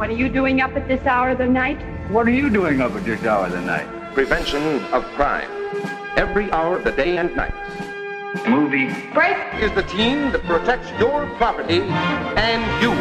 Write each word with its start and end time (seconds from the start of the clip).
What 0.00 0.08
are 0.08 0.14
you 0.14 0.30
doing 0.30 0.62
up 0.62 0.74
at 0.76 0.88
this 0.88 1.04
hour 1.04 1.28
of 1.28 1.36
the 1.36 1.46
night? 1.46 1.76
What 2.10 2.26
are 2.26 2.30
you 2.30 2.48
doing 2.48 2.80
up 2.80 2.92
at 2.92 3.04
this 3.04 3.22
hour 3.22 3.44
of 3.44 3.52
the 3.52 3.60
night? 3.60 3.86
Prevention 4.14 4.82
of 4.94 5.04
crime. 5.14 5.50
Every 6.16 6.50
hour 6.52 6.78
of 6.78 6.84
the 6.84 6.92
day 6.92 7.18
and 7.18 7.36
night. 7.36 7.52
Movie. 8.48 8.88
Break. 9.12 9.36
Is 9.60 9.70
the 9.74 9.82
team 9.82 10.32
that 10.32 10.42
protects 10.44 10.88
your 10.98 11.26
property 11.36 11.82
and 11.82 12.64
you. 12.82 12.92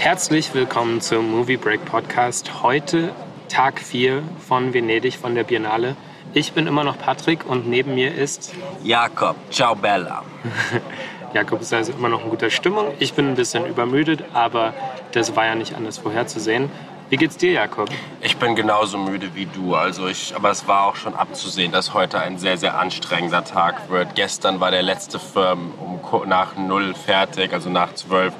Herzlich 0.00 0.52
willkommen 0.54 1.00
zum 1.00 1.30
Movie 1.30 1.56
Break 1.56 1.84
Podcast. 1.84 2.64
Heute 2.64 3.12
Tag 3.48 3.78
4 3.78 4.24
von 4.40 4.74
Venedig, 4.74 5.16
von 5.16 5.36
der 5.36 5.44
Biennale. 5.44 5.94
Ich 6.34 6.52
bin 6.52 6.66
immer 6.66 6.82
noch 6.82 6.98
Patrick 6.98 7.46
und 7.46 7.68
neben 7.68 7.94
mir 7.94 8.12
ist 8.12 8.52
Jakob. 8.82 9.36
Ciao 9.52 9.76
Bella. 9.76 10.24
Jakob 11.34 11.60
ist 11.60 11.72
also 11.72 11.92
immer 11.92 12.08
noch 12.08 12.24
in 12.24 12.30
guter 12.30 12.50
Stimmung. 12.50 12.94
Ich 12.98 13.14
bin 13.14 13.28
ein 13.28 13.34
bisschen 13.34 13.66
übermüdet, 13.66 14.24
aber 14.32 14.74
das 15.12 15.36
war 15.36 15.46
ja 15.46 15.54
nicht 15.54 15.74
anders 15.74 15.98
vorherzusehen. 15.98 16.70
Wie 17.08 17.16
geht's 17.16 17.36
dir, 17.36 17.52
Jakob? 17.52 17.88
Ich 18.20 18.36
bin 18.36 18.56
genauso 18.56 18.98
müde 18.98 19.34
wie 19.34 19.46
du. 19.46 19.76
Also 19.76 20.08
ich, 20.08 20.34
aber 20.34 20.50
es 20.50 20.66
war 20.66 20.86
auch 20.86 20.96
schon 20.96 21.14
abzusehen, 21.14 21.70
dass 21.70 21.94
heute 21.94 22.18
ein 22.18 22.36
sehr, 22.38 22.58
sehr 22.58 22.78
anstrengender 22.78 23.44
Tag 23.44 23.90
wird. 23.90 24.16
Gestern 24.16 24.58
war 24.58 24.72
der 24.72 24.82
letzte 24.82 25.20
Firm 25.20 25.72
um, 25.78 26.28
nach 26.28 26.56
null 26.56 26.94
fertig, 26.94 27.52
also 27.52 27.70
nach 27.70 27.94
zwölf. 27.94 28.34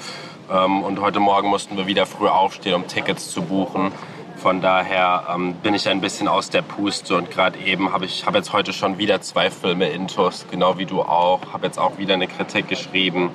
Ähm, 0.50 0.82
und 0.82 1.00
heute 1.00 1.20
Morgen 1.20 1.48
mussten 1.48 1.76
wir 1.76 1.86
wieder 1.86 2.06
früh 2.06 2.26
aufstehen, 2.26 2.74
um 2.74 2.88
Tickets 2.88 3.30
zu 3.30 3.42
buchen. 3.42 3.92
Von 4.36 4.60
daher 4.60 5.28
ähm, 5.34 5.54
bin 5.54 5.74
ich 5.74 5.88
ein 5.88 6.00
bisschen 6.00 6.28
aus 6.28 6.50
der 6.50 6.62
Puste 6.62 7.16
und 7.16 7.30
gerade 7.30 7.58
eben 7.58 7.92
habe 7.92 8.04
ich 8.04 8.26
habe 8.26 8.38
jetzt 8.38 8.52
heute 8.52 8.72
schon 8.72 8.98
wieder 8.98 9.20
zwei 9.22 9.50
Filme 9.50 9.88
intus, 9.88 10.46
genau 10.50 10.78
wie 10.78 10.84
du 10.84 11.02
auch. 11.02 11.40
Habe 11.52 11.66
jetzt 11.66 11.78
auch 11.78 11.98
wieder 11.98 12.14
eine 12.14 12.26
Kritik 12.26 12.68
geschrieben. 12.68 13.30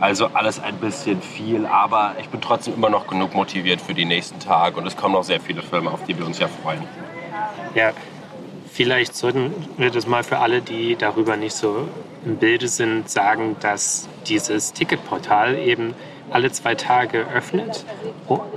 Also 0.00 0.26
alles 0.34 0.58
ein 0.58 0.78
bisschen 0.78 1.22
viel, 1.22 1.64
aber 1.64 2.16
ich 2.20 2.28
bin 2.28 2.40
trotzdem 2.40 2.74
immer 2.74 2.90
noch 2.90 3.06
genug 3.06 3.34
motiviert 3.34 3.80
für 3.80 3.94
die 3.94 4.04
nächsten 4.04 4.40
Tage 4.40 4.80
und 4.80 4.86
es 4.86 4.96
kommen 4.96 5.14
noch 5.14 5.22
sehr 5.22 5.40
viele 5.40 5.62
Filme, 5.62 5.92
auf 5.92 6.02
die 6.04 6.18
wir 6.18 6.26
uns 6.26 6.40
ja 6.40 6.48
freuen. 6.48 6.82
Ja, 7.76 7.92
vielleicht 8.72 9.14
sollten 9.14 9.54
wir 9.76 9.90
das 9.90 10.08
mal 10.08 10.24
für 10.24 10.38
alle, 10.38 10.60
die 10.60 10.96
darüber 10.96 11.36
nicht 11.36 11.54
so 11.54 11.86
im 12.24 12.36
Bilde 12.36 12.66
sind, 12.66 13.08
sagen, 13.08 13.54
dass 13.60 14.08
dieses 14.26 14.72
Ticketportal 14.72 15.56
eben 15.56 15.94
alle 16.32 16.50
zwei 16.52 16.74
Tage 16.74 17.26
öffnet. 17.34 17.84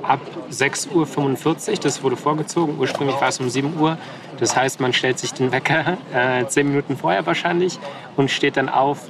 Ab 0.03 0.21
6.45 0.51 1.69
Uhr, 1.71 1.77
das 1.81 2.03
wurde 2.03 2.15
vorgezogen. 2.15 2.77
Ursprünglich 2.79 3.19
war 3.19 3.29
es 3.29 3.39
um 3.39 3.49
7 3.49 3.77
Uhr. 3.79 3.97
Das 4.39 4.55
heißt, 4.55 4.79
man 4.79 4.93
stellt 4.93 5.19
sich 5.19 5.33
den 5.33 5.51
Wecker 5.51 5.97
äh, 6.13 6.45
10 6.45 6.67
Minuten 6.67 6.97
vorher 6.97 7.25
wahrscheinlich 7.25 7.79
und 8.15 8.31
steht 8.31 8.57
dann 8.57 8.69
auf 8.69 9.07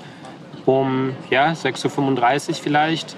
um 0.66 1.16
ja, 1.30 1.52
6.35 1.52 2.50
Uhr 2.50 2.56
vielleicht. 2.56 3.16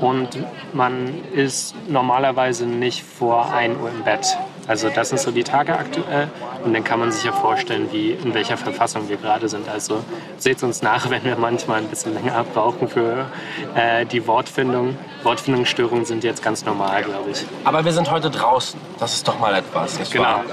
Und 0.00 0.28
man 0.72 1.24
ist 1.32 1.74
normalerweise 1.88 2.66
nicht 2.66 3.02
vor 3.02 3.52
1 3.52 3.78
Uhr 3.80 3.90
im 3.90 4.04
Bett. 4.04 4.36
Also 4.68 4.88
das 4.88 5.10
sind 5.10 5.20
so 5.20 5.30
die 5.30 5.44
Tage 5.44 5.78
aktuell. 5.78 6.28
Und 6.64 6.74
dann 6.74 6.82
kann 6.82 6.98
man 6.98 7.12
sich 7.12 7.24
ja 7.24 7.32
vorstellen, 7.32 7.88
wie, 7.92 8.10
in 8.10 8.34
welcher 8.34 8.56
Verfassung 8.56 9.08
wir 9.08 9.16
gerade 9.16 9.48
sind. 9.48 9.68
Also 9.68 10.02
seht 10.38 10.62
uns 10.62 10.82
nach, 10.82 11.08
wenn 11.10 11.24
wir 11.24 11.36
manchmal 11.36 11.78
ein 11.78 11.88
bisschen 11.88 12.14
länger 12.14 12.44
brauchen 12.52 12.88
für 12.88 13.26
äh, 13.74 14.04
die 14.06 14.26
Wortfindung. 14.26 14.96
Wortfindungsstörungen 15.22 16.04
sind 16.04 16.24
jetzt 16.24 16.42
ganz 16.42 16.64
normal, 16.64 17.04
glaube 17.04 17.30
ich. 17.30 17.44
Aber 17.64 17.84
wir 17.84 17.92
sind 17.92 18.10
heute 18.10 18.30
draußen. 18.30 18.78
Das 18.98 19.14
ist 19.14 19.26
doch 19.28 19.38
mal 19.38 19.54
etwas. 19.54 19.98
Nicht 19.98 20.12
Genau. 20.12 20.24
Wahr? 20.24 20.44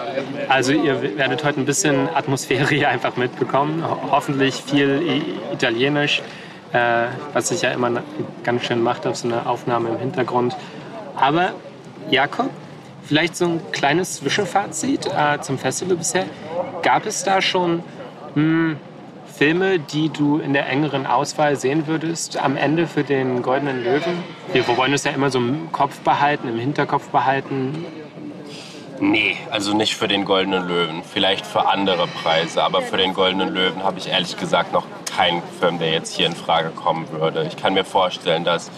Also 0.47 0.73
ihr 0.73 1.17
werdet 1.17 1.43
heute 1.43 1.59
ein 1.59 1.65
bisschen 1.65 2.07
Atmosphäre 2.13 2.67
hier 2.69 2.89
einfach 2.89 3.17
mitbekommen. 3.17 3.83
Ho 3.87 3.97
hoffentlich 4.11 4.55
viel 4.55 5.01
I 5.01 5.23
Italienisch, 5.53 6.21
äh, 6.73 7.07
was 7.33 7.49
sich 7.49 7.61
ja 7.61 7.71
immer 7.71 8.01
ganz 8.43 8.65
schön 8.65 8.81
macht 8.81 9.07
auf 9.07 9.15
so 9.15 9.27
einer 9.27 9.47
Aufnahme 9.47 9.89
im 9.89 9.97
Hintergrund. 9.97 10.55
Aber 11.15 11.51
Jakob, 12.09 12.49
vielleicht 13.03 13.35
so 13.35 13.45
ein 13.45 13.61
kleines 13.71 14.15
Zwischenfazit 14.17 15.07
äh, 15.07 15.39
zum 15.41 15.57
Festival 15.57 15.95
bisher. 15.95 16.25
Gab 16.81 17.05
es 17.05 17.23
da 17.23 17.41
schon 17.41 17.83
mh, 18.35 18.75
Filme, 19.25 19.79
die 19.79 20.09
du 20.09 20.39
in 20.39 20.53
der 20.53 20.67
engeren 20.67 21.05
Auswahl 21.05 21.55
sehen 21.55 21.87
würdest 21.87 22.37
am 22.37 22.57
Ende 22.57 22.87
für 22.87 23.03
den 23.03 23.41
Goldenen 23.41 23.83
Löwen? 23.83 24.23
Wir 24.51 24.67
wollen 24.77 24.93
es 24.93 25.03
ja 25.03 25.11
immer 25.11 25.29
so 25.29 25.39
im 25.39 25.71
Kopf 25.71 25.99
behalten, 26.01 26.47
im 26.49 26.59
Hinterkopf 26.59 27.09
behalten. 27.09 27.85
Nee, 28.99 29.35
also 29.49 29.75
nicht 29.75 29.95
für 29.95 30.07
den 30.07 30.23
Goldenen 30.23 30.67
Löwen. 30.67 31.01
Vielleicht 31.03 31.45
für 31.45 31.67
andere 31.67 32.07
Preise, 32.07 32.63
aber 32.63 32.81
für 32.81 32.97
den 32.97 33.13
Goldenen 33.13 33.53
Löwen 33.53 33.83
habe 33.83 33.97
ich 33.97 34.07
ehrlich 34.07 34.37
gesagt 34.37 34.71
noch 34.71 34.85
keinen 35.15 35.41
Film, 35.59 35.79
der 35.79 35.91
jetzt 35.91 36.15
hier 36.15 36.25
in 36.25 36.35
Frage 36.35 36.69
kommen 36.69 37.09
würde. 37.11 37.45
Ich 37.45 37.57
kann 37.57 37.73
mir 37.73 37.85
vorstellen, 37.85 38.43
dass 38.43 38.71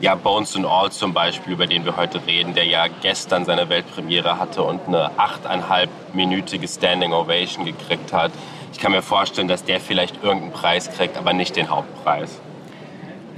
ja, 0.00 0.16
Bones 0.16 0.56
and 0.56 0.66
All 0.66 0.90
zum 0.90 1.14
Beispiel, 1.14 1.52
über 1.52 1.66
den 1.66 1.84
wir 1.84 1.96
heute 1.96 2.26
reden, 2.26 2.54
der 2.54 2.66
ja 2.66 2.86
gestern 3.02 3.44
seine 3.44 3.68
Weltpremiere 3.68 4.38
hatte 4.38 4.64
und 4.64 4.80
eine 4.88 5.12
achteinhalb-minütige 5.16 6.66
Standing 6.66 7.12
Ovation 7.12 7.64
gekriegt 7.64 8.12
hat. 8.12 8.32
Ich 8.72 8.80
kann 8.80 8.90
mir 8.90 9.02
vorstellen, 9.02 9.46
dass 9.46 9.64
der 9.64 9.78
vielleicht 9.78 10.22
irgendeinen 10.22 10.52
Preis 10.52 10.90
kriegt, 10.90 11.16
aber 11.16 11.32
nicht 11.32 11.54
den 11.54 11.70
Hauptpreis. 11.70 12.40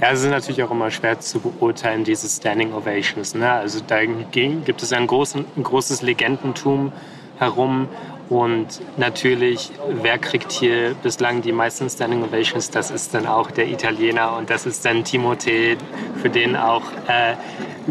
Ja, 0.01 0.11
es 0.11 0.23
ist 0.23 0.29
natürlich 0.29 0.63
auch 0.63 0.71
immer 0.71 0.89
schwer 0.89 1.19
zu 1.19 1.39
beurteilen, 1.39 2.03
diese 2.03 2.27
Standing 2.27 2.73
Ovations. 2.73 3.35
Ne? 3.35 3.49
Also 3.49 3.79
da 3.85 4.03
gibt 4.03 4.81
es 4.81 4.91
ein, 4.91 5.07
großen, 5.07 5.45
ein 5.55 5.63
großes 5.63 6.01
Legendentum 6.01 6.91
herum. 7.37 7.87
Und 8.29 8.81
natürlich, 8.97 9.69
wer 9.87 10.17
kriegt 10.17 10.51
hier 10.51 10.95
bislang 11.03 11.41
die 11.41 11.51
meisten 11.51 11.89
Standing 11.89 12.23
Ovations? 12.23 12.71
Das 12.71 12.89
ist 12.89 13.13
dann 13.13 13.27
auch 13.27 13.51
der 13.51 13.67
Italiener 13.67 14.35
und 14.35 14.49
das 14.49 14.65
ist 14.65 14.83
dann 14.83 15.03
Timothée, 15.03 15.77
für 16.21 16.29
den 16.29 16.55
auch 16.55 16.81
äh, 17.07 17.35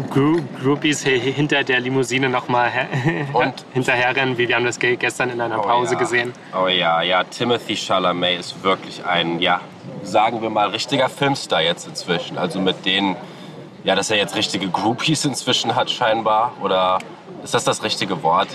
Gru 0.09 0.41
Groupies 0.61 1.03
hinter 1.03 1.63
der 1.63 1.79
Limousine 1.79 2.27
nochmal 2.27 2.69
hinterherrennen, 3.73 4.37
wie 4.37 4.49
wir 4.49 4.55
haben 4.57 4.65
das 4.65 4.77
gestern 4.79 5.29
in 5.29 5.39
einer 5.39 5.59
Pause 5.59 5.93
ja. 5.93 5.99
gesehen. 5.99 6.33
Oh 6.53 6.67
ja, 6.67 7.01
ja, 7.01 7.23
Timothy 7.23 7.77
Chalamet 7.77 8.41
ist 8.41 8.61
wirklich 8.61 9.05
ein, 9.05 9.39
ja, 9.39 9.61
sagen 10.03 10.41
wir 10.41 10.49
mal, 10.49 10.69
richtiger 10.69 11.07
Filmstar 11.07 11.61
jetzt 11.61 11.87
inzwischen. 11.87 12.37
Also 12.37 12.59
mit 12.59 12.85
denen, 12.85 13.15
ja, 13.85 13.95
dass 13.95 14.11
er 14.11 14.17
jetzt 14.17 14.35
richtige 14.35 14.67
Groupies 14.67 15.23
inzwischen 15.23 15.77
hat 15.77 15.89
scheinbar. 15.89 16.51
Oder 16.61 16.99
ist 17.41 17.53
das 17.53 17.63
das 17.63 17.81
richtige 17.83 18.21
Wort? 18.21 18.49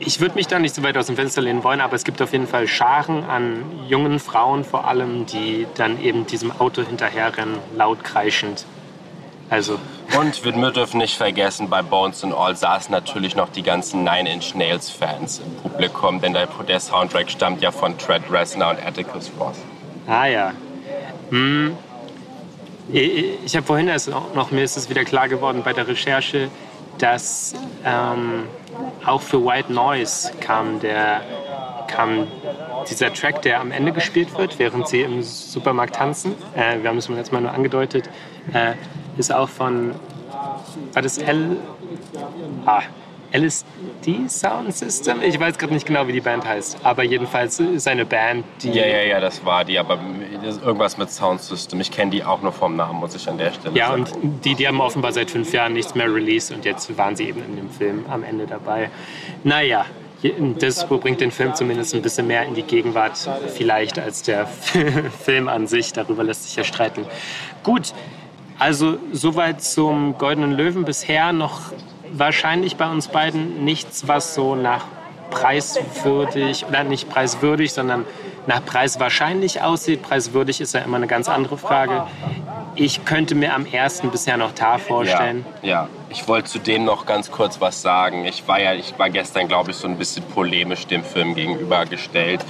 Ich 0.00 0.20
würde 0.20 0.36
mich 0.36 0.46
da 0.46 0.58
nicht 0.58 0.74
so 0.74 0.82
weit 0.82 0.96
aus 0.96 1.06
dem 1.06 1.16
Fenster 1.16 1.40
lehnen 1.40 1.64
wollen, 1.64 1.80
aber 1.80 1.94
es 1.94 2.04
gibt 2.04 2.22
auf 2.22 2.32
jeden 2.32 2.46
Fall 2.46 2.68
Scharen 2.68 3.24
an 3.24 3.64
jungen 3.88 4.20
Frauen 4.20 4.64
vor 4.64 4.86
allem, 4.86 5.26
die 5.26 5.66
dann 5.74 6.00
eben 6.00 6.26
diesem 6.26 6.52
Auto 6.52 6.82
hinterherrennen, 6.82 7.58
laut 7.76 8.04
kreischend. 8.04 8.64
Also, 9.50 9.78
Und 10.16 10.44
wir 10.44 10.70
dürfen 10.70 10.98
nicht 10.98 11.16
vergessen, 11.16 11.70
bei 11.70 11.82
Bones 11.82 12.22
and 12.22 12.34
All 12.34 12.54
saßen 12.54 12.92
natürlich 12.92 13.34
noch 13.34 13.48
die 13.48 13.62
ganzen 13.62 14.04
Nine 14.04 14.30
Inch 14.30 14.54
Nails 14.54 14.90
Fans 14.90 15.40
im 15.40 15.70
Publikum, 15.70 16.20
denn 16.20 16.34
der, 16.34 16.46
der 16.46 16.80
Soundtrack 16.80 17.30
stammt 17.30 17.62
ja 17.62 17.72
von 17.72 17.96
Trent 17.96 18.30
Reznor 18.30 18.70
und 18.70 18.86
Atticus 18.86 19.30
Ross. 19.40 19.56
ah 20.06 20.26
ja. 20.26 20.52
Hm. 21.30 21.76
Ich, 22.90 23.54
habe 23.54 23.66
vorhin 23.66 23.88
erst 23.88 24.08
noch, 24.08 24.50
mir 24.50 24.64
ist 24.64 24.76
es 24.76 24.88
wieder 24.88 25.04
klar 25.04 25.28
geworden 25.28 25.62
bei 25.62 25.74
der 25.74 25.86
Recherche, 25.88 26.48
dass 26.98 27.54
ähm, 27.84 28.44
auch 29.04 29.22
für 29.22 29.44
White 29.44 29.72
Noise 29.72 30.32
kam 30.40 30.80
der 30.80 31.22
kam 31.88 32.26
dieser 32.90 33.12
Track, 33.12 33.42
der 33.42 33.60
am 33.60 33.72
Ende 33.72 33.92
gespielt 33.92 34.36
wird, 34.38 34.58
während 34.58 34.88
sie 34.88 35.00
im 35.00 35.22
Supermarkt 35.22 35.96
tanzen. 35.96 36.34
Äh, 36.54 36.82
wir 36.82 36.90
haben 36.90 36.98
es 36.98 37.08
jetzt 37.08 37.32
mal 37.32 37.40
nur 37.40 37.52
angedeutet, 37.52 38.08
äh, 38.52 38.74
ist 39.16 39.32
auch 39.32 39.48
von 39.48 39.94
war 40.92 41.02
das 41.02 41.18
L 41.18 41.56
ah, 42.66 42.82
LSD 43.32 44.28
Sound 44.28 44.74
System? 44.74 45.22
Ich 45.22 45.38
weiß 45.38 45.58
gerade 45.58 45.74
nicht 45.74 45.86
genau, 45.86 46.06
wie 46.06 46.12
die 46.12 46.20
Band 46.20 46.46
heißt, 46.46 46.78
aber 46.82 47.02
jedenfalls 47.02 47.60
ist 47.60 47.86
eine 47.88 48.04
Band, 48.04 48.44
die 48.62 48.70
Ja, 48.70 48.86
ja, 48.86 49.02
ja, 49.02 49.20
das 49.20 49.44
war 49.44 49.64
die, 49.64 49.78
aber 49.78 49.98
irgendwas 50.64 50.96
mit 50.98 51.10
Sound 51.10 51.40
System. 51.42 51.80
Ich 51.80 51.90
kenne 51.90 52.10
die 52.10 52.24
auch 52.24 52.40
nur 52.42 52.52
vom 52.52 52.76
Namen, 52.76 52.98
muss 53.00 53.14
ich 53.14 53.28
an 53.28 53.38
der 53.38 53.52
Stelle 53.52 53.76
Ja, 53.76 53.88
sagen. 53.88 54.06
und 54.22 54.44
die, 54.44 54.54
die 54.54 54.66
haben 54.66 54.80
offenbar 54.80 55.12
seit 55.12 55.30
fünf 55.30 55.52
Jahren 55.52 55.72
nichts 55.74 55.94
mehr 55.94 56.12
released 56.12 56.50
und 56.52 56.64
jetzt 56.64 56.96
waren 56.96 57.16
sie 57.16 57.24
eben 57.28 57.42
in 57.44 57.56
dem 57.56 57.70
Film 57.70 58.04
am 58.08 58.22
Ende 58.24 58.46
dabei. 58.46 58.90
Naja, 59.44 59.84
das 60.58 60.86
bringt 60.88 61.20
den 61.20 61.30
Film 61.30 61.54
zumindest 61.54 61.94
ein 61.94 62.02
bisschen 62.02 62.26
mehr 62.26 62.44
in 62.44 62.54
die 62.54 62.62
Gegenwart, 62.62 63.16
vielleicht 63.54 63.98
als 63.98 64.22
der 64.22 64.46
Film 65.20 65.48
an 65.48 65.66
sich. 65.68 65.92
Darüber 65.92 66.24
lässt 66.24 66.44
sich 66.44 66.56
ja 66.56 66.64
streiten. 66.64 67.04
Gut, 67.62 67.92
also 68.58 68.96
soweit 69.12 69.62
zum 69.62 70.18
Goldenen 70.18 70.50
Löwen. 70.52 70.84
Bisher 70.84 71.32
noch 71.32 71.60
wahrscheinlich 72.12 72.76
bei 72.76 72.90
uns 72.90 73.08
beiden 73.08 73.64
nichts, 73.64 74.08
was 74.08 74.34
so 74.34 74.54
nach 74.54 74.84
preiswürdig, 75.30 76.66
oder 76.66 76.84
nicht 76.84 77.08
preiswürdig, 77.08 77.72
sondern 77.72 78.04
nach 78.46 78.64
Preis 78.64 78.98
wahrscheinlich 78.98 79.60
aussieht. 79.62 80.02
Preiswürdig 80.02 80.60
ist 80.60 80.74
ja 80.74 80.80
immer 80.80 80.96
eine 80.96 81.06
ganz 81.06 81.28
andere 81.28 81.58
Frage. 81.58 82.06
Ich 82.74 83.04
könnte 83.04 83.34
mir 83.34 83.54
am 83.54 83.66
ersten 83.66 84.10
bisher 84.10 84.36
noch 84.38 84.52
Tar 84.52 84.78
vorstellen. 84.78 85.44
Ja, 85.62 85.68
ja. 85.68 85.88
Ich 86.10 86.26
wollte 86.26 86.48
zu 86.48 86.58
dem 86.58 86.84
noch 86.84 87.04
ganz 87.04 87.30
kurz 87.30 87.60
was 87.60 87.82
sagen. 87.82 88.24
Ich 88.24 88.48
war 88.48 88.58
ja, 88.60 88.72
ich 88.72 88.98
war 88.98 89.10
gestern, 89.10 89.48
glaube 89.48 89.72
ich, 89.72 89.76
so 89.76 89.86
ein 89.86 89.98
bisschen 89.98 90.24
polemisch 90.24 90.86
dem 90.86 91.04
Film 91.04 91.34
gegenübergestellt. 91.34 92.40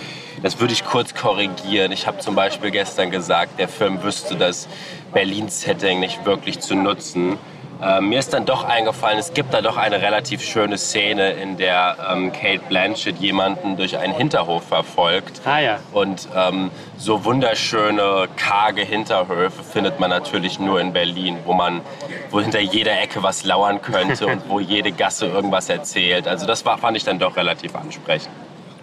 Das 0.42 0.60
würde 0.60 0.72
ich 0.72 0.84
kurz 0.84 1.14
korrigieren. 1.14 1.90
Ich 1.90 2.06
habe 2.06 2.18
zum 2.18 2.36
Beispiel 2.36 2.70
gestern 2.70 3.10
gesagt, 3.10 3.58
der 3.58 3.66
Film 3.66 4.04
wüsste 4.04 4.36
das 4.36 4.68
Berlin-Setting 5.12 5.98
nicht 5.98 6.24
wirklich 6.24 6.60
zu 6.60 6.76
nutzen. 6.76 7.38
Äh, 7.80 8.00
mir 8.00 8.18
ist 8.18 8.32
dann 8.32 8.44
doch 8.44 8.64
eingefallen, 8.64 9.18
es 9.18 9.32
gibt 9.32 9.54
da 9.54 9.60
doch 9.60 9.76
eine 9.76 10.02
relativ 10.02 10.42
schöne 10.42 10.78
Szene, 10.78 11.30
in 11.32 11.56
der 11.56 11.96
ähm, 12.10 12.32
Kate 12.32 12.60
Blanchett 12.68 13.18
jemanden 13.18 13.76
durch 13.76 13.96
einen 13.96 14.14
Hinterhof 14.14 14.64
verfolgt. 14.64 15.40
Ah 15.44 15.60
ja. 15.60 15.78
Und 15.92 16.28
ähm, 16.34 16.70
so 16.96 17.24
wunderschöne, 17.24 18.28
karge 18.36 18.82
Hinterhöfe 18.82 19.62
findet 19.62 20.00
man 20.00 20.10
natürlich 20.10 20.58
nur 20.58 20.80
in 20.80 20.92
Berlin, 20.92 21.38
wo 21.44 21.52
man, 21.52 21.82
wo 22.30 22.40
hinter 22.40 22.60
jeder 22.60 23.00
Ecke 23.00 23.22
was 23.22 23.44
lauern 23.44 23.80
könnte 23.80 24.26
und 24.26 24.48
wo 24.48 24.58
jede 24.74 24.90
Gasse 24.90 25.26
irgendwas 25.26 25.68
erzählt. 25.68 26.26
Also 26.26 26.46
das 26.46 26.64
war, 26.64 26.78
fand 26.78 26.96
ich 26.96 27.04
dann 27.04 27.20
doch 27.20 27.36
relativ 27.36 27.76
ansprechend. 27.76 28.32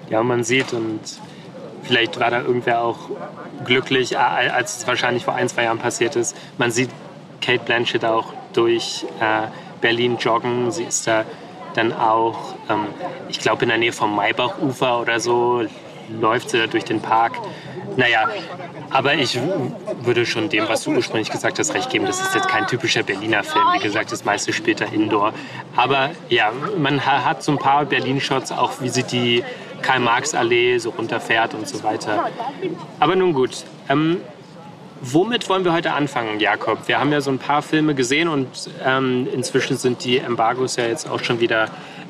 Ja, 0.09 0.23
man 0.23 0.45
sieht 0.45 0.71
und 0.71 1.01
vielleicht 1.83 2.17
war 2.19 2.31
da 2.31 2.39
irgendwer 2.39 2.81
auch 2.81 3.09
glücklich, 3.65 4.17
als 4.17 4.77
es 4.77 4.87
wahrscheinlich 4.87 5.25
vor 5.25 5.33
ein, 5.33 5.49
zwei 5.49 5.63
Jahren 5.63 5.79
passiert 5.79 6.15
ist. 6.15 6.35
Man 6.57 6.71
sieht 6.71 6.89
Kate 7.41 7.63
Blanchett 7.63 8.05
auch 8.05 8.33
durch 8.55 9.05
äh, 9.19 9.47
Berlin 9.81 10.17
joggen. 10.17 10.71
Sie 10.71 10.83
ist 10.83 11.07
da 11.07 11.25
dann 11.75 11.93
auch, 11.93 12.55
ähm, 12.69 12.87
ich 13.27 13.39
glaube, 13.39 13.63
in 13.63 13.69
der 13.69 13.77
Nähe 13.77 13.91
vom 13.91 14.15
Maybachufer 14.15 15.01
oder 15.01 15.19
so, 15.19 15.63
läuft 16.21 16.49
sie 16.49 16.57
da 16.57 16.67
durch 16.67 16.85
den 16.85 17.01
Park. 17.01 17.33
Naja, 17.97 18.29
aber 18.89 19.15
ich 19.15 19.39
würde 20.01 20.25
schon 20.25 20.49
dem, 20.49 20.67
was 20.67 20.83
du 20.83 20.91
ursprünglich 20.91 21.31
gesagt 21.31 21.59
hast, 21.59 21.73
recht 21.73 21.89
geben. 21.89 22.05
Das 22.05 22.21
ist 22.21 22.35
jetzt 22.35 22.47
kein 22.47 22.67
typischer 22.67 23.03
Berliner 23.03 23.43
Film. 23.43 23.65
Wie 23.73 23.79
gesagt, 23.79 24.11
das 24.11 24.25
meiste 24.25 24.53
spielt 24.53 24.81
da 24.81 24.85
indoor. 24.85 25.33
Aber 25.75 26.11
ja, 26.29 26.51
man 26.77 27.05
hat 27.05 27.43
so 27.43 27.51
ein 27.51 27.57
paar 27.57 27.85
Berlin-Shots, 27.85 28.51
auch 28.51 28.81
wie 28.81 28.89
sie 28.89 29.03
die 29.03 29.43
Karl-Marx-Allee 29.81 30.77
so 30.77 30.91
runterfährt 30.91 31.53
und 31.53 31.67
so 31.67 31.83
weiter. 31.83 32.29
Aber 32.99 33.15
nun 33.15 33.33
gut. 33.33 33.65
Ähm, 33.89 34.21
Womit 35.11 35.47
wollen 35.49 35.63
wir 35.63 35.71
heute 35.71 35.93
anfangen, 35.93 36.39
Jakob? 36.39 36.87
Wir 36.87 36.99
haben 36.99 37.11
ja 37.11 37.21
so 37.21 37.29
ein 37.29 37.37
paar 37.37 37.61
Filme 37.61 37.93
gesehen 37.93 38.27
und 38.27 38.47
ähm, 38.83 39.27
inzwischen 39.31 39.77
sind 39.77 40.03
die 40.03 40.17
Embargos 40.17 40.77
ja 40.77 40.85
jetzt 40.87 41.07
auch 41.07 41.23
schon 41.23 41.39
wieder 41.39 41.67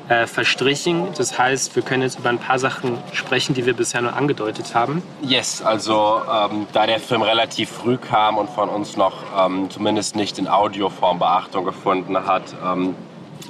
äh, 0.08 0.26
verstrichen. 0.26 1.08
Das 1.14 1.38
heißt, 1.38 1.76
wir 1.76 1.82
können 1.82 2.02
jetzt 2.02 2.18
über 2.18 2.30
ein 2.30 2.38
paar 2.38 2.58
Sachen 2.58 2.96
sprechen, 3.12 3.54
die 3.54 3.66
wir 3.66 3.74
bisher 3.74 4.00
nur 4.00 4.14
angedeutet 4.14 4.74
haben. 4.74 5.02
Yes, 5.20 5.60
also 5.60 6.22
ähm, 6.32 6.66
da 6.72 6.86
der 6.86 6.98
Film 6.98 7.20
relativ 7.20 7.68
früh 7.68 7.98
kam 7.98 8.38
und 8.38 8.48
von 8.48 8.70
uns 8.70 8.96
noch 8.96 9.24
ähm, 9.44 9.68
zumindest 9.68 10.16
nicht 10.16 10.38
in 10.38 10.48
Audioform 10.48 11.18
Beachtung 11.18 11.66
gefunden 11.66 12.16
hat, 12.26 12.54
ähm, 12.64 12.94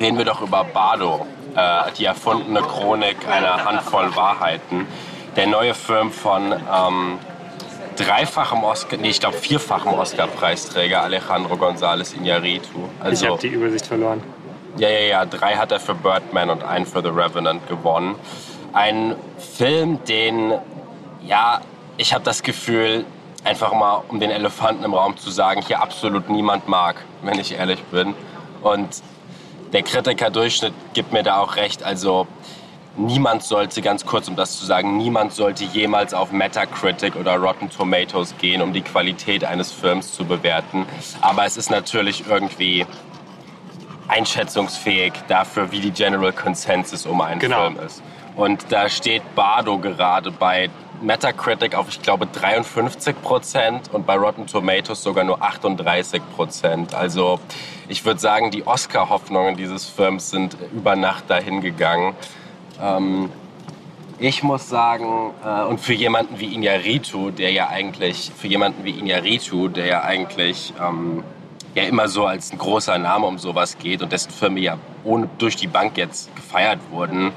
reden 0.00 0.18
wir 0.18 0.24
doch 0.24 0.42
über 0.42 0.64
Bardo, 0.64 1.24
äh, 1.54 1.92
die 1.96 2.04
erfundene 2.04 2.62
Chronik 2.62 3.18
einer 3.28 3.64
Handvoll 3.64 4.16
Wahrheiten. 4.16 4.88
Der 5.36 5.46
neue 5.46 5.74
Film 5.74 6.10
von 6.10 6.52
ähm, 6.52 7.18
dreifachem 7.96 8.62
Oscar, 8.64 8.96
nee, 8.96 9.10
ich 9.10 9.20
glaube 9.20 9.36
vierfachem 9.36 9.92
Oscar-Preisträger 9.92 11.02
Alejandro 11.02 11.54
González 11.54 12.14
Iñárritu. 12.14 12.88
Also, 13.00 13.24
ich 13.24 13.30
habe 13.30 13.40
die 13.40 13.48
Übersicht 13.48 13.86
verloren. 13.86 14.22
Ja, 14.78 14.88
ja, 14.88 15.00
ja. 15.00 15.24
Drei 15.24 15.54
hat 15.54 15.72
er 15.72 15.80
für 15.80 15.94
Birdman 15.94 16.50
und 16.50 16.62
einen 16.62 16.86
für 16.86 17.02
The 17.02 17.08
Revenant 17.08 17.66
gewonnen. 17.68 18.14
Ein 18.72 19.16
Film, 19.56 20.04
den, 20.04 20.52
ja, 21.24 21.60
ich 21.96 22.12
habe 22.12 22.24
das 22.24 22.42
Gefühl, 22.42 23.06
einfach 23.44 23.72
mal 23.72 24.02
um 24.08 24.20
den 24.20 24.30
Elefanten 24.30 24.84
im 24.84 24.92
Raum 24.92 25.16
zu 25.16 25.30
sagen, 25.30 25.62
hier 25.62 25.80
absolut 25.80 26.28
niemand 26.28 26.68
mag, 26.68 26.96
wenn 27.22 27.38
ich 27.38 27.52
ehrlich 27.54 27.82
bin. 27.84 28.14
Und 28.62 29.02
der 29.72 29.82
Kritikerdurchschnitt 29.82 30.74
gibt 30.94 31.12
mir 31.12 31.22
da 31.22 31.38
auch 31.38 31.56
recht. 31.56 31.82
Also 31.82 32.26
niemand 32.96 33.42
sollte, 33.42 33.82
ganz 33.82 34.04
kurz 34.06 34.28
um 34.28 34.36
das 34.36 34.58
zu 34.58 34.66
sagen, 34.66 34.96
niemand 34.96 35.32
sollte 35.32 35.64
jemals 35.64 36.14
auf 36.14 36.32
Metacritic 36.32 37.16
oder 37.16 37.36
Rotten 37.36 37.70
Tomatoes 37.70 38.34
gehen, 38.38 38.62
um 38.62 38.72
die 38.72 38.82
Qualität 38.82 39.44
eines 39.44 39.72
Films 39.72 40.12
zu 40.12 40.24
bewerten. 40.24 40.86
Aber 41.20 41.44
es 41.44 41.56
ist 41.56 41.70
natürlich 41.70 42.24
irgendwie 42.28 42.86
einschätzungsfähig 44.08 45.12
dafür, 45.28 45.72
wie 45.72 45.80
die 45.80 45.90
General 45.90 46.32
Consensus 46.32 47.06
um 47.06 47.20
einen 47.20 47.40
genau. 47.40 47.64
Film 47.64 47.78
ist. 47.84 48.02
Und 48.36 48.66
da 48.70 48.88
steht 48.88 49.22
Bardo 49.34 49.78
gerade 49.78 50.30
bei 50.30 50.70
Metacritic 51.00 51.74
auf, 51.74 51.88
ich 51.88 52.02
glaube, 52.02 52.26
53 52.26 53.20
Prozent 53.22 53.92
und 53.92 54.06
bei 54.06 54.14
Rotten 54.14 54.46
Tomatoes 54.46 55.02
sogar 55.02 55.24
nur 55.24 55.42
38 55.42 56.22
Prozent. 56.34 56.94
Also 56.94 57.40
ich 57.88 58.04
würde 58.04 58.20
sagen, 58.20 58.50
die 58.50 58.66
Oscar-Hoffnungen 58.66 59.56
dieses 59.56 59.86
Films 59.86 60.30
sind 60.30 60.56
über 60.72 60.96
Nacht 60.96 61.28
dahin 61.28 61.60
gegangen. 61.60 62.14
Ähm, 62.80 63.30
ich 64.18 64.42
muss 64.42 64.68
sagen, 64.68 65.32
äh, 65.44 65.64
und 65.64 65.80
für 65.80 65.92
jemanden 65.92 66.40
wie 66.40 66.54
Inyaritu, 66.54 67.30
der 67.30 67.52
ja 67.52 67.68
eigentlich, 67.68 68.30
für 68.34 68.48
jemanden 68.48 68.84
wie 68.84 68.98
Inyaritu, 68.98 69.68
der 69.68 69.86
ja 69.86 70.02
eigentlich 70.02 70.72
ähm, 70.82 71.22
ja 71.74 71.84
immer 71.84 72.08
so 72.08 72.24
als 72.24 72.52
ein 72.52 72.58
großer 72.58 72.96
Name 72.98 73.26
um 73.26 73.38
sowas 73.38 73.76
geht 73.78 74.02
und 74.02 74.10
dessen 74.12 74.30
Filme 74.30 74.60
ja 74.60 74.78
ohne, 75.04 75.28
durch 75.38 75.56
die 75.56 75.66
Bank 75.66 75.98
jetzt 75.98 76.34
gefeiert 76.34 76.80
wurden, 76.90 77.32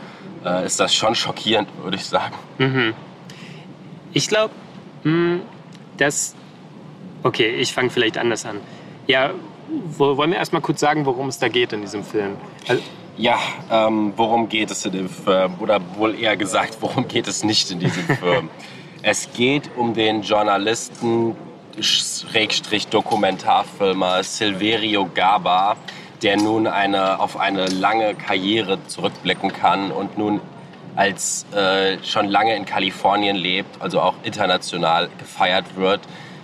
äh, 0.46 0.66
ist 0.66 0.80
das 0.80 0.94
schon 0.96 1.16
schockierend, 1.16 1.68
würde 1.84 1.98
ich 1.98 2.06
sagen. 2.06 2.36
Mhm. 2.58 2.94
Ich 4.14 4.28
glaube, 4.28 4.54
hm, 5.04 5.42
dass. 5.98 6.36
Okay, 7.24 7.50
ich 7.56 7.74
fange 7.74 7.90
vielleicht 7.90 8.18
anders 8.18 8.46
an. 8.46 8.62
Ja, 9.08 9.32
wo, 9.68 10.16
wollen 10.16 10.32
wir 10.32 10.38
erstmal 10.38 10.62
kurz 10.62 10.80
sagen, 10.80 11.06
worum 11.06 11.28
es 11.28 11.38
da 11.40 11.50
geht 11.50 11.74
in 11.74 11.82
diesem 11.82 12.04
Film? 12.04 12.38
Also, 12.68 12.82
ja, 13.20 13.38
ähm, 13.70 14.14
worum 14.16 14.48
geht 14.48 14.72
es 14.72 14.86
in 14.86 14.94
dem 14.94 15.10
Film? 15.10 15.56
Oder 15.60 15.82
wohl 15.98 16.18
eher 16.18 16.38
gesagt, 16.38 16.78
worum 16.80 17.08
geht 17.08 17.28
es 17.28 17.44
nicht 17.44 17.70
in 17.70 17.80
diesem 17.80 18.04
Film? 18.18 18.50
es 19.02 19.30
geht 19.34 19.70
um 19.78 19.94
den 19.94 20.24
Journalisten, 20.24 21.36
Schrägstrich 21.80 22.88
Dokumentarfilmer 22.88 24.24
Silverio 24.24 25.10
Gaba, 25.14 25.78
der 26.22 26.38
nun 26.38 26.68
eine, 26.68 27.20
auf 27.20 27.38
eine 27.38 27.68
lange 27.68 28.16
Karriere 28.16 28.80
zurückblicken 28.88 29.54
kann 29.54 29.92
und 29.92 30.18
nun 30.18 30.42
als 30.96 31.46
äh, 31.54 31.98
schon 32.04 32.28
lange 32.28 32.56
in 32.56 32.66
Kalifornien 32.66 33.38
lebt, 33.38 33.82
also 33.82 34.02
auch 34.02 34.16
international 34.24 35.10
gefeiert 35.18 35.78
wird. 35.78 36.02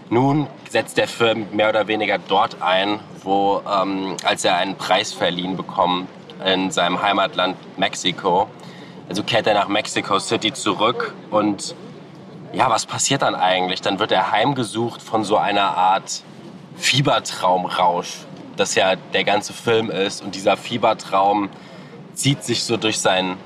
Nun 0.09 0.47
setzt 0.69 0.97
der 0.97 1.07
Film 1.07 1.47
mehr 1.51 1.69
oder 1.69 1.87
weniger 1.87 2.17
dort 2.17 2.61
ein, 2.61 2.99
wo, 3.23 3.61
ähm, 3.69 4.15
als 4.23 4.45
er 4.45 4.55
einen 4.57 4.75
Preis 4.75 5.11
verliehen 5.11 5.57
bekommt 5.57 6.07
in 6.43 6.71
seinem 6.71 7.01
Heimatland 7.01 7.55
Mexiko. 7.77 8.47
Also 9.07 9.23
kehrt 9.23 9.47
er 9.47 9.53
nach 9.53 9.67
Mexico 9.67 10.19
City 10.19 10.51
zurück 10.51 11.13
und 11.29 11.75
ja, 12.53 12.69
was 12.69 12.85
passiert 12.85 13.21
dann 13.21 13.35
eigentlich? 13.35 13.81
Dann 13.81 13.99
wird 13.99 14.11
er 14.11 14.31
heimgesucht 14.31 15.01
von 15.01 15.23
so 15.23 15.37
einer 15.37 15.77
Art 15.77 16.23
Fiebertraumrausch, 16.77 18.19
das 18.55 18.75
ja 18.75 18.95
der 18.95 19.23
ganze 19.23 19.53
Film 19.53 19.89
ist. 19.89 20.23
Und 20.23 20.35
dieser 20.35 20.55
Fiebertraum 20.55 21.49
zieht 22.13 22.43
sich 22.43 22.63
so 22.63 22.77
durch 22.77 22.99
sein, 22.99 23.37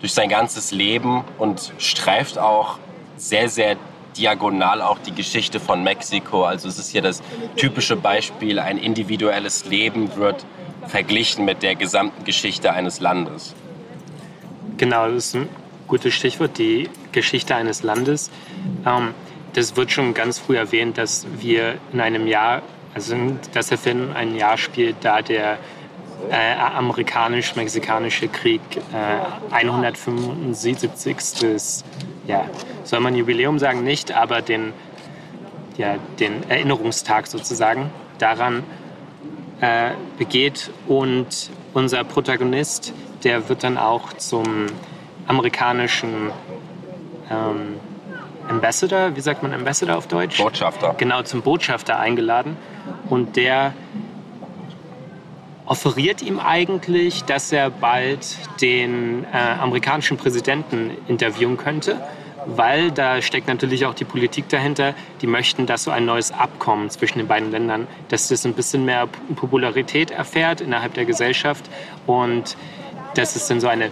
durch 0.00 0.12
sein 0.12 0.28
ganzes 0.28 0.70
Leben 0.70 1.24
und 1.38 1.72
streift 1.78 2.38
auch 2.38 2.78
sehr, 3.16 3.48
sehr 3.48 3.76
diagonal 4.16 4.82
auch 4.82 4.98
die 4.98 5.14
Geschichte 5.14 5.60
von 5.60 5.82
Mexiko. 5.82 6.44
Also 6.44 6.68
es 6.68 6.78
ist 6.78 6.90
hier 6.90 7.02
das 7.02 7.22
typische 7.56 7.96
Beispiel, 7.96 8.58
ein 8.58 8.78
individuelles 8.78 9.64
Leben 9.66 10.14
wird 10.16 10.44
verglichen 10.88 11.44
mit 11.44 11.62
der 11.62 11.74
gesamten 11.74 12.24
Geschichte 12.24 12.72
eines 12.72 13.00
Landes. 13.00 13.54
Genau, 14.76 15.08
das 15.08 15.28
ist 15.28 15.36
ein 15.36 15.48
gutes 15.86 16.14
Stichwort, 16.14 16.58
die 16.58 16.88
Geschichte 17.12 17.54
eines 17.54 17.82
Landes. 17.82 18.30
Ähm, 18.86 19.14
das 19.54 19.76
wird 19.76 19.90
schon 19.90 20.14
ganz 20.14 20.38
früh 20.38 20.56
erwähnt, 20.56 20.98
dass 20.98 21.26
wir 21.38 21.76
in 21.92 22.00
einem 22.00 22.26
Jahr, 22.26 22.62
also 22.94 23.16
dass 23.52 23.68
der 23.68 23.78
Film 23.78 24.10
ein 24.14 24.36
Jahr 24.36 24.58
spielt, 24.58 24.96
da 25.02 25.22
der 25.22 25.58
äh, 26.30 26.54
amerikanisch-mexikanische 26.54 28.28
Krieg 28.28 28.60
äh, 28.92 29.54
175. 29.54 31.84
Ja, 32.26 32.44
soll 32.84 33.00
man 33.00 33.14
Jubiläum 33.14 33.58
sagen? 33.58 33.84
Nicht, 33.84 34.12
aber 34.12 34.42
den, 34.42 34.72
ja, 35.76 35.96
den 36.18 36.48
Erinnerungstag 36.48 37.26
sozusagen 37.26 37.90
daran 38.18 38.64
äh, 39.60 39.90
begeht. 40.16 40.70
Und 40.86 41.50
unser 41.74 42.04
Protagonist, 42.04 42.92
der 43.24 43.48
wird 43.48 43.64
dann 43.64 43.78
auch 43.78 44.12
zum 44.14 44.66
amerikanischen 45.26 46.30
ähm, 47.30 47.80
Ambassador, 48.48 49.14
wie 49.14 49.20
sagt 49.20 49.42
man 49.42 49.52
Ambassador 49.52 49.96
auf 49.96 50.06
Deutsch? 50.06 50.38
Botschafter. 50.38 50.94
Genau, 50.96 51.22
zum 51.22 51.42
Botschafter 51.42 51.98
eingeladen. 51.98 52.56
Und 53.10 53.36
der 53.36 53.74
offeriert 55.66 56.22
ihm 56.22 56.40
eigentlich, 56.40 57.24
dass 57.24 57.52
er 57.52 57.68
bald 57.68 58.38
den 58.62 59.24
äh, 59.24 59.36
amerikanischen 59.36 60.16
Präsidenten 60.16 60.92
interviewen 61.08 61.58
könnte 61.58 62.00
weil 62.56 62.90
da 62.90 63.20
steckt 63.20 63.46
natürlich 63.46 63.84
auch 63.86 63.94
die 63.94 64.04
Politik 64.04 64.48
dahinter. 64.48 64.94
Die 65.20 65.26
möchten, 65.26 65.66
dass 65.66 65.84
so 65.84 65.90
ein 65.90 66.06
neues 66.06 66.32
Abkommen 66.32 66.90
zwischen 66.90 67.18
den 67.18 67.28
beiden 67.28 67.50
Ländern, 67.50 67.86
dass 68.08 68.28
das 68.28 68.44
ein 68.46 68.54
bisschen 68.54 68.84
mehr 68.84 69.06
Popularität 69.36 70.10
erfährt 70.10 70.60
innerhalb 70.60 70.94
der 70.94 71.04
Gesellschaft 71.04 71.64
und 72.06 72.56
das 73.14 73.36
ist 73.36 73.50
dann 73.50 73.60
so 73.60 73.68
eine 73.68 73.90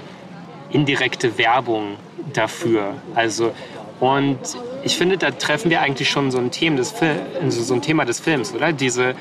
indirekte 0.71 1.39
Werbung 1.39 1.97
dafür. 2.33 2.95
Also 3.15 3.53
und 4.01 4.39
ich 4.83 4.97
finde, 4.97 5.17
da 5.17 5.31
treffen 5.31 5.71
wir 5.71 5.81
eigentlich 5.81 6.11
schon 6.11 6.31
so 6.31 6.39
ein 6.39 6.51
Thema 6.51 6.77
des, 6.77 6.91
Fil 6.91 7.17
so 7.49 7.75
ein 7.75 7.83
Thema 7.83 8.05
des 8.05 8.21
Films, 8.21 8.55
oder? 8.55 8.73
Diese, 8.73 9.15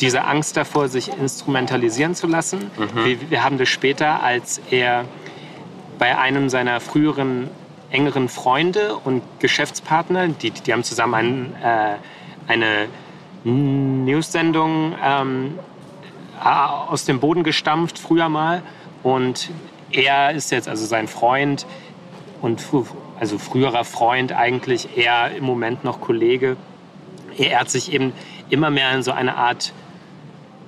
diese 0.00 0.24
Angst 0.24 0.56
davor, 0.56 0.88
sich 0.88 1.08
instrumentalisieren 1.08 2.14
zu 2.14 2.26
lassen. 2.26 2.70
Mhm. 2.76 3.04
Wir, 3.04 3.30
wir 3.30 3.44
haben 3.44 3.58
das 3.58 3.68
später, 3.68 4.22
als 4.22 4.60
er 4.70 5.04
bei 5.98 6.18
einem 6.18 6.48
seiner 6.48 6.80
früheren 6.80 7.48
engeren 7.90 8.28
Freunde 8.28 8.96
und 8.96 9.22
Geschäftspartner, 9.40 10.28
die, 10.28 10.50
die 10.50 10.72
haben 10.72 10.84
zusammen 10.84 11.14
ein, 11.14 11.54
äh, 11.62 11.96
eine 12.46 12.88
News-Sendung 13.44 14.94
ähm, 15.02 15.58
aus 16.40 17.04
dem 17.04 17.20
Boden 17.20 17.42
gestampft, 17.42 17.98
früher 17.98 18.28
mal. 18.28 18.62
Und 19.02 19.50
er 19.92 20.32
ist 20.32 20.50
jetzt, 20.50 20.68
also 20.68 20.84
sein 20.86 21.08
Freund 21.08 21.66
und 22.42 22.62
also 23.18 23.38
früherer 23.38 23.84
Freund 23.84 24.32
eigentlich, 24.32 24.96
er 24.96 25.34
im 25.34 25.44
Moment 25.44 25.84
noch 25.84 26.00
Kollege. 26.00 26.56
Er 27.36 27.60
hat 27.60 27.70
sich 27.70 27.92
eben 27.92 28.12
immer 28.50 28.70
mehr 28.70 28.92
in 28.92 29.02
so 29.02 29.12
eine 29.12 29.36
Art 29.36 29.72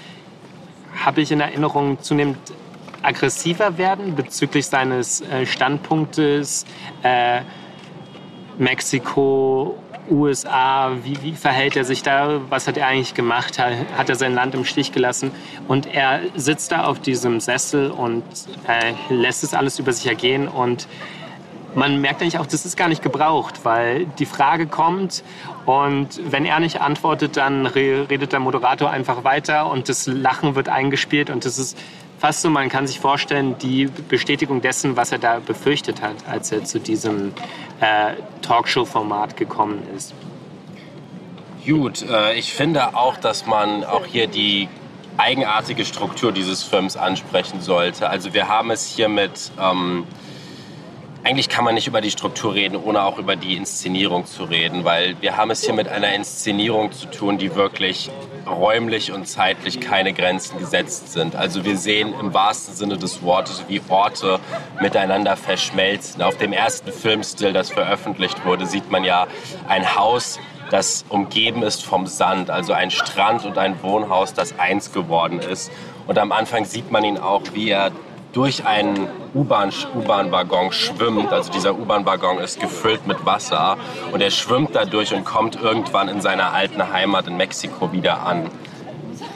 habe 1.04 1.22
ich 1.22 1.32
in 1.32 1.40
Erinnerung, 1.40 2.00
zunehmend 2.02 2.38
aggressiver 3.06 3.78
werden 3.78 4.16
bezüglich 4.16 4.66
seines 4.68 5.22
äh, 5.22 5.46
Standpunktes 5.46 6.66
äh, 7.04 7.42
Mexiko, 8.58 9.78
USA, 10.10 10.92
wie, 11.04 11.22
wie, 11.24 11.34
verhält 11.34 11.76
er 11.76 11.84
sich 11.84 12.04
da, 12.04 12.42
was 12.50 12.68
hat 12.68 12.78
er 12.78 12.88
eigentlich 12.88 13.16
gemacht, 13.16 13.60
hat 13.60 14.10
er 14.10 14.16
sein 14.16 14.34
Land 14.34 14.54
im 14.54 14.64
Stich 14.64 14.92
gelassen? 14.92 15.32
Und 15.68 15.94
er 15.94 16.22
sitzt 16.36 16.72
da 16.72 16.86
auf 16.86 17.00
diesem 17.00 17.40
Sessel 17.40 17.90
und 17.92 18.24
äh, 18.68 18.94
lässt 19.14 19.44
es 19.44 19.54
alles 19.54 19.80
über 19.80 19.94
sich 19.94 20.08
ergehen 20.08 20.48
und 20.48 20.88
man 21.74 22.00
merkt 22.00 22.22
eigentlich 22.22 22.40
auch, 22.40 22.46
das 22.46 22.66
ist 22.66 22.78
gar 22.78 22.88
nicht 22.88 23.02
gebraucht, 23.02 23.66
weil 23.66 24.06
die 24.06 24.26
Frage 24.26 24.66
kommt 24.66 25.24
und 25.66 26.22
wenn 26.32 26.46
er 26.46 26.62
nicht 26.62 26.80
antwortet, 26.80 27.36
dann 27.36 27.66
redet 27.66 28.32
der 28.32 28.40
Moderator 28.40 28.90
einfach 28.90 29.26
weiter 29.26 29.70
und 29.70 29.90
das 29.90 30.08
Lachen 30.08 30.56
wird 30.56 30.70
eingespielt 30.70 31.30
und 31.30 31.44
das 31.44 31.58
ist 31.58 31.78
fast 32.26 32.42
so, 32.42 32.50
man 32.50 32.70
kann 32.70 32.88
sich 32.88 33.00
vorstellen, 33.00 33.56
die 33.60 33.86
Bestätigung 33.86 34.60
dessen, 34.60 34.98
was 34.98 35.12
er 35.12 35.20
da 35.20 35.38
befürchtet 35.38 36.02
hat, 36.02 36.16
als 36.28 36.52
er 36.52 36.64
zu 36.64 36.80
diesem 36.80 37.34
äh, 37.82 38.14
Talkshow-Format 38.42 39.38
gekommen 39.38 39.84
ist. 39.96 40.16
Gut, 41.68 42.02
äh, 42.02 42.34
ich 42.34 42.52
finde 42.52 42.98
auch, 42.98 43.18
dass 43.18 43.46
man 43.46 43.84
auch 43.84 44.08
hier 44.08 44.26
die 44.26 44.68
eigenartige 45.18 45.86
Struktur 45.86 46.32
dieses 46.32 46.64
Films 46.64 46.98
ansprechen 46.98 47.62
sollte. 47.62 48.10
Also 48.10 48.34
wir 48.34 48.48
haben 48.48 48.72
es 48.72 48.88
hier 48.88 49.08
mit... 49.08 49.52
Ähm, 49.62 50.06
eigentlich 51.26 51.50
kann 51.50 51.66
man 51.66 51.74
nicht 51.74 51.88
über 51.88 52.02
die 52.02 52.12
Struktur 52.12 52.54
reden, 52.54 52.76
ohne 52.76 53.04
auch 53.04 53.18
über 53.18 53.36
die 53.36 53.56
Inszenierung 53.56 54.28
zu 54.28 54.44
reden, 54.44 54.86
weil 54.86 55.20
wir 55.22 55.36
haben 55.36 55.50
es 55.50 55.64
hier 55.64 55.74
mit 55.74 55.88
einer 55.88 56.14
Inszenierung 56.14 56.92
zu 56.92 57.08
tun, 57.08 57.40
die 57.40 57.56
wirklich 57.56 58.12
räumlich 58.46 59.12
und 59.12 59.28
zeitlich 59.28 59.80
keine 59.80 60.14
Grenzen 60.14 60.60
gesetzt 60.60 61.12
sind. 61.14 61.36
Also 61.36 61.66
wir 61.66 61.78
sehen 61.78 62.14
im 62.20 62.36
wahrsten 62.36 62.76
Sinne 62.76 62.98
des 63.00 63.24
Wortes, 63.24 63.64
wie 63.68 63.82
Orte 63.90 64.40
miteinander 64.80 65.36
verschmelzen. 65.36 66.22
Auf 66.22 66.38
dem 66.38 66.54
ersten 66.54 66.92
Filmstil, 66.92 67.54
das 67.54 67.72
veröffentlicht 67.72 68.46
wurde, 68.46 68.68
sieht 68.68 68.92
man 68.92 69.04
ja 69.04 69.26
ein 69.68 69.96
Haus, 69.96 70.40
das 70.70 71.06
umgeben 71.10 71.64
ist 71.64 71.84
vom 71.84 72.06
Sand, 72.06 72.52
also 72.52 72.74
ein 72.74 72.92
Strand 72.92 73.46
und 73.46 73.58
ein 73.58 73.82
Wohnhaus, 73.82 74.36
das 74.36 74.60
eins 74.60 74.92
geworden 74.92 75.40
ist. 75.40 75.72
Und 76.06 76.20
am 76.20 76.32
Anfang 76.32 76.66
sieht 76.66 76.92
man 76.92 77.04
ihn 77.04 77.18
auch, 77.18 77.42
wie 77.54 77.70
er 77.70 77.92
durch 78.36 78.66
einen 78.66 79.08
U-Bahn-Waggon 79.34 80.74
schwimmt. 80.74 81.32
Also 81.32 81.54
dieser 81.54 81.74
U-Bahn-Waggon 81.74 82.40
ist 82.40 82.60
gefüllt 82.60 83.08
mit 83.08 83.26
Wasser 83.26 83.78
und 84.12 84.22
er 84.22 84.30
schwimmt 84.30 84.76
dadurch 84.76 85.14
und 85.14 85.24
kommt 85.24 85.56
irgendwann 85.56 86.10
in 86.10 86.20
seiner 86.20 86.54
alten 86.54 86.92
Heimat 86.92 87.28
in 87.28 87.38
Mexiko 87.38 87.94
wieder 87.94 88.24
an. 88.24 88.52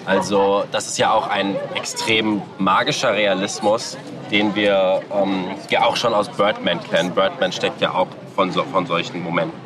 Also 0.06 0.66
das 0.74 0.88
ist 0.88 0.98
ja 0.98 1.14
auch 1.14 1.30
ein 1.30 1.56
extrem 1.76 2.42
magischer 2.58 3.14
Realismus, 3.14 3.98
den 4.32 4.54
wir 4.54 5.02
ähm, 5.14 5.46
ja 5.70 5.86
auch 5.86 5.96
schon 5.96 6.14
aus 6.14 6.28
Birdman 6.28 6.82
kennen. 6.84 7.12
Birdman 7.12 7.54
steckt 7.54 7.80
ja 7.80 7.94
auch 7.94 8.08
von, 8.36 8.52
so, 8.52 8.64
von 8.64 8.86
solchen 8.86 9.24
Momenten. 9.24 9.58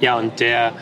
Ja, 0.00 0.16
und 0.16 0.40
der, 0.40 0.72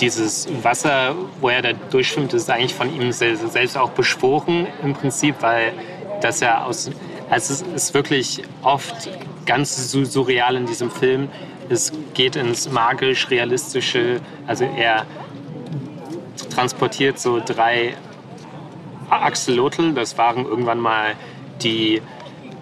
dieses 0.00 0.48
Wasser, 0.62 1.14
wo 1.40 1.48
er 1.48 1.62
da 1.62 1.72
durchschwimmt, 1.72 2.34
ist 2.34 2.50
eigentlich 2.50 2.74
von 2.74 2.94
ihm 2.94 3.10
selbst 3.10 3.78
auch 3.78 3.90
beschworen 3.90 4.66
im 4.82 4.92
Prinzip, 4.92 5.36
weil 5.40 5.72
das 6.20 6.40
ja 6.40 6.64
aus 6.64 6.90
also 7.32 7.54
es 7.54 7.62
ist 7.62 7.94
wirklich 7.94 8.42
oft 8.60 9.08
ganz 9.46 9.90
surreal 9.90 10.54
in 10.54 10.66
diesem 10.66 10.90
Film. 10.90 11.30
Es 11.70 11.90
geht 12.12 12.36
ins 12.36 12.70
magisch-realistische. 12.70 14.20
Also 14.46 14.64
er 14.64 15.06
transportiert 16.50 17.18
so 17.18 17.40
drei 17.40 17.94
Axolotl. 19.08 19.94
Das 19.94 20.18
waren 20.18 20.44
irgendwann 20.44 20.78
mal 20.78 21.14
die, 21.62 22.02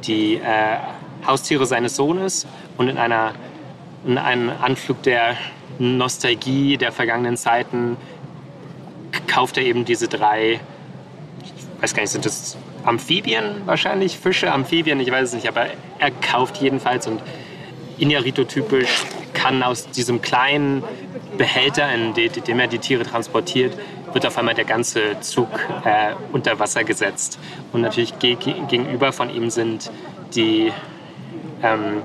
die 0.04 0.36
äh, 0.36 0.76
Haustiere 1.26 1.66
seines 1.66 1.96
Sohnes. 1.96 2.46
Und 2.78 2.86
in, 2.86 2.96
einer, 2.96 3.32
in 4.06 4.18
einem 4.18 4.52
Anflug 4.62 5.02
der 5.02 5.36
Nostalgie 5.80 6.76
der 6.76 6.92
vergangenen 6.92 7.36
Zeiten 7.36 7.96
kauft 9.26 9.56
er 9.56 9.64
eben 9.64 9.84
diese 9.84 10.06
drei, 10.06 10.60
ich 11.42 11.82
weiß 11.82 11.92
gar 11.92 12.02
nicht, 12.02 12.12
sind 12.12 12.24
das 12.24 12.56
Amphibien 12.84 13.62
wahrscheinlich, 13.66 14.18
Fische, 14.18 14.52
Amphibien, 14.52 15.00
ich 15.00 15.10
weiß 15.10 15.28
es 15.28 15.34
nicht, 15.34 15.48
aber 15.48 15.66
er 15.98 16.10
kauft 16.10 16.58
jedenfalls 16.58 17.06
und 17.06 17.20
Inarito-typisch 17.98 19.04
kann 19.34 19.62
aus 19.62 19.90
diesem 19.90 20.22
kleinen 20.22 20.82
Behälter, 21.36 21.92
in 21.92 22.14
dem 22.14 22.60
er 22.60 22.66
die 22.66 22.78
Tiere 22.78 23.04
transportiert, 23.04 23.74
wird 24.12 24.26
auf 24.26 24.36
einmal 24.38 24.54
der 24.54 24.64
ganze 24.64 25.20
Zug 25.20 25.48
äh, 25.84 26.14
unter 26.32 26.58
Wasser 26.58 26.84
gesetzt. 26.84 27.38
Und 27.72 27.82
natürlich 27.82 28.18
gegenüber 28.18 29.12
von 29.12 29.30
ihm 29.30 29.50
sind 29.50 29.90
die 30.34 30.72
ähm, 31.62 32.02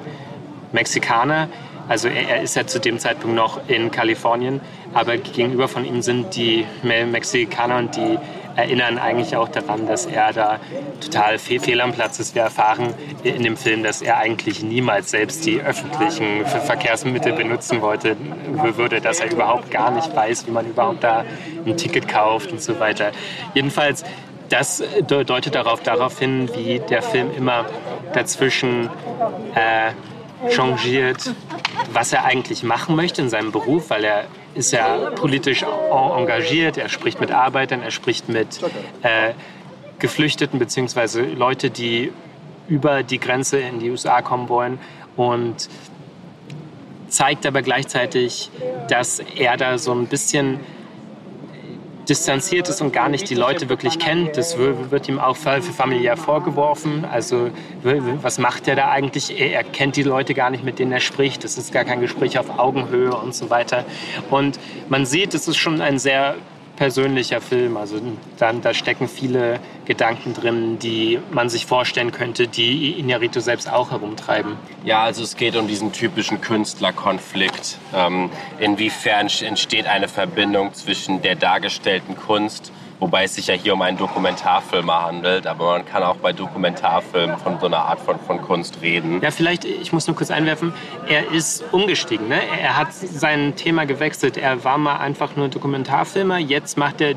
Mexikaner, 0.72 1.48
also 1.88 2.08
er, 2.08 2.30
er, 2.30 2.42
ist 2.42 2.56
ja 2.56 2.66
zu 2.66 2.80
dem 2.80 3.00
Zeitpunkt 3.00 3.36
noch 3.36 3.60
in 3.68 3.92
Kalifornien, 3.92 4.62
aber 4.94 5.18
gegenüber 5.18 5.68
von 5.68 5.86
ihm 5.86 6.02
sind 6.02 6.36
die 6.36 6.66
Mexikaner 6.84 7.78
und 7.78 7.96
die 7.96 8.18
erinnern 8.56 8.98
eigentlich 8.98 9.36
auch 9.36 9.50
daran, 9.50 9.88
dass 9.88 10.06
er 10.06 10.34
da 10.34 10.60
total 11.02 11.38
fehl 11.38 11.82
am 11.82 11.92
Platz 11.92 12.20
ist. 12.20 12.36
Wir 12.36 12.44
erfahren 12.44 12.94
in 13.24 13.44
dem 13.44 13.58
Film, 13.58 13.84
dass 13.84 14.02
er 14.02 14.18
eigentlich 14.18 14.64
niemals 14.64 15.12
selbst 15.12 15.46
die 15.46 15.60
öffentlichen 15.62 16.46
Verkehrsmittel 16.46 17.34
benutzen 17.34 17.82
wollte, 17.82 18.16
würde, 18.76 19.02
dass 19.02 19.20
er 19.20 19.32
überhaupt 19.32 19.72
gar 19.72 19.92
nicht 19.92 20.16
weiß, 20.16 20.48
wie 20.48 20.52
man 20.52 20.66
überhaupt 20.66 21.04
da 21.04 21.26
ein 21.66 21.78
Ticket 21.78 22.08
kauft 22.08 22.52
und 22.52 22.62
so 22.62 22.80
weiter. 22.80 23.12
Jedenfalls, 23.54 24.04
das 24.50 24.84
deutet 25.08 25.56
darauf, 25.56 25.82
darauf 25.82 26.20
hin, 26.20 26.50
wie 26.54 26.80
der 26.80 27.02
Film 27.02 27.32
immer 27.36 27.66
dazwischen 28.14 28.90
äh, 29.56 29.92
changiert, 30.50 31.32
was 31.92 32.14
er 32.14 32.26
eigentlich 32.26 32.64
machen 32.64 32.96
möchte 32.96 33.22
in 33.22 33.30
seinem 33.30 33.52
Beruf, 33.52 33.90
weil 33.90 34.04
er 34.04 34.26
ist 34.56 34.72
ja 34.72 35.12
politisch 35.12 35.64
engagiert, 35.64 36.78
er 36.78 36.90
spricht 36.90 37.20
mit 37.20 37.32
Arbeitern, 37.32 37.82
er 37.82 37.92
spricht 37.92 38.30
mit 38.30 38.62
äh, 39.04 39.34
Geflüchteten 40.00 40.60
bzw. 40.60 41.34
Leute, 41.34 41.70
die 41.70 42.12
über 42.68 43.04
die 43.04 43.20
Grenze 43.20 43.60
in 43.60 43.80
die 43.80 43.92
USA 43.92 44.22
kommen 44.22 44.50
wollen 44.50 44.80
und 45.16 45.70
zeigt 47.10 47.46
aber 47.46 47.62
gleichzeitig, 47.62 48.50
dass 48.90 49.20
er 49.20 49.58
da 49.58 49.78
so 49.78 49.94
ein 49.94 50.08
bisschen 50.08 50.60
distanziert 52.10 52.70
ist 52.70 52.82
und 52.82 52.94
gar 52.94 53.10
nicht 53.10 53.30
die 53.30 53.36
Leute 53.36 53.70
wirklich 53.70 54.00
kennt. 54.00 54.38
Das 54.38 54.58
wird 54.58 55.10
ihm 55.10 55.20
auch 55.20 55.36
für 55.36 55.62
familiär 55.62 56.18
vorgeworfen. 56.18 57.06
Also 57.06 57.50
was 57.84 58.38
macht 58.38 58.68
er 58.68 58.76
da 58.76 58.90
eigentlich? 58.90 59.40
Er 59.40 59.64
kennt 59.64 59.96
die 59.96 60.04
Leute 60.04 60.34
gar 60.34 60.50
nicht, 60.50 60.64
mit 60.64 60.80
denen 60.80 60.92
er 60.92 61.00
spricht. 61.00 61.44
Das 61.44 61.58
ist 61.58 61.72
gar 61.72 61.84
kein 61.84 62.02
Gespräch 62.02 62.38
auf 62.40 62.60
Augenhöhe 62.60 63.16
und 63.16 63.34
so 63.34 63.50
weiter. 63.50 63.86
Und 64.30 64.60
man 64.90 65.06
sieht, 65.06 65.34
es 65.34 65.48
ist 65.48 65.58
schon 65.58 65.82
ein 65.82 66.00
sehr 66.00 66.36
persönlicher 66.76 67.42
Film. 67.42 67.78
Also 67.78 68.00
dann, 68.38 68.62
da 68.62 68.74
stecken 68.74 69.08
viele 69.08 69.60
Gedanken 69.86 70.34
drin, 70.34 70.80
die 70.80 71.20
man 71.32 71.50
sich 71.50 71.66
vorstellen 71.66 72.12
könnte, 72.12 72.48
die 72.48 72.92
Inarito 72.92 73.40
selbst 73.40 73.72
auch 73.72 73.92
herumtreiben. 73.92 74.58
Ja, 74.84 75.04
also 75.04 75.24
es 75.24 75.36
geht 75.36 75.56
um 75.56 75.68
diesen 75.68 75.92
typischen 75.92 76.42
Künstlerkonflikt. 76.42 77.78
Ähm, 77.94 78.30
inwiefern 78.60 79.28
entsteht 79.42 79.88
eine 79.88 80.08
Verbindung 80.08 80.74
zwischen 80.74 81.22
der 81.22 81.36
dargestellten 81.36 82.16
Kunst 82.16 82.72
Wobei 83.00 83.26
es 83.26 83.36
sich 83.36 83.48
ja 83.48 83.56
hier 83.56 83.74
um 83.74 83.82
einen 83.82 83.98
Dokumentarfilm 83.98 84.90
handelt, 84.90 85.48
aber 85.48 85.74
man 85.74 85.86
kann 85.86 86.02
auch 86.04 86.16
bei 86.16 86.32
Dokumentarfilmen 86.32 87.38
von 87.38 87.60
so 87.60 87.66
einer 87.66 87.80
Art 87.80 88.00
von, 88.00 88.18
von 88.20 88.42
Kunst 88.42 88.82
reden. 88.82 89.20
Ja, 89.22 89.32
vielleicht, 89.32 89.66
ich 89.66 89.92
muss 89.92 90.08
nur 90.08 90.16
kurz 90.16 90.32
einwerfen, 90.32 90.74
er 91.08 91.30
ist 91.32 91.64
umgestiegen. 91.74 92.30
Ne? 92.30 92.40
Er 92.62 92.78
hat 92.78 92.94
sein 92.94 93.56
Thema 93.56 93.86
gewechselt. 93.86 94.38
Er 94.38 94.64
war 94.64 94.78
mal 94.78 94.98
einfach 94.98 95.36
nur 95.36 95.50
Dokumentarfilmer, 95.50 96.38
jetzt 96.38 96.78
macht 96.78 97.02
er 97.02 97.16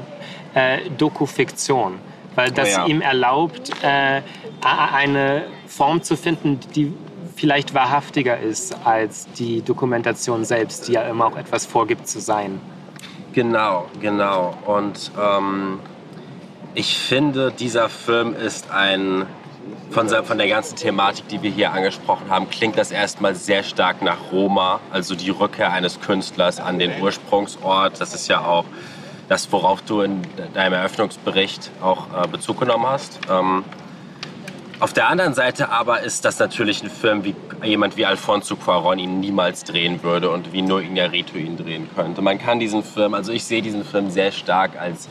äh, 0.55 0.91
Dokufiktion, 0.97 2.01
weil 2.35 2.51
das 2.51 2.69
Oh 2.69 2.81
ja. 2.81 2.87
ihm 2.87 3.01
erlaubt, 3.01 3.71
äh, 3.83 4.23
eine 4.61 5.45
Form 5.69 6.03
zu 6.03 6.17
finden, 6.17 6.59
die 6.75 6.93
vielleicht 7.37 7.73
wahrhaftiger 7.73 8.39
ist 8.39 8.77
als 8.85 9.29
die 9.39 9.63
Dokumentation 9.63 10.45
selbst, 10.45 10.89
die 10.89 10.93
ja 10.93 11.03
immer 11.03 11.27
auch 11.27 11.37
etwas 11.37 11.67
vorgibt 11.67 12.09
zu 12.09 12.21
sein. 12.21 12.61
Genau, 13.33 13.87
genau. 14.01 14.55
Und 14.67 15.11
ähm, 15.21 15.81
ich 16.75 16.99
finde, 16.99 17.53
dieser 17.53 17.89
Film 17.89 18.35
ist 18.35 18.71
ein, 18.71 19.27
von, 19.91 20.09
von 20.09 20.39
der 20.39 20.49
ganzen 20.49 20.77
Thematik, 20.77 21.29
die 21.29 21.43
wir 21.43 21.51
hier 21.51 21.73
angesprochen 21.73 22.31
haben, 22.31 22.49
klingt 22.51 22.79
das 22.79 22.91
erstmal 22.91 23.35
sehr 23.35 23.63
stark 23.63 24.03
nach 24.03 24.33
Roma, 24.33 24.81
also 24.91 25.15
die 25.15 25.31
Rückkehr 25.31 25.73
eines 25.73 26.01
Künstlers 26.01 26.61
an 26.61 26.79
den 26.79 27.01
Ursprungsort. 27.01 28.01
Das 28.01 28.15
ist 28.15 28.29
ja 28.29 28.45
auch 28.45 28.65
das, 29.29 29.51
worauf 29.53 29.83
du 29.83 30.01
in 30.01 30.23
deinem 30.55 30.73
Eröffnungsbericht 30.73 31.71
auch 31.83 32.07
äh, 32.25 32.29
Bezug 32.29 32.61
genommen 32.61 32.87
hast. 32.87 33.21
Ähm, 33.31 33.65
auf 34.81 34.93
der 34.93 35.09
anderen 35.09 35.35
Seite 35.35 35.71
aber 35.71 36.03
ist 36.03 36.25
das 36.25 36.39
natürlich 36.39 36.83
ein 36.83 36.91
Film, 36.91 37.25
wie 37.25 37.35
jemand 37.65 37.97
wie 37.97 38.07
Alfonso 38.07 38.55
Cuarón 38.55 38.99
ihn 38.99 39.19
niemals 39.19 39.65
drehen 39.65 40.03
würde 40.03 40.31
und 40.31 40.53
wie 40.53 40.63
nur 40.63 40.81
Iñárritu 40.81 41.37
ihn 41.37 41.57
drehen 41.57 41.89
könnte. 41.97 42.23
Man 42.23 42.39
kann 42.39 42.61
diesen 42.61 42.85
Film, 42.85 43.15
also 43.15 43.33
ich 43.33 43.45
sehe 43.45 43.61
diesen 43.61 43.85
Film 43.85 44.11
sehr 44.11 44.31
stark 44.31 44.79
als 44.81 45.09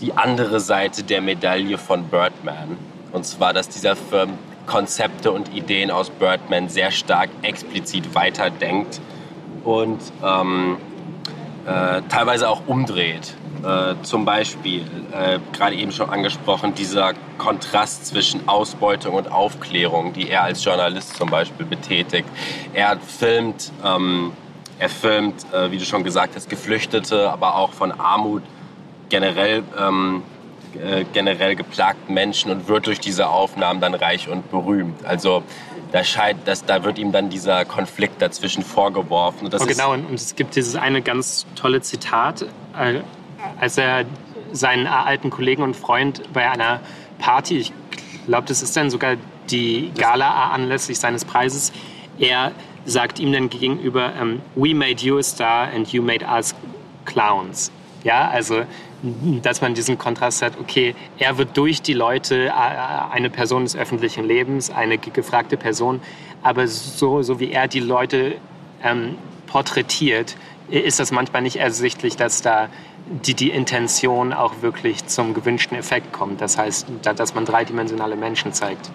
die 0.00 0.12
andere 0.12 0.60
Seite 0.60 1.02
der 1.02 1.20
Medaille 1.20 1.76
von 1.76 2.04
Birdman. 2.04 2.76
Und 3.12 3.26
zwar, 3.26 3.52
dass 3.52 3.68
dieser 3.68 3.96
Film 3.96 4.30
Konzepte 4.66 5.32
und 5.32 5.52
Ideen 5.54 5.90
aus 5.90 6.10
Birdman 6.10 6.68
sehr 6.68 6.92
stark 6.92 7.30
explizit 7.42 8.14
weiterdenkt 8.14 9.00
und 9.64 10.00
ähm, 10.24 10.76
äh, 11.66 12.02
teilweise 12.08 12.48
auch 12.48 12.62
umdreht. 12.66 13.34
Äh, 13.62 14.02
zum 14.02 14.24
Beispiel, 14.24 14.84
äh, 15.12 15.38
gerade 15.52 15.74
eben 15.74 15.92
schon 15.92 16.08
angesprochen, 16.08 16.74
dieser 16.74 17.12
Kontrast 17.36 18.06
zwischen 18.06 18.48
Ausbeutung 18.48 19.14
und 19.14 19.30
Aufklärung, 19.30 20.12
die 20.14 20.30
er 20.30 20.44
als 20.44 20.64
Journalist 20.64 21.16
zum 21.16 21.28
Beispiel 21.28 21.66
betätigt. 21.66 22.28
Er 22.72 22.98
filmt, 22.98 23.70
ähm, 23.84 24.32
er 24.78 24.88
filmt, 24.88 25.44
äh, 25.52 25.70
wie 25.70 25.78
du 25.78 25.84
schon 25.84 26.04
gesagt 26.04 26.36
hast, 26.36 26.48
Geflüchtete, 26.48 27.30
aber 27.30 27.56
auch 27.56 27.72
von 27.72 27.92
Armut 27.92 28.42
generell, 29.10 29.62
ähm, 29.78 30.22
äh, 30.74 31.04
generell 31.12 31.54
geplagten 31.54 32.14
Menschen 32.14 32.50
und 32.50 32.66
wird 32.66 32.86
durch 32.86 33.00
diese 33.00 33.28
Aufnahmen 33.28 33.80
dann 33.80 33.94
reich 33.94 34.28
und 34.28 34.50
berühmt. 34.50 35.04
Also 35.04 35.42
da, 35.92 36.02
scheint, 36.02 36.46
dass, 36.46 36.64
da 36.64 36.84
wird 36.84 36.98
ihm 36.98 37.12
dann 37.12 37.28
dieser 37.28 37.64
Konflikt 37.66 38.22
dazwischen 38.22 38.62
vorgeworfen. 38.62 39.46
Und 39.46 39.60
Oh, 39.60 39.66
genau, 39.66 39.92
und 39.92 40.06
und 40.06 40.14
es 40.14 40.34
gibt 40.34 40.56
dieses 40.56 40.76
eine 40.76 41.02
ganz 41.02 41.44
tolle 41.56 41.82
Zitat, 41.82 42.46
äh, 42.78 43.00
als 43.60 43.78
er 43.78 44.04
seinen 44.52 44.86
alten 44.86 45.30
Kollegen 45.30 45.62
und 45.62 45.76
Freund 45.76 46.22
bei 46.32 46.50
einer 46.50 46.80
Party, 47.18 47.58
ich 47.58 47.72
glaube, 48.26 48.46
das 48.48 48.62
ist 48.62 48.76
dann 48.76 48.90
sogar 48.90 49.16
die 49.50 49.90
Gala 49.96 50.50
anlässlich 50.50 50.98
seines 50.98 51.24
Preises, 51.24 51.72
er 52.18 52.52
sagt 52.84 53.18
ihm 53.18 53.32
dann 53.32 53.50
gegenüber, 53.50 54.12
ähm, 54.20 54.40
we 54.54 54.74
made 54.74 55.04
you 55.04 55.18
a 55.18 55.22
star 55.22 55.68
and 55.74 55.92
you 55.92 56.02
made 56.02 56.24
us 56.24 56.54
clowns. 57.04 57.70
Ja, 58.02 58.28
also, 58.28 58.62
dass 59.42 59.60
man 59.60 59.74
diesen 59.74 59.98
Kontrast 59.98 60.42
hat, 60.42 60.54
okay, 60.58 60.94
er 61.18 61.36
wird 61.36 61.56
durch 61.56 61.82
die 61.82 61.92
Leute 61.92 62.52
eine 63.10 63.28
Person 63.28 63.64
des 63.64 63.76
öffentlichen 63.76 64.24
Lebens, 64.24 64.70
eine 64.70 64.96
ge- 64.98 65.12
gefragte 65.12 65.56
Person, 65.58 66.00
aber 66.42 66.66
so, 66.66 67.22
so 67.22 67.40
wie 67.40 67.52
er 67.52 67.68
die 67.68 67.80
Leute 67.80 68.36
ähm, 68.82 69.16
porträtiert, 69.46 70.36
ist 70.70 70.98
das 71.00 71.12
manchmal 71.12 71.42
nicht 71.42 71.56
ersichtlich, 71.56 72.16
dass 72.16 72.40
da 72.40 72.68
die, 73.10 73.34
die 73.34 73.50
Intention 73.50 74.32
auch 74.32 74.62
wirklich 74.62 75.06
zum 75.06 75.34
gewünschten 75.34 75.76
Effekt 75.76 76.12
kommt. 76.12 76.40
Das 76.40 76.56
heißt, 76.56 76.86
da- 77.02 77.12
dass 77.12 77.34
man 77.34 77.44
dreidimensionale 77.44 78.14
Menschen 78.16 78.52
zeigt. 78.52 78.88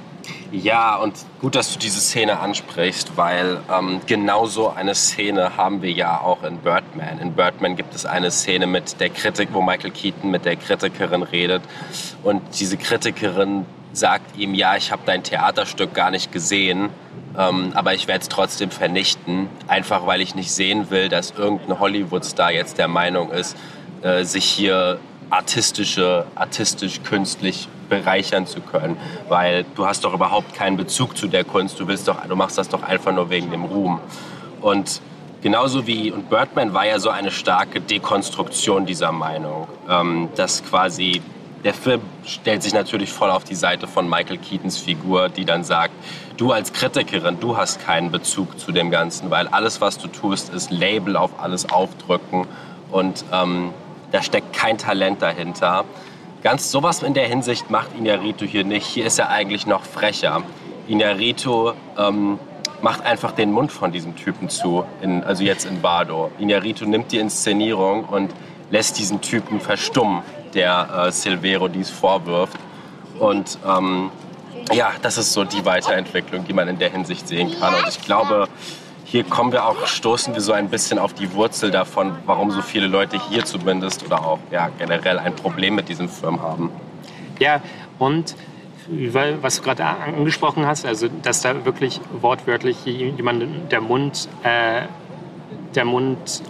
Ja, 0.51 0.95
und 0.95 1.13
gut, 1.41 1.55
dass 1.55 1.73
du 1.73 1.77
diese 1.79 1.99
Szene 1.99 2.39
ansprichst, 2.39 3.17
weil 3.17 3.59
ähm, 3.71 3.99
genau 4.07 4.45
so 4.45 4.69
eine 4.69 4.95
Szene 4.95 5.57
haben 5.57 5.81
wir 5.81 5.91
ja 5.91 6.21
auch 6.21 6.43
in 6.43 6.57
Birdman. 6.59 7.19
In 7.19 7.33
Birdman 7.33 7.75
gibt 7.75 7.93
es 7.93 8.05
eine 8.05 8.31
Szene 8.31 8.65
mit 8.65 8.99
der 9.01 9.09
Kritik, 9.09 9.49
wo 9.51 9.61
Michael 9.61 9.91
Keaton 9.91 10.31
mit 10.31 10.45
der 10.45 10.55
Kritikerin 10.55 11.21
redet 11.23 11.61
und 12.23 12.41
diese 12.59 12.77
Kritikerin 12.77 13.65
sagt 13.91 14.37
ihm, 14.37 14.53
ja, 14.53 14.75
ich 14.75 14.91
habe 14.91 15.01
dein 15.05 15.23
Theaterstück 15.23 15.93
gar 15.93 16.09
nicht 16.11 16.31
gesehen, 16.31 16.89
ähm, 17.37 17.71
aber 17.75 17.93
ich 17.93 18.07
werde 18.07 18.21
es 18.21 18.29
trotzdem 18.29 18.71
vernichten, 18.71 19.47
einfach 19.67 20.07
weil 20.07 20.21
ich 20.21 20.35
nicht 20.35 20.51
sehen 20.51 20.89
will, 20.89 21.07
dass 21.09 21.31
irgendein 21.31 21.79
Hollywood-Star 21.79 22.51
jetzt 22.51 22.77
der 22.77 22.87
Meinung 22.87 23.31
ist, 23.31 23.55
äh, 24.05 24.23
sich 24.23 24.45
hier 24.45 24.99
artistische, 25.31 26.27
artistisch, 26.35 27.01
künstlich 27.03 27.67
bereichern 27.89 28.45
zu 28.45 28.61
können, 28.61 28.97
weil 29.29 29.65
du 29.75 29.87
hast 29.87 30.03
doch 30.03 30.13
überhaupt 30.13 30.53
keinen 30.53 30.77
Bezug 30.77 31.17
zu 31.17 31.27
der 31.27 31.43
Kunst, 31.43 31.79
du 31.79 31.87
willst 31.87 32.07
doch, 32.07 32.23
du 32.23 32.35
machst 32.35 32.55
das 32.59 32.69
doch 32.69 32.83
einfach 32.83 33.11
nur 33.11 33.31
wegen 33.31 33.49
dem 33.49 33.63
Ruhm. 33.63 33.99
Und 34.61 35.01
genauso 35.41 35.87
wie, 35.87 36.11
und 36.11 36.29
Birdman 36.29 36.75
war 36.75 36.85
ja 36.85 36.99
so 36.99 37.09
eine 37.09 37.31
starke 37.31 37.81
Dekonstruktion 37.81 38.85
dieser 38.85 39.11
Meinung, 39.11 39.67
ähm, 39.89 40.29
dass 40.35 40.63
quasi 40.63 41.23
der 41.63 41.73
Film 41.73 42.01
stellt 42.27 42.61
sich 42.61 42.75
natürlich 42.75 43.11
voll 43.11 43.31
auf 43.31 43.43
die 43.43 43.55
Seite 43.55 43.87
von 43.87 44.07
Michael 44.07 44.37
Keatons 44.37 44.77
Figur, 44.77 45.29
die 45.29 45.45
dann 45.45 45.63
sagt, 45.63 45.93
du 46.37 46.51
als 46.51 46.71
Kritikerin, 46.73 47.39
du 47.39 47.57
hast 47.57 47.83
keinen 47.83 48.11
Bezug 48.11 48.59
zu 48.59 48.71
dem 48.71 48.91
Ganzen, 48.91 49.31
weil 49.31 49.47
alles, 49.47 49.81
was 49.81 49.97
du 49.97 50.07
tust, 50.07 50.53
ist 50.53 50.69
Label 50.69 51.17
auf 51.17 51.31
alles 51.41 51.67
aufdrücken. 51.71 52.45
Und 52.91 53.25
ähm, 53.33 53.73
da 54.11 54.21
steckt 54.21 54.53
kein 54.53 54.77
Talent 54.77 55.21
dahinter. 55.21 55.85
Ganz 56.43 56.71
sowas 56.71 57.01
in 57.01 57.13
der 57.13 57.27
Hinsicht 57.27 57.69
macht 57.69 57.89
Iñárritu 57.99 58.45
hier 58.45 58.63
nicht. 58.63 58.85
Hier 58.85 59.05
ist 59.05 59.17
er 59.17 59.29
eigentlich 59.29 59.65
noch 59.65 59.83
frecher. 59.83 60.43
Iñárritu 60.87 61.73
ähm, 61.97 62.39
macht 62.81 63.03
einfach 63.03 63.31
den 63.31 63.51
Mund 63.51 63.71
von 63.71 63.91
diesem 63.91 64.15
Typen 64.15 64.49
zu, 64.49 64.85
in, 65.01 65.23
also 65.23 65.43
jetzt 65.43 65.65
in 65.65 65.81
Bardo. 65.81 66.29
Iñárritu 66.39 66.85
nimmt 66.85 67.11
die 67.11 67.17
Inszenierung 67.17 68.05
und 68.05 68.31
lässt 68.69 68.99
diesen 68.99 69.21
Typen 69.21 69.59
verstummen, 69.59 70.21
der 70.53 71.07
äh, 71.07 71.11
Silvero 71.11 71.67
dies 71.67 71.89
vorwirft. 71.89 72.57
Und 73.19 73.57
ähm, 73.67 74.11
ja, 74.73 74.91
das 75.01 75.17
ist 75.17 75.33
so 75.33 75.43
die 75.43 75.65
Weiterentwicklung, 75.65 76.45
die 76.45 76.53
man 76.53 76.67
in 76.67 76.79
der 76.79 76.91
Hinsicht 76.91 77.27
sehen 77.27 77.55
kann. 77.59 77.73
Und 77.75 77.87
ich 77.87 78.01
glaube, 78.01 78.47
hier 79.05 79.23
kommen 79.23 79.51
wir 79.51 79.65
auch, 79.65 79.85
stoßen 79.87 80.33
wir 80.33 80.41
so 80.41 80.51
ein 80.51 80.69
bisschen 80.69 80.99
auf 80.99 81.13
die 81.13 81.31
Wurzel 81.33 81.71
davon, 81.71 82.13
warum 82.25 82.51
so 82.51 82.61
viele 82.61 82.87
Leute 82.87 83.17
hier 83.29 83.45
zumindest 83.45 84.03
oder 84.05 84.25
auch 84.25 84.39
ja, 84.51 84.69
generell 84.77 85.19
ein 85.19 85.35
Problem 85.35 85.75
mit 85.75 85.87
diesem 85.89 86.09
Film 86.09 86.41
haben. 86.41 86.71
Ja, 87.39 87.61
und 87.99 88.35
was 89.41 89.57
du 89.57 89.61
gerade 89.63 89.85
an- 89.85 90.15
angesprochen 90.17 90.65
hast, 90.67 90.85
also 90.85 91.07
dass 91.21 91.41
da 91.41 91.65
wirklich 91.65 92.01
wortwörtlich 92.21 92.83
jemand 92.85 93.71
der 93.71 93.81
Mund, 93.81 94.27
äh, 94.43 94.81
der 95.73 95.85
Mund 95.85 96.43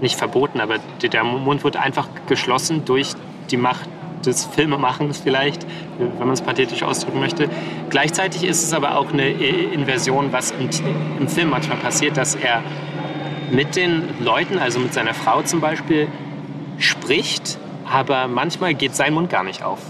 nicht 0.00 0.16
verboten, 0.16 0.60
aber 0.60 0.76
der 1.02 1.22
Mund 1.24 1.62
wird 1.62 1.76
einfach 1.76 2.08
geschlossen 2.26 2.84
durch 2.84 3.12
die 3.50 3.56
Macht 3.56 3.88
des 4.26 4.44
Filmemachens 4.44 5.18
vielleicht, 5.18 5.66
wenn 5.98 6.18
man 6.18 6.30
es 6.30 6.40
pathetisch 6.40 6.82
ausdrücken 6.82 7.20
möchte. 7.20 7.48
Gleichzeitig 7.90 8.44
ist 8.44 8.62
es 8.62 8.72
aber 8.72 8.96
auch 8.96 9.12
eine 9.12 9.28
äh, 9.28 9.72
Inversion, 9.72 10.32
was 10.32 10.52
im, 10.52 10.70
im 11.18 11.28
Film 11.28 11.50
manchmal 11.50 11.78
passiert, 11.78 12.16
dass 12.16 12.34
er 12.34 12.62
mit 13.50 13.76
den 13.76 14.02
Leuten, 14.20 14.58
also 14.58 14.78
mit 14.78 14.94
seiner 14.94 15.14
Frau 15.14 15.42
zum 15.42 15.60
Beispiel, 15.60 16.08
spricht, 16.78 17.58
aber 17.84 18.26
manchmal 18.26 18.74
geht 18.74 18.94
sein 18.94 19.12
Mund 19.14 19.28
gar 19.28 19.44
nicht 19.44 19.62
auf. 19.62 19.80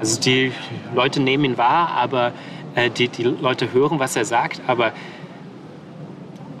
Also 0.00 0.20
die 0.20 0.52
Leute 0.94 1.20
nehmen 1.20 1.44
ihn 1.44 1.58
wahr, 1.58 1.92
aber 1.96 2.32
äh, 2.74 2.90
die, 2.90 3.08
die 3.08 3.22
Leute 3.22 3.72
hören, 3.72 3.98
was 3.98 4.16
er 4.16 4.24
sagt, 4.24 4.60
aber 4.66 4.92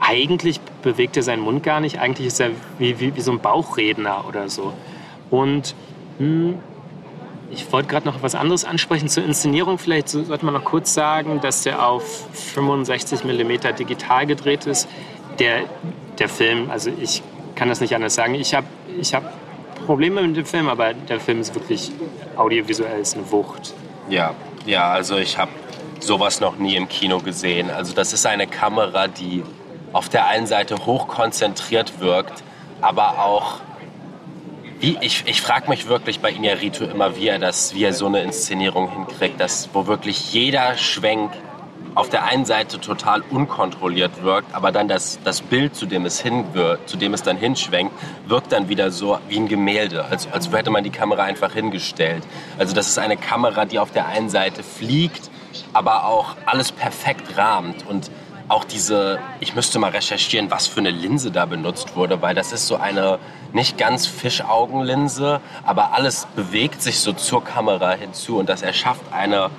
eigentlich 0.00 0.60
bewegt 0.82 1.16
er 1.16 1.22
seinen 1.22 1.42
Mund 1.42 1.62
gar 1.62 1.80
nicht. 1.80 1.98
Eigentlich 1.98 2.26
ist 2.26 2.40
er 2.40 2.50
wie, 2.78 3.00
wie, 3.00 3.16
wie 3.16 3.20
so 3.20 3.32
ein 3.32 3.40
Bauchredner 3.40 4.24
oder 4.28 4.48
so. 4.48 4.72
Und 5.30 5.74
hm, 6.18 6.58
ich 7.50 7.70
wollte 7.72 7.88
gerade 7.88 8.06
noch 8.06 8.22
was 8.22 8.34
anderes 8.34 8.64
ansprechen 8.64 9.08
zur 9.08 9.24
Inszenierung. 9.24 9.78
Vielleicht 9.78 10.08
so- 10.08 10.24
sollte 10.24 10.44
man 10.44 10.54
noch 10.54 10.64
kurz 10.64 10.94
sagen, 10.94 11.40
dass 11.40 11.62
der 11.62 11.86
auf 11.86 12.04
65 12.32 13.24
mm 13.24 13.74
digital 13.78 14.26
gedreht 14.26 14.66
ist. 14.66 14.88
Der, 15.38 15.62
der 16.18 16.28
Film, 16.28 16.70
also 16.70 16.90
ich 17.00 17.22
kann 17.54 17.68
das 17.68 17.80
nicht 17.80 17.94
anders 17.94 18.14
sagen. 18.14 18.34
Ich 18.34 18.54
habe 18.54 18.66
ich 19.00 19.14
hab 19.14 19.32
Probleme 19.86 20.22
mit 20.22 20.36
dem 20.36 20.46
Film, 20.46 20.68
aber 20.68 20.94
der 20.94 21.20
Film 21.20 21.40
ist 21.40 21.54
wirklich 21.54 21.90
audiovisuell 22.36 23.00
ist 23.00 23.16
eine 23.16 23.30
Wucht. 23.30 23.74
Ja, 24.08 24.34
ja, 24.66 24.90
also 24.90 25.16
ich 25.16 25.36
habe 25.38 25.50
sowas 26.00 26.40
noch 26.40 26.56
nie 26.56 26.76
im 26.76 26.88
Kino 26.88 27.18
gesehen. 27.18 27.70
Also 27.70 27.94
das 27.94 28.12
ist 28.12 28.26
eine 28.26 28.46
Kamera, 28.46 29.08
die 29.08 29.42
auf 29.92 30.08
der 30.08 30.26
einen 30.26 30.46
Seite 30.46 30.76
hochkonzentriert 30.86 32.00
wirkt, 32.00 32.42
aber 32.80 33.18
auch 33.24 33.60
wie, 34.80 34.98
ich, 35.00 35.24
ich 35.26 35.40
frage 35.40 35.68
mich 35.68 35.88
wirklich 35.88 36.20
bei 36.20 36.30
Inarito 36.30 36.84
immer, 36.84 37.16
wie 37.16 37.28
er, 37.28 37.38
das, 37.38 37.74
wie 37.74 37.84
er 37.84 37.92
so 37.92 38.06
eine 38.06 38.22
Inszenierung 38.22 38.90
hinkriegt, 38.90 39.40
dass, 39.40 39.70
wo 39.72 39.86
wirklich 39.86 40.32
jeder 40.32 40.76
Schwenk 40.76 41.30
auf 41.94 42.08
der 42.08 42.24
einen 42.24 42.44
Seite 42.44 42.80
total 42.80 43.22
unkontrolliert 43.30 44.22
wirkt, 44.22 44.52
aber 44.54 44.72
dann 44.72 44.88
das, 44.88 45.20
das 45.22 45.42
Bild, 45.42 45.76
zu 45.76 45.86
dem, 45.86 46.04
es 46.06 46.20
hin 46.20 46.46
wird, 46.52 46.88
zu 46.88 46.96
dem 46.96 47.14
es 47.14 47.22
dann 47.22 47.36
hinschwenkt, 47.36 47.94
wirkt 48.26 48.52
dann 48.52 48.68
wieder 48.68 48.90
so 48.90 49.18
wie 49.28 49.36
ein 49.36 49.48
Gemälde, 49.48 50.04
als, 50.04 50.30
als 50.30 50.50
hätte 50.50 50.70
man 50.70 50.82
die 50.82 50.90
Kamera 50.90 51.22
einfach 51.22 51.52
hingestellt. 51.52 52.24
Also 52.58 52.74
das 52.74 52.88
ist 52.88 52.98
eine 52.98 53.16
Kamera, 53.16 53.64
die 53.64 53.78
auf 53.78 53.92
der 53.92 54.06
einen 54.06 54.28
Seite 54.28 54.62
fliegt, 54.64 55.30
aber 55.72 56.06
auch 56.06 56.34
alles 56.46 56.72
perfekt 56.72 57.36
rahmt 57.36 57.86
und 57.88 58.10
auch 58.54 58.64
diese, 58.64 59.18
ich 59.40 59.56
müsste 59.56 59.80
mal 59.80 59.90
recherchieren, 59.90 60.48
was 60.48 60.68
für 60.68 60.78
eine 60.78 60.90
Linse 60.90 61.32
da 61.32 61.44
benutzt 61.44 61.96
wurde, 61.96 62.22
weil 62.22 62.36
das 62.36 62.52
ist 62.52 62.68
so 62.68 62.76
eine 62.76 63.18
nicht 63.52 63.76
ganz 63.76 64.06
Fischaugenlinse, 64.06 65.40
aber 65.64 65.92
alles 65.92 66.28
bewegt 66.36 66.80
sich 66.80 67.00
so 67.00 67.12
zur 67.12 67.42
Kamera 67.42 67.92
hinzu 67.92 68.38
und 68.38 68.48
das 68.48 68.62
erschafft 68.62 69.02
eine 69.12 69.50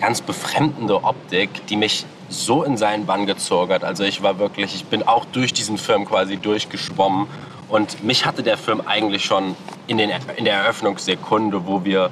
ganz 0.00 0.20
befremdende 0.20 1.04
Optik, 1.04 1.66
die 1.68 1.76
mich 1.76 2.06
so 2.28 2.64
in 2.64 2.76
seinen 2.76 3.06
Bann 3.06 3.26
gezogen 3.26 3.72
hat. 3.72 3.84
Also 3.84 4.02
ich 4.02 4.20
war 4.22 4.40
wirklich, 4.40 4.74
ich 4.74 4.84
bin 4.86 5.04
auch 5.04 5.24
durch 5.26 5.52
diesen 5.52 5.78
Film 5.78 6.04
quasi 6.04 6.36
durchgeschwommen 6.36 7.28
und 7.68 8.02
mich 8.02 8.26
hatte 8.26 8.42
der 8.42 8.58
Film 8.58 8.82
eigentlich 8.84 9.24
schon 9.24 9.54
in, 9.86 9.96
den, 9.96 10.10
in 10.36 10.44
der 10.44 10.54
Eröffnungssekunde, 10.54 11.66
wo 11.66 11.84
wir 11.84 12.10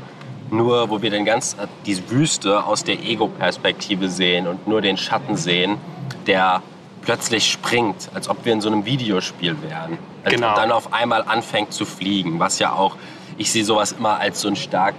nur, 0.52 0.90
wo 0.90 1.02
wir 1.02 1.10
den 1.10 1.24
ganz, 1.24 1.56
die 1.86 2.10
Wüste 2.10 2.64
aus 2.64 2.84
der 2.84 3.02
Ego-Perspektive 3.02 4.08
sehen 4.08 4.46
und 4.46 4.68
nur 4.68 4.80
den 4.80 4.96
Schatten 4.96 5.36
sehen, 5.36 5.78
der 6.26 6.62
plötzlich 7.02 7.50
springt, 7.50 8.10
als 8.14 8.28
ob 8.28 8.44
wir 8.44 8.52
in 8.52 8.60
so 8.60 8.68
einem 8.68 8.84
Videospiel 8.84 9.56
wären. 9.62 9.98
Als 10.24 10.34
Genau. 10.34 10.54
Dann 10.54 10.70
auf 10.70 10.92
einmal 10.92 11.22
anfängt 11.22 11.72
zu 11.72 11.84
fliegen, 11.84 12.38
was 12.38 12.58
ja 12.58 12.72
auch, 12.72 12.96
ich 13.38 13.50
sehe 13.50 13.64
sowas 13.64 13.92
immer 13.92 14.20
als 14.20 14.40
so 14.40 14.48
ein 14.48 14.56
stark 14.56 14.94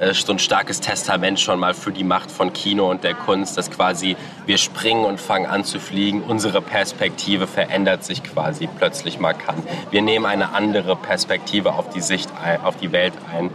äh, 0.00 0.14
so 0.14 0.32
ein 0.32 0.38
starkes 0.38 0.80
Testament 0.80 1.38
schon 1.38 1.60
mal 1.60 1.74
für 1.74 1.92
die 1.92 2.04
Macht 2.04 2.30
von 2.30 2.52
Kino 2.52 2.90
und 2.90 3.04
der 3.04 3.14
Kunst, 3.14 3.58
dass 3.58 3.70
quasi 3.70 4.16
wir 4.46 4.56
springen 4.56 5.04
und 5.04 5.20
fangen 5.20 5.46
an 5.46 5.64
zu 5.64 5.78
fliegen. 5.78 6.22
Unsere 6.22 6.62
Perspektive 6.62 7.46
verändert 7.46 8.02
sich 8.04 8.22
quasi 8.22 8.66
plötzlich 8.66 9.20
markant. 9.20 9.62
Wir 9.90 10.00
nehmen 10.00 10.24
eine 10.24 10.54
andere 10.54 10.96
Perspektive 10.96 11.74
auf 11.74 11.90
die 11.90 12.00
Sicht, 12.00 12.30
ein, 12.42 12.62
auf 12.62 12.76
die 12.76 12.92
Welt 12.92 13.12
ein. 13.32 13.50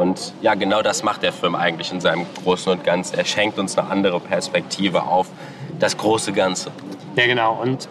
Und 0.00 0.32
ja, 0.40 0.54
genau 0.54 0.80
das 0.80 1.02
macht 1.02 1.22
der 1.22 1.32
Film 1.32 1.54
eigentlich 1.54 1.92
in 1.92 2.00
seinem 2.00 2.24
Großen 2.42 2.72
und 2.72 2.84
Ganzen. 2.84 3.18
Er 3.18 3.26
schenkt 3.26 3.58
uns 3.58 3.76
eine 3.76 3.90
andere 3.90 4.18
Perspektive 4.18 5.02
auf 5.02 5.26
das 5.78 5.98
große 5.98 6.32
Ganze. 6.32 6.70
Ja, 7.16 7.26
genau. 7.26 7.60
Und 7.60 7.86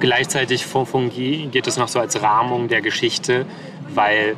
gleichzeitig 0.00 0.66
fungiert 0.66 1.66
es 1.66 1.78
noch 1.78 1.88
so 1.88 1.98
als 1.98 2.20
Rahmung 2.20 2.68
der 2.68 2.82
Geschichte, 2.82 3.46
weil 3.88 4.36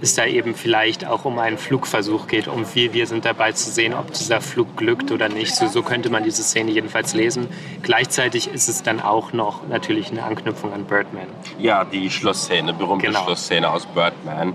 es 0.00 0.14
da 0.14 0.26
eben 0.26 0.54
vielleicht 0.54 1.04
auch 1.04 1.24
um 1.24 1.40
einen 1.40 1.58
Flugversuch 1.58 2.28
geht, 2.28 2.46
um 2.46 2.64
wie 2.74 2.92
wir 2.92 3.08
sind 3.08 3.24
dabei 3.24 3.50
zu 3.50 3.68
sehen, 3.68 3.92
ob 3.92 4.12
dieser 4.12 4.40
Flug 4.40 4.76
glückt 4.76 5.10
oder 5.10 5.28
nicht. 5.28 5.56
So, 5.56 5.66
so 5.66 5.82
könnte 5.82 6.08
man 6.08 6.22
diese 6.22 6.44
Szene 6.44 6.70
jedenfalls 6.70 7.14
lesen. 7.14 7.48
Gleichzeitig 7.82 8.48
ist 8.48 8.68
es 8.68 8.84
dann 8.84 9.00
auch 9.00 9.32
noch 9.32 9.66
natürlich 9.66 10.12
eine 10.12 10.22
Anknüpfung 10.22 10.72
an 10.72 10.84
Birdman. 10.84 11.26
Ja, 11.58 11.84
die 11.84 12.08
Schlussszene, 12.10 12.74
berühmte 12.74 13.06
Genau. 13.06 13.24
Schlussszene 13.24 13.68
aus 13.68 13.86
Birdman. 13.86 14.52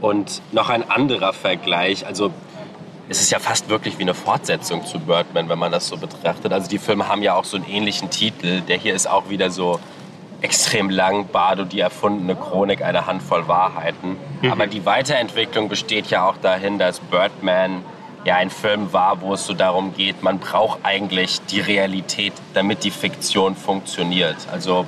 Und 0.00 0.40
noch 0.52 0.70
ein 0.70 0.88
anderer 0.88 1.32
Vergleich, 1.32 2.06
also 2.06 2.32
es 3.08 3.20
ist 3.20 3.30
ja 3.30 3.40
fast 3.40 3.68
wirklich 3.68 3.98
wie 3.98 4.02
eine 4.02 4.14
Fortsetzung 4.14 4.86
zu 4.86 5.00
Birdman, 5.00 5.48
wenn 5.48 5.58
man 5.58 5.72
das 5.72 5.88
so 5.88 5.96
betrachtet. 5.96 6.52
Also 6.52 6.68
die 6.68 6.78
Filme 6.78 7.08
haben 7.08 7.22
ja 7.22 7.34
auch 7.34 7.44
so 7.44 7.56
einen 7.56 7.66
ähnlichen 7.66 8.08
Titel. 8.08 8.60
Der 8.60 8.76
hier 8.76 8.94
ist 8.94 9.10
auch 9.10 9.28
wieder 9.28 9.50
so 9.50 9.80
extrem 10.42 10.88
lang, 10.88 11.26
Bardo, 11.26 11.64
die 11.64 11.80
erfundene 11.80 12.36
Chronik, 12.36 12.82
eine 12.82 13.06
Handvoll 13.06 13.48
Wahrheiten. 13.48 14.16
Aber 14.48 14.66
die 14.68 14.86
Weiterentwicklung 14.86 15.68
besteht 15.68 16.06
ja 16.06 16.26
auch 16.26 16.36
dahin, 16.36 16.78
dass 16.78 17.00
Birdman 17.00 17.84
ja 18.24 18.36
ein 18.36 18.50
Film 18.50 18.92
war, 18.92 19.20
wo 19.22 19.34
es 19.34 19.44
so 19.44 19.54
darum 19.54 19.94
geht, 19.94 20.22
man 20.22 20.38
braucht 20.38 20.80
eigentlich 20.84 21.40
die 21.50 21.60
Realität, 21.60 22.32
damit 22.54 22.84
die 22.84 22.90
Fiktion 22.90 23.56
funktioniert. 23.56 24.36
Also 24.52 24.86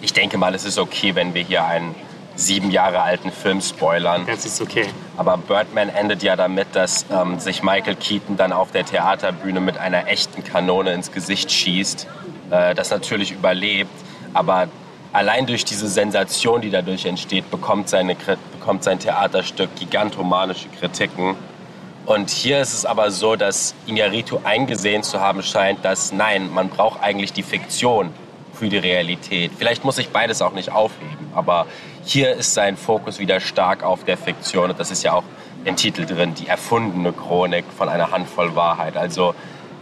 ich 0.00 0.12
denke 0.12 0.38
mal, 0.38 0.54
es 0.54 0.64
ist 0.64 0.78
okay, 0.78 1.14
wenn 1.14 1.34
wir 1.34 1.42
hier 1.42 1.64
einen 1.64 1.94
sieben 2.36 2.70
Jahre 2.70 3.02
alten 3.02 3.32
Film 3.32 3.60
spoilern. 3.60 4.24
Das 4.26 4.44
ist 4.44 4.60
okay. 4.60 4.86
Aber 5.16 5.36
Birdman 5.38 5.88
endet 5.88 6.22
ja 6.22 6.36
damit, 6.36 6.68
dass 6.74 7.06
ähm, 7.10 7.40
sich 7.40 7.62
Michael 7.62 7.96
Keaton 7.96 8.36
dann 8.36 8.52
auf 8.52 8.70
der 8.70 8.84
Theaterbühne 8.84 9.60
mit 9.60 9.78
einer 9.78 10.06
echten 10.06 10.44
Kanone 10.44 10.92
ins 10.92 11.10
Gesicht 11.10 11.50
schießt, 11.50 12.06
äh, 12.50 12.74
das 12.74 12.90
natürlich 12.90 13.32
überlebt. 13.32 13.90
Aber 14.34 14.68
allein 15.12 15.46
durch 15.46 15.64
diese 15.64 15.88
Sensation, 15.88 16.60
die 16.60 16.70
dadurch 16.70 17.06
entsteht, 17.06 17.50
bekommt, 17.50 17.88
seine, 17.88 18.14
bekommt 18.14 18.84
sein 18.84 18.98
Theaterstück 18.98 19.74
gigantomanische 19.76 20.68
Kritiken. 20.78 21.36
Und 22.04 22.30
hier 22.30 22.60
ist 22.60 22.74
es 22.74 22.84
aber 22.84 23.10
so, 23.10 23.34
dass 23.34 23.74
Iñárritu 23.88 24.44
eingesehen 24.44 25.02
zu 25.02 25.20
haben 25.20 25.42
scheint, 25.42 25.84
dass 25.84 26.12
nein, 26.12 26.52
man 26.52 26.68
braucht 26.68 27.02
eigentlich 27.02 27.32
die 27.32 27.42
Fiktion 27.42 28.10
für 28.52 28.68
die 28.68 28.78
Realität. 28.78 29.52
Vielleicht 29.56 29.84
muss 29.84 29.96
sich 29.96 30.10
beides 30.10 30.42
auch 30.42 30.52
nicht 30.52 30.70
aufheben, 30.70 31.30
aber 31.34 31.66
hier 32.06 32.34
ist 32.34 32.54
sein 32.54 32.76
Fokus 32.76 33.18
wieder 33.18 33.40
stark 33.40 33.82
auf 33.82 34.04
der 34.04 34.16
Fiktion 34.16 34.70
und 34.70 34.78
das 34.78 34.90
ist 34.90 35.02
ja 35.02 35.12
auch 35.12 35.24
im 35.64 35.74
Titel 35.74 36.06
drin, 36.06 36.34
die 36.34 36.46
erfundene 36.46 37.12
Chronik 37.12 37.64
von 37.76 37.88
einer 37.88 38.12
Handvoll 38.12 38.54
Wahrheit. 38.54 38.96
Also 38.96 39.34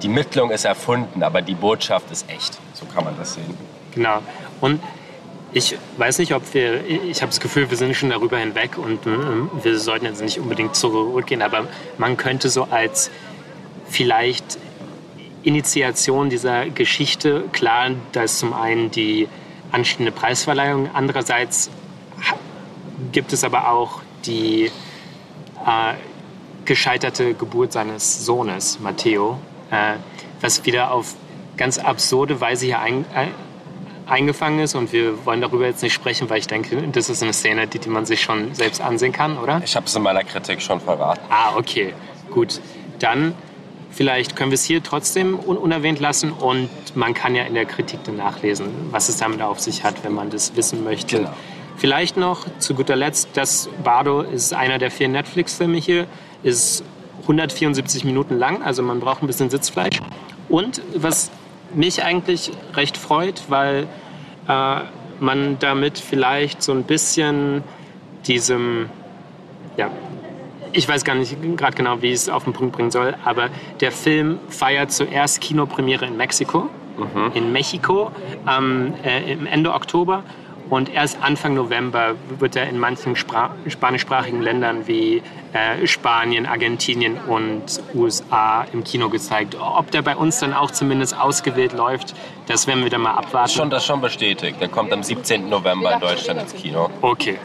die 0.02 0.08
Mittlung 0.08 0.50
ist 0.50 0.64
erfunden, 0.64 1.22
aber 1.22 1.42
die 1.42 1.54
Botschaft 1.54 2.10
ist 2.10 2.28
echt. 2.30 2.58
So 2.72 2.86
kann 2.86 3.04
man 3.04 3.14
das 3.18 3.34
sehen. 3.34 3.56
Genau. 3.94 4.20
Und 4.62 4.80
ich 5.52 5.76
weiß 5.98 6.18
nicht, 6.18 6.34
ob 6.34 6.54
wir, 6.54 6.84
ich 6.86 7.20
habe 7.20 7.30
das 7.30 7.40
Gefühl, 7.40 7.70
wir 7.70 7.76
sind 7.76 7.94
schon 7.94 8.10
darüber 8.10 8.38
hinweg 8.38 8.78
und 8.78 9.06
ähm, 9.06 9.50
wir 9.62 9.78
sollten 9.78 10.06
jetzt 10.06 10.22
nicht 10.22 10.40
unbedingt 10.40 10.74
zurückgehen, 10.74 11.42
aber 11.42 11.68
man 11.98 12.16
könnte 12.16 12.48
so 12.48 12.64
als 12.70 13.10
vielleicht 13.86 14.58
Initiation 15.42 16.30
dieser 16.30 16.70
Geschichte, 16.70 17.44
klar, 17.52 17.90
da 18.12 18.22
ist 18.22 18.38
zum 18.38 18.54
einen 18.54 18.90
die 18.90 19.28
anstehende 19.70 20.10
Preisverleihung, 20.10 20.88
andererseits 20.94 21.70
gibt 23.12 23.32
es 23.32 23.44
aber 23.44 23.70
auch 23.70 24.02
die 24.26 24.70
äh, 25.66 25.94
gescheiterte 26.64 27.34
Geburt 27.34 27.72
seines 27.72 28.24
Sohnes, 28.24 28.80
Matteo, 28.80 29.38
äh, 29.70 29.94
was 30.40 30.64
wieder 30.64 30.92
auf 30.92 31.14
ganz 31.56 31.78
absurde 31.78 32.40
Weise 32.40 32.66
hier 32.66 32.80
ein, 32.80 33.04
ein, 33.14 33.28
eingefangen 34.06 34.60
ist. 34.60 34.74
Und 34.74 34.92
wir 34.92 35.24
wollen 35.24 35.40
darüber 35.40 35.66
jetzt 35.66 35.82
nicht 35.82 35.92
sprechen, 35.92 36.28
weil 36.30 36.38
ich 36.38 36.46
denke, 36.46 36.76
das 36.88 37.08
ist 37.08 37.22
eine 37.22 37.32
Szene, 37.32 37.66
die, 37.66 37.78
die 37.78 37.88
man 37.88 38.06
sich 38.06 38.22
schon 38.22 38.54
selbst 38.54 38.80
ansehen 38.80 39.12
kann, 39.12 39.38
oder? 39.38 39.60
Ich 39.64 39.76
habe 39.76 39.86
es 39.86 39.94
in 39.94 40.02
meiner 40.02 40.24
Kritik 40.24 40.60
schon 40.60 40.80
verraten. 40.80 41.20
Ah, 41.30 41.56
okay, 41.56 41.94
gut. 42.30 42.60
Dann 42.98 43.34
vielleicht 43.90 44.36
können 44.36 44.50
wir 44.50 44.56
es 44.56 44.64
hier 44.64 44.82
trotzdem 44.82 45.38
un 45.38 45.56
unerwähnt 45.56 46.00
lassen 46.00 46.32
und 46.32 46.68
man 46.94 47.14
kann 47.14 47.34
ja 47.34 47.44
in 47.44 47.54
der 47.54 47.64
Kritik 47.64 48.04
dann 48.04 48.16
nachlesen, 48.16 48.66
was 48.90 49.08
es 49.08 49.16
damit 49.18 49.40
auf 49.40 49.60
sich 49.60 49.84
hat, 49.84 50.04
wenn 50.04 50.12
man 50.12 50.30
das 50.30 50.56
wissen 50.56 50.84
möchte. 50.84 51.18
Genau. 51.18 51.30
Vielleicht 51.76 52.16
noch 52.16 52.46
zu 52.58 52.74
guter 52.74 52.96
Letzt, 52.96 53.30
das 53.34 53.68
Bardo 53.82 54.22
ist 54.22 54.54
einer 54.54 54.78
der 54.78 54.90
vier 54.90 55.08
Netflix-Filme 55.08 55.76
hier, 55.76 56.06
ist 56.42 56.84
174 57.22 58.04
Minuten 58.04 58.38
lang, 58.38 58.62
also 58.62 58.82
man 58.82 59.00
braucht 59.00 59.22
ein 59.22 59.26
bisschen 59.26 59.50
Sitzfleisch. 59.50 60.00
Und 60.48 60.82
was 60.94 61.30
mich 61.74 62.04
eigentlich 62.04 62.52
recht 62.74 62.96
freut, 62.96 63.44
weil 63.48 63.86
äh, 64.48 64.80
man 65.20 65.58
damit 65.58 65.98
vielleicht 65.98 66.62
so 66.62 66.72
ein 66.72 66.84
bisschen 66.84 67.62
diesem, 68.26 68.88
ja, 69.76 69.90
ich 70.72 70.88
weiß 70.88 71.04
gar 71.04 71.14
nicht 71.14 71.36
gerade 71.56 71.76
genau, 71.76 72.02
wie 72.02 72.08
ich 72.08 72.14
es 72.14 72.28
auf 72.28 72.44
den 72.44 72.52
Punkt 72.52 72.74
bringen 72.74 72.90
soll, 72.90 73.14
aber 73.24 73.48
der 73.80 73.92
Film 73.92 74.38
feiert 74.48 74.92
zuerst 74.92 75.40
Kinopremiere 75.40 76.06
in 76.06 76.16
Mexiko, 76.16 76.68
in 77.34 77.52
Mexiko, 77.52 78.10
am, 78.44 78.94
äh, 79.04 79.32
im 79.32 79.46
Ende 79.46 79.72
Oktober. 79.72 80.22
Und 80.70 80.88
erst 80.88 81.18
Anfang 81.20 81.54
November 81.54 82.14
wird 82.38 82.56
er 82.56 82.68
in 82.68 82.78
manchen 82.78 83.16
Spra 83.16 83.54
spanischsprachigen 83.68 84.40
Ländern 84.40 84.86
wie 84.86 85.22
äh, 85.52 85.86
Spanien, 85.86 86.46
Argentinien 86.46 87.18
und 87.18 87.82
USA 87.94 88.66
im 88.72 88.82
Kino 88.82 89.08
gezeigt. 89.08 89.56
Ob 89.60 89.90
der 89.90 90.02
bei 90.02 90.16
uns 90.16 90.38
dann 90.38 90.54
auch 90.54 90.70
zumindest 90.70 91.18
ausgewählt 91.18 91.72
läuft, 91.72 92.14
das 92.46 92.66
werden 92.66 92.82
wir 92.82 92.90
dann 92.90 93.02
mal 93.02 93.14
abwarten. 93.14 93.50
Schon 93.50 93.70
das 93.70 93.84
schon 93.84 94.00
bestätigt. 94.00 94.60
Der 94.60 94.68
kommt 94.68 94.92
am 94.92 95.02
17. 95.02 95.48
November 95.48 95.94
in 95.94 96.00
Deutschland 96.00 96.40
ins 96.40 96.54
Kino. 96.54 96.90
Okay. 97.02 97.38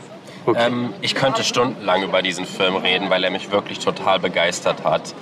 okay. 0.46 0.68
Ähm, 0.68 0.94
ich 1.02 1.14
könnte 1.14 1.44
stundenlang 1.44 2.04
über 2.04 2.22
diesen 2.22 2.46
Film 2.46 2.78
reden, 2.78 3.10
weil 3.10 3.24
er 3.24 3.32
mich 3.32 3.52
wirklich 3.52 3.80
total 3.80 4.20
begeistert 4.20 4.84
hat. 4.86 5.14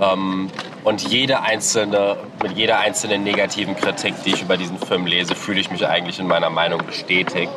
Ähm, 0.00 0.50
und 0.84 1.02
jede 1.02 1.42
einzelne, 1.42 2.16
mit 2.42 2.56
jeder 2.56 2.78
einzelnen 2.78 3.22
negativen 3.22 3.76
Kritik, 3.76 4.14
die 4.24 4.30
ich 4.30 4.42
über 4.42 4.56
diesen 4.56 4.78
Film 4.78 5.06
lese, 5.06 5.34
fühle 5.34 5.60
ich 5.60 5.70
mich 5.70 5.86
eigentlich 5.86 6.18
in 6.18 6.26
meiner 6.26 6.50
Meinung 6.50 6.84
bestätigt. 6.86 7.52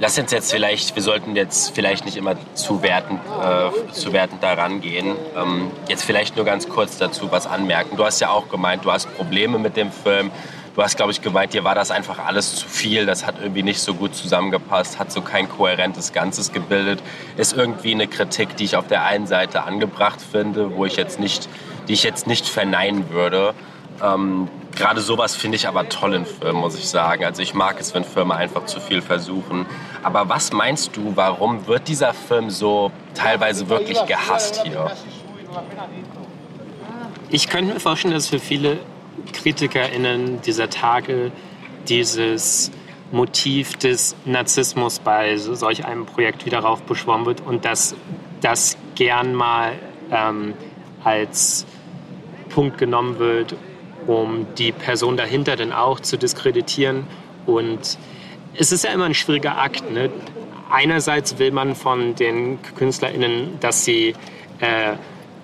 Lass 0.00 0.16
uns 0.16 0.30
jetzt 0.30 0.52
vielleicht, 0.52 0.94
wir 0.94 1.02
sollten 1.02 1.34
jetzt 1.34 1.74
vielleicht 1.74 2.04
nicht 2.04 2.16
immer 2.16 2.36
zu 2.54 2.82
wertend, 2.82 3.20
äh, 3.42 3.92
zu 3.92 4.12
wertend 4.12 4.42
daran 4.42 4.80
gehen. 4.80 5.16
Ähm, 5.36 5.72
jetzt 5.88 6.04
vielleicht 6.04 6.36
nur 6.36 6.44
ganz 6.44 6.68
kurz 6.68 6.98
dazu 6.98 7.32
was 7.32 7.46
anmerken. 7.46 7.96
Du 7.96 8.04
hast 8.04 8.20
ja 8.20 8.30
auch 8.30 8.48
gemeint, 8.48 8.84
du 8.84 8.92
hast 8.92 9.12
Probleme 9.16 9.58
mit 9.58 9.76
dem 9.76 9.90
Film. 9.90 10.30
Du 10.78 10.84
hast, 10.84 10.96
glaube 10.96 11.10
ich, 11.10 11.20
gemeint, 11.20 11.54
dir 11.54 11.64
war 11.64 11.74
das 11.74 11.90
einfach 11.90 12.24
alles 12.24 12.54
zu 12.54 12.68
viel, 12.68 13.04
das 13.04 13.26
hat 13.26 13.40
irgendwie 13.40 13.64
nicht 13.64 13.80
so 13.80 13.94
gut 13.94 14.14
zusammengepasst, 14.14 15.00
hat 15.00 15.10
so 15.10 15.22
kein 15.22 15.48
kohärentes 15.48 16.12
Ganzes 16.12 16.52
gebildet. 16.52 17.02
Ist 17.36 17.52
irgendwie 17.52 17.90
eine 17.90 18.06
Kritik, 18.06 18.56
die 18.56 18.62
ich 18.62 18.76
auf 18.76 18.86
der 18.86 19.04
einen 19.04 19.26
Seite 19.26 19.64
angebracht 19.64 20.20
finde, 20.20 20.76
wo 20.76 20.84
ich 20.84 20.94
jetzt 20.94 21.18
nicht, 21.18 21.48
die 21.88 21.94
ich 21.94 22.04
jetzt 22.04 22.28
nicht 22.28 22.46
verneinen 22.46 23.10
würde. 23.10 23.54
Ähm, 24.00 24.46
Gerade 24.76 25.00
sowas 25.00 25.34
finde 25.34 25.56
ich 25.56 25.66
aber 25.66 25.88
toll 25.88 26.14
in 26.14 26.24
Filmen, 26.24 26.60
muss 26.60 26.78
ich 26.78 26.88
sagen. 26.88 27.24
Also 27.24 27.42
ich 27.42 27.54
mag 27.54 27.80
es, 27.80 27.92
wenn 27.92 28.04
Filme 28.04 28.36
einfach 28.36 28.66
zu 28.66 28.78
viel 28.78 29.02
versuchen. 29.02 29.66
Aber 30.04 30.28
was 30.28 30.52
meinst 30.52 30.96
du, 30.96 31.16
warum 31.16 31.66
wird 31.66 31.88
dieser 31.88 32.14
Film 32.14 32.50
so 32.50 32.92
teilweise 33.14 33.68
wirklich 33.68 33.98
gehasst 34.06 34.62
hier? 34.62 34.92
Ich 37.30 37.48
könnte 37.48 37.74
mir 37.74 37.80
vorstellen, 37.80 38.14
dass 38.14 38.28
für 38.28 38.38
viele 38.38 38.78
KritikerInnen 39.32 40.40
dieser 40.42 40.70
Tage 40.70 41.32
dieses 41.88 42.70
Motiv 43.10 43.76
des 43.76 44.14
Narzissmus 44.24 44.98
bei 44.98 45.36
solch 45.36 45.84
einem 45.84 46.04
Projekt 46.04 46.44
wieder 46.44 46.60
raufbeschworen 46.60 47.24
wird 47.24 47.40
und 47.40 47.64
dass 47.64 47.94
das 48.40 48.76
gern 48.94 49.34
mal 49.34 49.72
ähm, 50.10 50.54
als 51.04 51.64
Punkt 52.50 52.78
genommen 52.78 53.18
wird, 53.18 53.54
um 54.06 54.46
die 54.56 54.72
Person 54.72 55.16
dahinter 55.16 55.56
dann 55.56 55.72
auch 55.72 56.00
zu 56.00 56.18
diskreditieren. 56.18 57.06
Und 57.46 57.98
es 58.54 58.72
ist 58.72 58.84
ja 58.84 58.90
immer 58.90 59.04
ein 59.04 59.14
schwieriger 59.14 59.58
Akt. 59.58 59.90
Ne? 59.90 60.10
Einerseits 60.70 61.38
will 61.38 61.50
man 61.50 61.74
von 61.74 62.14
den 62.14 62.58
KünstlerInnen, 62.76 63.58
dass 63.60 63.84
sie 63.84 64.14
äh, 64.60 64.94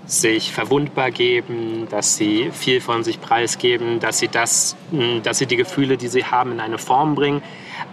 sich 0.07 0.53
verwundbar 0.53 1.11
geben, 1.11 1.87
dass 1.91 2.17
sie 2.17 2.51
viel 2.53 2.81
von 2.81 3.05
sich 3.05 3.21
preisgeben, 3.21 4.01
dass 4.01 4.19
sie, 4.19 4.29
das, 4.29 4.77
hm, 4.91 5.23
dass 5.23 5.39
sie 5.39 5.47
die 5.47 5.57
Gefühle, 5.57 5.97
die 5.97 6.09
sie 6.09 6.25
haben, 6.25 6.53
in 6.53 6.61
eine 6.61 6.79
Form 6.79 7.15
bringen. 7.15 7.43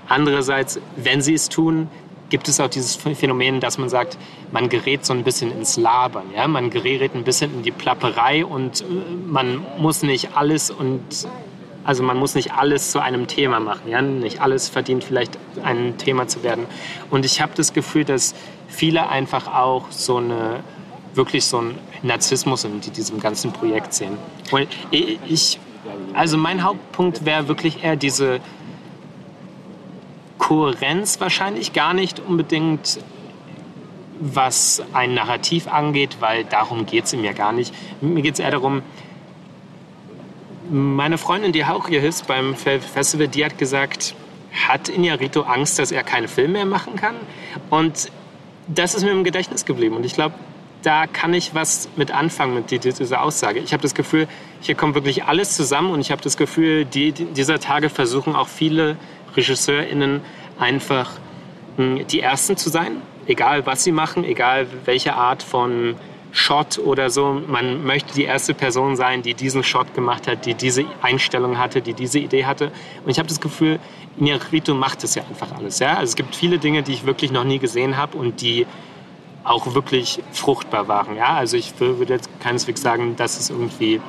Andererseits, 0.08 0.80
wenn 0.98 1.22
sie 1.22 1.34
es 1.34 1.48
tun, 1.48 1.88
gibt 2.30 2.48
es 2.48 2.60
auch 2.60 2.70
dieses 2.70 2.96
Phänomen, 2.96 3.60
dass 3.60 3.78
man 3.78 3.90
sagt, 3.90 4.18
man 4.52 4.70
gerät 4.70 5.06
so 5.06 5.14
ein 5.14 5.24
bisschen 5.24 5.52
ins 5.52 5.78
Labern. 5.78 6.26
Ja? 6.36 6.48
Man 6.48 6.70
gerät 6.70 7.14
ein 7.14 7.24
bisschen 7.24 7.54
in 7.54 7.64
die 7.64 7.72
Plapperei 7.72 8.46
und 8.46 8.82
äh, 8.82 8.86
man 9.28 9.64
muss 9.78 10.02
nicht 10.02 10.36
alles 10.36 10.72
und 10.72 11.02
also 11.84 12.04
man 12.04 12.18
muss 12.18 12.36
nicht 12.36 12.54
alles 12.54 12.92
zu 12.92 13.00
einem 13.00 13.28
Thema 13.28 13.60
machen. 13.60 13.90
Ja? 13.90 14.02
Nicht 14.02 14.42
alles 14.42 14.70
verdient 14.70 15.04
vielleicht 15.04 15.38
ein 15.64 15.98
Thema 15.98 16.28
zu 16.28 16.42
werden. 16.42 16.66
Und 17.10 17.26
ich 17.26 17.42
habe 17.42 17.52
das 17.56 17.74
Gefühl, 17.74 18.06
dass 18.06 18.34
viele 18.68 19.10
einfach 19.10 19.48
auch 19.48 19.92
so 19.92 20.18
eine 20.18 20.64
wirklich 21.14 21.46
so 21.46 21.58
einen 21.58 21.78
Narzissmus 22.04 22.64
in 22.64 22.80
diesem 22.82 23.20
ganzen 23.20 23.52
Projekt 23.52 23.94
sehen. 23.94 24.18
Und 24.52 24.68
ich, 24.92 25.60
also 26.14 26.38
mein 26.38 26.64
Hauptpunkt 26.64 27.26
wäre 27.26 27.48
wirklich 27.48 27.84
eher 27.84 27.96
diese 27.96 28.40
Kohärenz 30.38 31.20
wahrscheinlich 31.20 31.74
gar 31.74 31.94
nicht 31.94 32.20
unbedingt 32.20 33.00
was 34.20 34.84
ein 34.94 35.16
Narrativ 35.16 35.68
angeht, 35.68 36.18
weil 36.20 36.46
darum 36.46 36.86
geht 36.86 37.06
es 37.06 37.12
ja 37.12 37.34
gar 37.34 37.52
nicht. 37.52 37.74
Mir 38.02 38.22
geht 38.22 38.36
es 38.36 38.40
eher 38.40 38.52
darum, 38.52 38.84
meine 40.70 41.18
Freundin, 41.18 41.52
die 41.52 41.66
auch 41.66 41.88
hier 41.88 42.04
ist 42.04 42.28
beim 42.28 42.56
Festival, 42.56 43.28
die 43.28 43.44
hat 43.44 43.58
gesagt, 43.58 44.16
hat 44.68 44.90
Iñárritu 44.90 45.42
Angst, 45.42 45.80
dass 45.80 45.92
er 45.92 46.04
keinen 46.04 46.28
Film 46.28 46.54
mehr 46.54 46.66
machen 46.66 46.96
kann? 46.96 47.16
Und 47.70 48.12
das 48.68 48.94
ist 48.94 49.04
mir 49.04 49.12
im 49.12 49.24
Gedächtnis 49.24 49.66
geblieben. 49.66 49.96
Und 49.96 50.06
ich 50.06 50.14
glaube, 50.14 50.36
da 50.84 51.08
kann 51.08 51.34
ich 51.34 51.54
was 51.54 51.90
mit 51.96 52.12
anfangen 52.12 52.54
mit 52.56 52.72
dieser 52.72 53.22
Aussage. 53.22 53.60
Ich 53.60 53.74
habe 53.74 53.84
das 53.84 53.94
Gefühl, 53.94 54.28
hier 54.62 54.76
kommt 54.76 54.96
wirklich 54.96 55.26
alles 55.26 55.56
zusammen 55.56 55.92
und 55.92 56.00
ich 56.00 56.12
habe 56.12 56.22
das 56.22 56.38
Gefühl, 56.38 56.86
die, 56.86 57.12
dieser 57.12 57.60
Tage 57.60 57.90
versuchen 57.90 58.36
auch 58.36 58.48
viele 58.48 58.98
RegisseurInnen 59.36 60.22
einfach 60.60 61.12
hm, 61.78 62.06
die 62.08 62.22
Ersten 62.22 62.58
zu 62.58 62.70
sein, 62.70 62.98
egal 63.28 63.66
was 63.66 63.84
sie 63.84 63.92
machen, 63.92 64.24
egal 64.24 64.68
welche 64.86 65.14
Art 65.14 65.44
von 65.44 65.96
Shot 66.32 66.80
oder 66.80 67.10
so. 67.10 67.42
Man 67.46 67.84
möchte 67.84 68.14
die 68.14 68.24
erste 68.24 68.54
Person 68.54 68.96
sein, 68.96 69.22
die 69.22 69.34
diesen 69.34 69.64
Shot 69.64 69.94
gemacht 69.94 70.28
hat, 70.28 70.46
die 70.46 70.54
diese 70.54 70.86
Einstellung 71.02 71.58
hatte, 71.58 71.82
die 71.82 71.94
diese 71.94 72.20
Idee 72.20 72.46
hatte. 72.46 72.72
Und 73.04 73.12
ich 73.12 73.20
habe 73.20 73.28
das 73.28 73.42
Gefühl, 73.42 73.80
Iñárritu 74.20 74.74
macht 74.74 75.04
das 75.04 75.16
ja 75.16 75.24
einfach 75.28 75.52
alles. 75.52 75.80
Ja? 75.80 75.96
Also 75.98 76.12
es 76.12 76.16
gibt 76.16 76.36
viele 76.36 76.58
Dinge, 76.58 76.84
die 76.84 76.94
ich 76.94 77.06
wirklich 77.06 77.32
noch 77.32 77.44
nie 77.44 77.60
gesehen 77.60 77.98
habe 77.98 78.18
und 78.18 78.42
die 78.42 78.66
auch 79.44 79.74
wirklich 79.74 80.22
fruchtbar 80.32 80.88
waren. 80.88 81.16
Ja? 81.16 81.34
Also 81.36 81.58
ich 81.58 81.80
würde 81.80 82.14
jetzt 82.14 82.30
keineswegs 82.40 82.82
sagen, 82.82 83.16
dass 83.16 83.40
es 83.40 83.50
irgendwie 83.50 84.02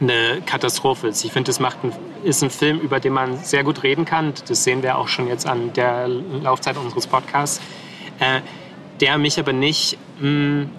eine 0.00 0.40
Katastrophe 0.46 1.08
ist. 1.08 1.24
Ich 1.24 1.32
finde, 1.32 1.50
es 1.50 1.60
macht 1.60 1.84
ein, 1.84 1.92
ist 2.24 2.42
ein 2.42 2.50
Film, 2.50 2.80
über 2.80 3.00
den 3.00 3.12
man 3.12 3.36
sehr 3.38 3.64
gut 3.64 3.82
reden 3.82 4.04
kann. 4.04 4.32
Das 4.48 4.64
sehen 4.64 4.82
wir 4.82 4.98
auch 4.98 5.08
schon 5.08 5.28
jetzt 5.28 5.46
an 5.46 5.72
der 5.74 6.08
Laufzeit 6.08 6.76
unseres 6.76 7.06
Podcasts. 7.06 7.60
Äh, 8.18 8.40
der 9.00 9.18
mich 9.18 9.38
aber 9.38 9.52
nicht, 9.52 9.98
mh, 10.20 10.28
mm, 10.28 10.70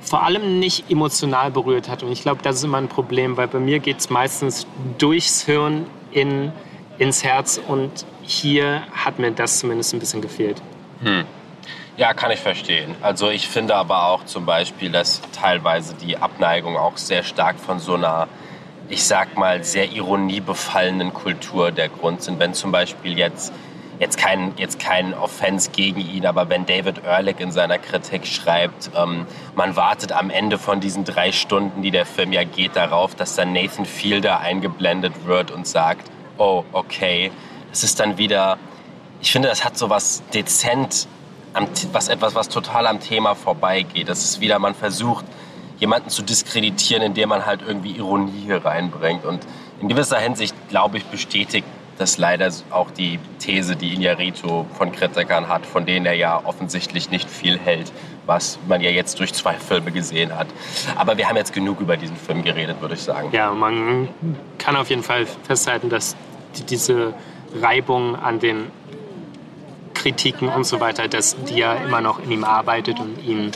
vor 0.00 0.24
allem 0.24 0.58
nicht 0.58 0.90
emotional 0.90 1.52
berührt 1.52 1.88
hat. 1.88 2.02
Und 2.02 2.10
ich 2.10 2.22
glaube, 2.22 2.40
das 2.42 2.56
ist 2.56 2.64
immer 2.64 2.78
ein 2.78 2.88
Problem, 2.88 3.36
weil 3.36 3.46
bei 3.46 3.60
mir 3.60 3.78
geht 3.78 4.00
es 4.00 4.10
meistens 4.10 4.66
durchs 4.98 5.42
Hirn 5.42 5.86
in, 6.10 6.50
ins 6.98 7.22
Herz. 7.22 7.60
Und 7.68 8.04
hier 8.22 8.82
hat 8.92 9.20
mir 9.20 9.30
das 9.30 9.60
zumindest 9.60 9.94
ein 9.94 10.00
bisschen 10.00 10.20
gefehlt. 10.20 10.60
Hm. 11.02 11.24
Ja, 11.98 12.14
kann 12.14 12.30
ich 12.30 12.40
verstehen. 12.40 12.94
Also 13.02 13.28
ich 13.28 13.48
finde 13.48 13.76
aber 13.76 14.06
auch 14.06 14.24
zum 14.24 14.46
Beispiel, 14.46 14.90
dass 14.90 15.20
teilweise 15.38 15.92
die 15.94 16.16
Abneigung 16.16 16.78
auch 16.78 16.96
sehr 16.96 17.22
stark 17.22 17.60
von 17.60 17.80
so 17.80 17.94
einer, 17.94 18.28
ich 18.88 19.04
sag 19.04 19.36
mal, 19.36 19.62
sehr 19.62 19.92
ironiebefallenen 19.92 21.12
Kultur 21.12 21.70
der 21.70 21.90
Grund 21.90 22.22
sind. 22.22 22.38
Wenn 22.38 22.54
zum 22.54 22.72
Beispiel 22.72 23.18
jetzt, 23.18 23.52
jetzt 23.98 24.16
kein, 24.16 24.54
jetzt 24.56 24.78
kein 24.78 25.12
Offense 25.12 25.70
gegen 25.70 26.00
ihn, 26.00 26.24
aber 26.24 26.48
wenn 26.48 26.64
David 26.64 27.04
Ehrlich 27.04 27.40
in 27.40 27.52
seiner 27.52 27.76
Kritik 27.76 28.26
schreibt, 28.26 28.90
ähm, 28.96 29.26
man 29.54 29.76
wartet 29.76 30.12
am 30.12 30.30
Ende 30.30 30.56
von 30.58 30.80
diesen 30.80 31.04
drei 31.04 31.30
Stunden, 31.30 31.82
die 31.82 31.90
der 31.90 32.06
Film 32.06 32.32
ja 32.32 32.44
geht, 32.44 32.74
darauf, 32.74 33.14
dass 33.14 33.36
dann 33.36 33.52
Nathan 33.52 33.84
Fielder 33.84 34.40
eingeblendet 34.40 35.26
wird 35.26 35.50
und 35.50 35.66
sagt, 35.66 36.10
oh, 36.38 36.64
okay, 36.72 37.30
es 37.70 37.84
ist 37.84 38.00
dann 38.00 38.16
wieder, 38.16 38.56
ich 39.20 39.30
finde, 39.30 39.48
das 39.48 39.62
hat 39.62 39.76
so 39.76 39.90
was 39.90 40.22
dezent 40.32 41.06
am, 41.54 41.66
was 41.92 42.08
etwas, 42.08 42.34
was 42.34 42.48
total 42.48 42.86
am 42.86 43.00
Thema 43.00 43.34
vorbeigeht. 43.34 44.08
Das 44.08 44.24
ist 44.24 44.40
wieder, 44.40 44.58
man 44.58 44.74
versucht, 44.74 45.24
jemanden 45.78 46.10
zu 46.10 46.22
diskreditieren, 46.22 47.02
indem 47.02 47.30
man 47.30 47.44
halt 47.44 47.62
irgendwie 47.66 47.96
Ironie 47.96 48.42
hier 48.44 48.64
reinbringt. 48.64 49.24
Und 49.24 49.40
in 49.80 49.88
gewisser 49.88 50.18
Hinsicht, 50.18 50.54
glaube 50.68 50.98
ich, 50.98 51.04
bestätigt 51.06 51.66
das 51.98 52.18
leider 52.18 52.50
auch 52.70 52.90
die 52.90 53.18
These, 53.38 53.76
die 53.76 53.96
Iñárritu 53.96 54.64
von 54.76 54.92
Kritikern 54.92 55.48
hat, 55.48 55.66
von 55.66 55.84
denen 55.84 56.06
er 56.06 56.14
ja 56.14 56.40
offensichtlich 56.44 57.10
nicht 57.10 57.28
viel 57.28 57.58
hält, 57.58 57.92
was 58.26 58.58
man 58.66 58.80
ja 58.80 58.90
jetzt 58.90 59.20
durch 59.20 59.32
zwei 59.34 59.54
Filme 59.54 59.92
gesehen 59.92 60.36
hat. 60.36 60.46
Aber 60.96 61.16
wir 61.16 61.28
haben 61.28 61.36
jetzt 61.36 61.52
genug 61.52 61.80
über 61.80 61.96
diesen 61.96 62.16
Film 62.16 62.42
geredet, 62.42 62.80
würde 62.80 62.94
ich 62.94 63.02
sagen. 63.02 63.28
Ja, 63.32 63.52
man 63.52 64.08
kann 64.58 64.76
auf 64.76 64.88
jeden 64.90 65.02
Fall 65.02 65.26
festhalten, 65.26 65.90
dass 65.90 66.16
diese 66.68 67.12
Reibung 67.60 68.16
an 68.16 68.38
den 68.38 68.70
Kritiken 70.02 70.48
und 70.48 70.64
so 70.64 70.80
weiter, 70.80 71.06
dass 71.06 71.36
die 71.44 71.58
ja 71.58 71.74
immer 71.74 72.00
noch 72.00 72.18
in 72.22 72.30
ihm 72.32 72.44
arbeitet 72.44 72.98
und 72.98 73.22
ihn 73.24 73.52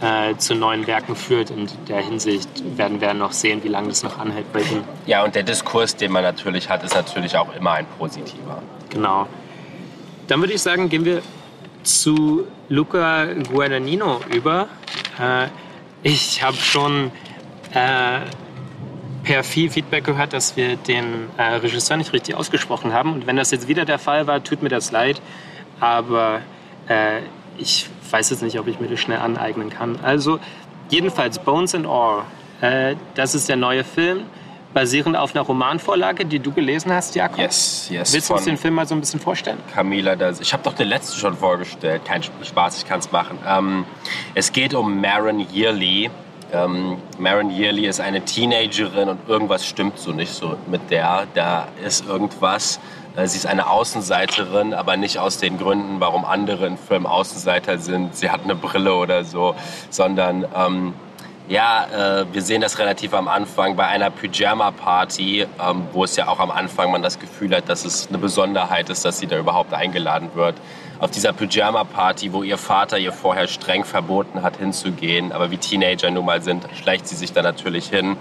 äh, 0.00 0.36
zu 0.36 0.56
neuen 0.56 0.86
Werken 0.88 1.14
führt. 1.14 1.50
In 1.50 1.68
der 1.88 2.00
Hinsicht 2.00 2.48
werden 2.76 3.00
wir 3.00 3.14
noch 3.14 3.32
sehen, 3.32 3.62
wie 3.62 3.68
lange 3.68 3.88
das 3.88 4.02
noch 4.02 4.18
anhält 4.18 4.52
bei 4.52 4.60
ihm. 4.60 4.82
Ja, 5.06 5.22
und 5.24 5.34
der 5.36 5.44
Diskurs, 5.44 5.94
den 5.94 6.10
man 6.10 6.24
natürlich 6.24 6.68
hat, 6.68 6.82
ist 6.82 6.94
natürlich 6.94 7.36
auch 7.36 7.54
immer 7.54 7.72
ein 7.72 7.86
positiver. 7.98 8.60
Genau. 8.90 9.28
Dann 10.26 10.40
würde 10.40 10.52
ich 10.52 10.62
sagen, 10.62 10.88
gehen 10.88 11.04
wir 11.04 11.22
zu 11.84 12.46
Luca 12.68 13.26
Guadagnino 13.26 14.20
über. 14.34 14.68
Äh, 15.20 15.46
ich 16.02 16.42
habe 16.42 16.56
schon 16.56 17.12
äh, 17.72 18.20
per 19.22 19.44
viel 19.44 19.70
Feedback 19.70 20.04
gehört, 20.04 20.32
dass 20.32 20.56
wir 20.56 20.76
den 20.76 21.28
äh, 21.36 21.42
Regisseur 21.42 21.96
nicht 21.96 22.12
richtig 22.12 22.34
ausgesprochen 22.34 22.92
haben. 22.92 23.12
Und 23.12 23.26
wenn 23.28 23.36
das 23.36 23.52
jetzt 23.52 23.68
wieder 23.68 23.84
der 23.84 24.00
Fall 24.00 24.26
war, 24.26 24.42
tut 24.42 24.62
mir 24.62 24.70
das 24.70 24.90
leid 24.90 25.20
aber 25.80 26.40
äh, 26.88 27.20
ich 27.58 27.88
weiß 28.10 28.30
jetzt 28.30 28.42
nicht, 28.42 28.58
ob 28.58 28.66
ich 28.66 28.80
mir 28.80 28.88
das 28.88 29.00
schnell 29.00 29.18
aneignen 29.18 29.70
kann. 29.70 29.98
Also 30.02 30.38
jedenfalls 30.88 31.38
Bones 31.38 31.74
and 31.74 31.86
All, 31.86 32.22
äh, 32.60 32.96
das 33.14 33.34
ist 33.34 33.48
der 33.48 33.56
neue 33.56 33.84
Film, 33.84 34.24
basierend 34.74 35.16
auf 35.16 35.34
einer 35.34 35.44
Romanvorlage, 35.44 36.26
die 36.26 36.40
du 36.40 36.52
gelesen 36.52 36.92
hast, 36.92 37.14
Jakob. 37.14 37.38
Yes, 37.38 37.88
yes. 37.90 38.12
Willst 38.12 38.28
du 38.28 38.34
uns 38.34 38.44
den 38.44 38.56
Film 38.56 38.74
mal 38.74 38.86
so 38.86 38.94
ein 38.94 39.00
bisschen 39.00 39.20
vorstellen? 39.20 39.58
Camila, 39.72 40.16
das, 40.16 40.40
ich 40.40 40.52
habe 40.52 40.62
doch 40.64 40.74
den 40.74 40.88
letzten 40.88 41.18
schon 41.18 41.36
vorgestellt. 41.36 42.04
Kein 42.04 42.22
Spaß, 42.22 42.78
ich 42.78 42.84
kann 42.86 42.98
es 42.98 43.10
machen. 43.12 43.38
Ähm, 43.46 43.84
es 44.34 44.52
geht 44.52 44.74
um 44.74 45.00
Maren 45.00 45.46
Yearly. 45.52 46.10
Ähm, 46.52 46.98
Maren 47.18 47.50
Yearly 47.50 47.86
ist 47.86 48.00
eine 48.00 48.24
Teenagerin 48.24 49.08
und 49.08 49.28
irgendwas 49.28 49.64
stimmt 49.66 49.98
so 49.98 50.12
nicht 50.12 50.32
so 50.32 50.56
mit 50.66 50.90
der. 50.90 51.26
Da 51.34 51.68
ist 51.84 52.06
irgendwas. 52.06 52.80
Äh, 53.16 53.26
sie 53.26 53.38
ist 53.38 53.46
eine 53.46 53.68
Außenseiterin, 53.68 54.74
aber 54.74 54.96
nicht 54.96 55.18
aus 55.18 55.38
den 55.38 55.58
Gründen, 55.58 56.00
warum 56.00 56.24
andere 56.24 56.66
in 56.66 56.76
Filmen 56.76 57.06
Außenseiter 57.06 57.78
sind. 57.78 58.16
Sie 58.16 58.30
hat 58.30 58.44
eine 58.44 58.54
Brille 58.54 58.94
oder 58.94 59.24
so, 59.24 59.54
sondern 59.90 60.46
ähm, 60.56 60.94
Ja, 61.46 61.86
äh, 61.92 62.24
wir 62.32 62.40
sehen 62.40 62.62
das 62.62 62.78
relativ 62.78 63.12
am 63.12 63.28
Anfang 63.28 63.76
bei 63.76 63.86
einer 63.86 64.10
Pyjama-Party, 64.10 65.42
ähm, 65.42 65.88
wo 65.92 66.04
es 66.04 66.16
ja 66.16 66.26
auch 66.28 66.40
am 66.40 66.50
Anfang 66.50 66.90
man 66.90 67.02
das 67.02 67.18
Gefühl 67.18 67.54
hat, 67.54 67.68
dass 67.68 67.84
es 67.84 68.08
eine 68.08 68.16
Besonderheit 68.16 68.88
ist, 68.88 69.04
dass 69.04 69.18
sie 69.18 69.26
da 69.26 69.36
überhaupt 69.36 69.74
eingeladen 69.74 70.30
wird. 70.34 70.54
Auf 71.00 71.10
dieser 71.10 71.34
Pyjama-Party, 71.34 72.32
wo 72.32 72.42
ihr 72.42 72.56
Vater 72.56 72.98
ihr 72.98 73.12
vorher 73.12 73.46
streng 73.46 73.84
verboten 73.84 74.42
hat, 74.42 74.56
hinzugehen, 74.56 75.32
aber 75.32 75.50
wie 75.50 75.58
Teenager 75.58 76.10
nun 76.10 76.24
mal 76.24 76.40
sind, 76.40 76.66
schleicht 76.80 77.06
sie 77.06 77.16
sich 77.16 77.34
da 77.34 77.42
natürlich 77.42 77.90
hin. 77.90 78.16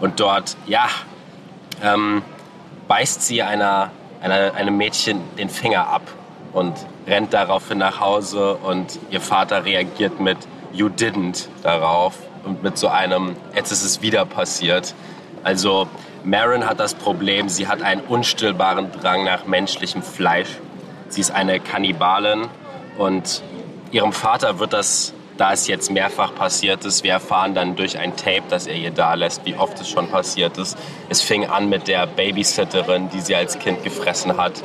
Und 0.00 0.20
dort, 0.20 0.56
ja, 0.66 0.86
ähm, 1.82 2.22
beißt 2.86 3.26
sie 3.26 3.42
einer, 3.42 3.90
einem 4.20 4.76
Mädchen 4.76 5.20
den 5.38 5.48
Finger 5.48 5.88
ab 5.88 6.02
und 6.52 6.74
rennt 7.06 7.32
daraufhin 7.32 7.78
nach 7.78 8.00
Hause 8.00 8.56
und 8.56 8.98
ihr 9.10 9.20
Vater 9.20 9.64
reagiert 9.64 10.20
mit 10.20 10.38
You 10.72 10.88
didn't 10.88 11.48
darauf 11.62 12.14
und 12.44 12.62
mit 12.62 12.78
so 12.78 12.88
einem, 12.88 13.36
jetzt 13.54 13.72
ist 13.72 13.82
es 13.82 14.02
wieder 14.02 14.24
passiert. 14.24 14.94
Also 15.42 15.88
Marin 16.22 16.66
hat 16.66 16.80
das 16.80 16.94
Problem, 16.94 17.48
sie 17.48 17.66
hat 17.66 17.82
einen 17.82 18.02
unstillbaren 18.02 18.92
Drang 18.92 19.24
nach 19.24 19.46
menschlichem 19.46 20.02
Fleisch. 20.02 20.50
Sie 21.08 21.20
ist 21.20 21.30
eine 21.30 21.60
Kannibalin 21.60 22.48
und 22.98 23.42
ihrem 23.90 24.12
Vater 24.12 24.58
wird 24.58 24.72
das, 24.72 25.12
da 25.40 25.54
es 25.54 25.66
jetzt 25.66 25.90
mehrfach 25.90 26.34
passiert 26.34 26.84
ist, 26.84 27.02
wir 27.02 27.12
erfahren 27.12 27.54
dann 27.54 27.74
durch 27.74 27.96
ein 27.98 28.14
Tape, 28.14 28.42
das 28.50 28.66
er 28.66 28.74
ihr 28.74 28.90
da 28.90 29.14
lässt, 29.14 29.46
wie 29.46 29.54
oft 29.54 29.80
es 29.80 29.88
schon 29.88 30.08
passiert 30.08 30.58
ist. 30.58 30.76
Es 31.08 31.22
fing 31.22 31.46
an 31.46 31.70
mit 31.70 31.88
der 31.88 32.06
Babysitterin, 32.06 33.08
die 33.08 33.20
sie 33.20 33.34
als 33.34 33.58
Kind 33.58 33.82
gefressen 33.82 34.36
hat. 34.36 34.62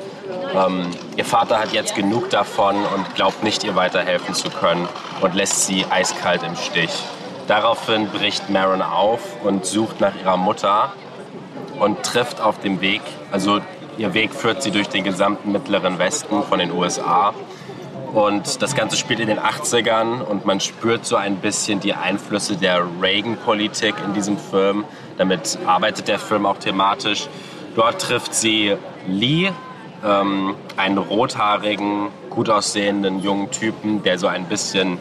Ähm, 0.53 0.91
ihr 1.15 1.23
Vater 1.23 1.59
hat 1.59 1.71
jetzt 1.71 1.95
genug 1.95 2.29
davon 2.29 2.75
und 2.75 3.15
glaubt 3.15 3.41
nicht, 3.41 3.63
ihr 3.63 3.77
weiterhelfen 3.77 4.35
zu 4.35 4.49
können 4.49 4.89
und 5.21 5.33
lässt 5.33 5.65
sie 5.65 5.85
eiskalt 5.89 6.43
im 6.43 6.57
Stich. 6.57 6.91
Daraufhin 7.47 8.09
bricht 8.09 8.49
Marin 8.49 8.81
auf 8.81 9.21
und 9.43 9.65
sucht 9.65 10.01
nach 10.01 10.13
ihrer 10.19 10.35
Mutter 10.35 10.91
und 11.79 12.03
trifft 12.03 12.41
auf 12.41 12.59
dem 12.59 12.81
Weg, 12.81 13.01
also 13.31 13.61
ihr 13.97 14.13
Weg 14.13 14.33
führt 14.33 14.61
sie 14.61 14.71
durch 14.71 14.89
den 14.89 15.05
gesamten 15.05 15.53
mittleren 15.53 15.99
Westen 15.99 16.43
von 16.43 16.59
den 16.59 16.71
USA. 16.71 17.33
Und 18.15 18.61
das 18.61 18.75
Ganze 18.75 18.95
spielt 18.95 19.19
in 19.19 19.27
den 19.27 19.39
80ern 19.41 20.21
und 20.21 20.45
man 20.45 20.61
spürt 20.61 21.05
so 21.05 21.17
ein 21.17 21.35
bisschen 21.35 21.81
die 21.81 21.93
Einflüsse 21.93 22.55
der 22.55 22.81
Reagan-Politik 23.01 23.95
in 24.05 24.13
diesem 24.13 24.37
Film. 24.37 24.85
Damit 25.17 25.59
arbeitet 25.65 26.07
der 26.07 26.17
Film 26.17 26.45
auch 26.45 26.57
thematisch. 26.57 27.27
Dort 27.75 28.01
trifft 28.01 28.33
sie 28.33 28.77
Lee, 29.05 29.51
ähm, 30.01 30.55
einen 30.77 30.97
rothaarigen, 30.97 32.07
gut 32.29 32.49
aussehenden 32.49 33.21
jungen 33.21 33.51
Typen, 33.51 34.01
der 34.01 34.17
so 34.17 34.27
ein 34.27 34.45
bisschen 34.45 34.97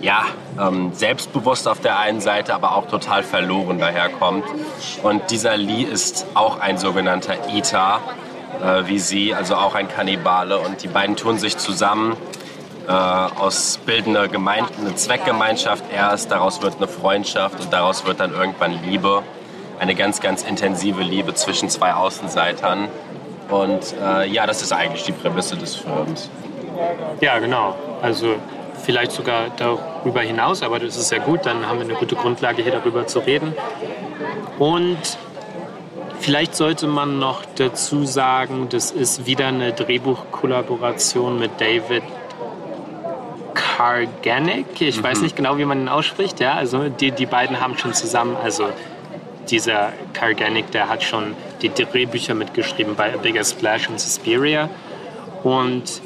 ja, 0.00 0.24
ähm, 0.58 0.94
selbstbewusst 0.94 1.68
auf 1.68 1.80
der 1.80 1.98
einen 1.98 2.22
Seite, 2.22 2.54
aber 2.54 2.76
auch 2.76 2.88
total 2.88 3.22
verloren 3.22 3.78
daherkommt. 3.78 4.46
Und 5.02 5.30
dieser 5.30 5.58
Lee 5.58 5.82
ist 5.82 6.24
auch 6.32 6.60
ein 6.60 6.78
sogenannter 6.78 7.34
Eater, 7.50 8.00
äh, 8.62 8.86
wie 8.86 8.98
sie, 8.98 9.34
also 9.34 9.54
auch 9.56 9.74
ein 9.74 9.86
Kannibale. 9.86 10.58
Und 10.58 10.82
die 10.82 10.88
beiden 10.88 11.14
tun 11.14 11.36
sich 11.36 11.58
zusammen 11.58 12.16
äh, 12.86 12.90
aus 12.90 13.78
bilden 13.84 14.16
eine, 14.16 14.28
Gemeinde, 14.28 14.70
eine 14.80 14.94
Zweckgemeinschaft 14.94 15.84
erst, 15.92 16.30
daraus 16.30 16.62
wird 16.62 16.76
eine 16.76 16.88
Freundschaft 16.88 17.60
und 17.60 17.72
daraus 17.72 18.06
wird 18.06 18.20
dann 18.20 18.32
irgendwann 18.32 18.82
Liebe. 18.84 19.22
Eine 19.78 19.94
ganz, 19.94 20.20
ganz 20.20 20.42
intensive 20.42 21.02
Liebe 21.02 21.34
zwischen 21.34 21.68
zwei 21.68 21.94
Außenseitern. 21.94 22.88
Und 23.50 23.94
äh, 24.00 24.28
ja, 24.28 24.46
das 24.46 24.62
ist 24.62 24.72
eigentlich 24.72 25.02
die 25.04 25.12
Prämisse 25.12 25.56
des 25.56 25.76
Films. 25.76 26.30
Ja, 27.20 27.38
genau. 27.38 27.74
Also 28.02 28.36
vielleicht 28.84 29.12
sogar 29.12 29.46
darüber 29.56 30.20
hinaus, 30.20 30.62
aber 30.62 30.78
das 30.78 30.96
ist 30.96 31.10
ja 31.10 31.18
gut, 31.18 31.46
dann 31.46 31.66
haben 31.66 31.78
wir 31.78 31.86
eine 31.86 31.94
gute 31.94 32.16
Grundlage 32.16 32.62
hier 32.62 32.72
darüber 32.72 33.06
zu 33.06 33.20
reden. 33.20 33.54
Und 34.58 34.98
vielleicht 36.20 36.54
sollte 36.54 36.86
man 36.86 37.18
noch 37.18 37.42
dazu 37.56 38.04
sagen, 38.04 38.68
das 38.70 38.90
ist 38.90 39.26
wieder 39.26 39.48
eine 39.48 39.72
Drehbuchkollaboration 39.72 41.38
mit 41.38 41.60
David 41.60 42.02
Karganic. 43.76 44.80
Ich 44.80 44.98
mhm. 44.98 45.04
weiß 45.04 45.22
nicht 45.22 45.36
genau, 45.36 45.58
wie 45.58 45.64
man 45.64 45.80
ihn 45.82 45.88
ausspricht. 45.88 46.40
Ja, 46.40 46.54
also 46.54 46.88
die, 46.88 47.10
die 47.10 47.26
beiden 47.26 47.60
haben 47.60 47.76
schon 47.78 47.94
zusammen, 47.94 48.36
also 48.42 48.68
dieser 49.50 49.92
Karganic, 50.12 50.70
der 50.70 50.88
hat 50.88 51.02
schon 51.02 51.34
die 51.60 51.68
Drehbücher 51.68 52.34
mitgeschrieben 52.34 52.94
bei 52.94 53.12
A 53.12 53.16
Bigger 53.16 53.44
Splash 53.44 53.88
und 53.88 54.00
Suspiria. 54.00 54.68
Und 55.42 56.00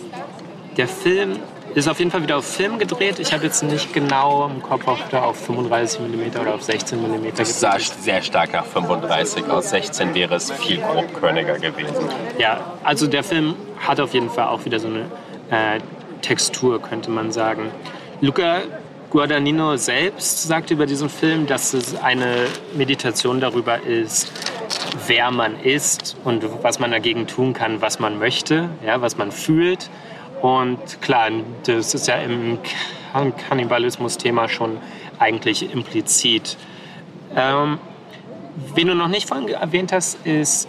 der 0.76 0.88
Film 0.88 1.38
ist 1.74 1.88
auf 1.88 1.98
jeden 1.98 2.10
Fall 2.10 2.22
wieder 2.22 2.38
auf 2.38 2.46
Film 2.46 2.78
gedreht. 2.78 3.18
Ich 3.18 3.32
habe 3.32 3.44
jetzt 3.44 3.62
nicht 3.62 3.92
genau 3.92 4.46
im 4.46 4.62
Kopf, 4.62 4.86
ob 4.86 5.10
der 5.10 5.24
auf 5.24 5.36
35 5.36 6.00
mm 6.00 6.40
oder 6.40 6.54
auf 6.54 6.62
16 6.62 7.00
mm 7.00 7.36
Das 7.36 7.60
sah 7.60 7.78
sehr 7.78 8.22
stark 8.22 8.52
nach 8.52 8.64
35 8.64 9.48
aus. 9.48 9.70
16 9.70 10.14
wäre 10.14 10.34
es 10.34 10.50
viel 10.50 10.78
grobkörniger 10.78 11.58
gewesen. 11.58 12.08
Ja, 12.38 12.60
also 12.82 13.06
der 13.06 13.22
Film 13.22 13.54
hat 13.78 14.00
auf 14.00 14.14
jeden 14.14 14.30
Fall 14.30 14.48
auch 14.48 14.64
wieder 14.64 14.80
so 14.80 14.88
eine 14.88 15.04
äh, 15.50 15.80
Textur, 16.20 16.80
könnte 16.80 17.10
man 17.10 17.32
sagen. 17.32 17.70
Luca 18.20 18.62
Guadagnino 19.10 19.76
selbst 19.76 20.42
sagt 20.42 20.70
über 20.70 20.84
diesen 20.84 21.08
Film, 21.08 21.46
dass 21.46 21.72
es 21.72 21.96
eine 21.96 22.46
Meditation 22.74 23.40
darüber 23.40 23.80
ist, 23.80 24.30
wer 25.06 25.30
man 25.30 25.58
ist 25.60 26.16
und 26.24 26.44
was 26.62 26.78
man 26.78 26.90
dagegen 26.90 27.26
tun 27.26 27.54
kann, 27.54 27.80
was 27.80 28.00
man 28.00 28.18
möchte, 28.18 28.68
ja, 28.84 29.00
was 29.00 29.16
man 29.16 29.32
fühlt. 29.32 29.88
Und 30.42 31.00
klar, 31.00 31.30
das 31.64 31.94
ist 31.94 32.06
ja 32.06 32.16
im 32.16 32.58
Kannibalismus-Thema 33.48 34.48
schon 34.48 34.78
eigentlich 35.18 35.72
implizit. 35.72 36.56
Ähm, 37.34 37.78
wen 38.74 38.88
du 38.88 38.94
noch 38.94 39.08
nicht 39.08 39.26
vorhin 39.26 39.48
erwähnt 39.48 39.92
hast, 39.92 40.26
ist 40.26 40.68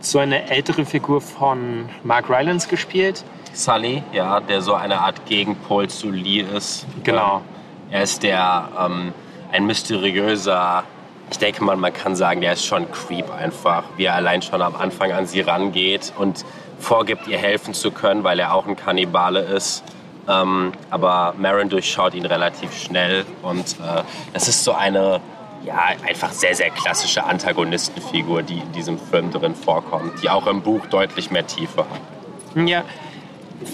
so 0.00 0.18
eine 0.18 0.50
ältere 0.50 0.84
Figur 0.84 1.20
von 1.20 1.88
Mark 2.04 2.30
Rylance 2.30 2.68
gespielt. 2.68 3.24
Sully, 3.52 4.02
ja, 4.12 4.40
der 4.40 4.62
so 4.62 4.74
eine 4.74 5.00
Art 5.00 5.26
Gegenpol 5.26 5.88
zu 5.88 6.10
Lee 6.10 6.40
ist. 6.40 6.86
Genau. 7.04 7.42
Er 7.90 8.02
ist 8.02 8.22
der, 8.22 8.68
ähm, 8.78 9.12
ein 9.52 9.66
mysteriöser, 9.66 10.84
ich 11.30 11.38
denke 11.38 11.62
mal, 11.64 11.76
man 11.76 11.92
kann 11.92 12.14
sagen, 12.16 12.40
der 12.40 12.52
ist 12.52 12.64
schon 12.64 12.90
Creep 12.90 13.30
einfach, 13.32 13.84
wie 13.96 14.04
er 14.04 14.14
allein 14.14 14.42
schon 14.42 14.62
am 14.62 14.76
Anfang 14.76 15.12
an 15.12 15.26
sie 15.26 15.40
rangeht 15.40 16.12
und 16.16 16.44
vorgibt, 16.78 17.26
ihr 17.26 17.38
helfen 17.38 17.74
zu 17.74 17.90
können, 17.90 18.24
weil 18.24 18.38
er 18.38 18.54
auch 18.54 18.66
ein 18.66 18.76
Kannibale 18.76 19.40
ist. 19.40 19.82
Ähm, 20.28 20.72
aber 20.90 21.34
Marin 21.38 21.68
durchschaut 21.68 22.14
ihn 22.14 22.26
relativ 22.26 22.76
schnell 22.76 23.24
und 23.42 23.76
äh, 23.80 24.02
das 24.32 24.48
ist 24.48 24.64
so 24.64 24.72
eine 24.72 25.20
ja, 25.64 25.78
einfach 26.06 26.32
sehr, 26.32 26.54
sehr 26.54 26.70
klassische 26.70 27.24
Antagonistenfigur, 27.24 28.42
die 28.42 28.58
in 28.58 28.72
diesem 28.72 28.98
Film 28.98 29.30
drin 29.30 29.54
vorkommt, 29.54 30.22
die 30.22 30.30
auch 30.30 30.46
im 30.46 30.62
Buch 30.62 30.86
deutlich 30.86 31.30
mehr 31.30 31.46
Tiefe 31.46 31.80
hat. 31.80 32.66
Ja, 32.66 32.84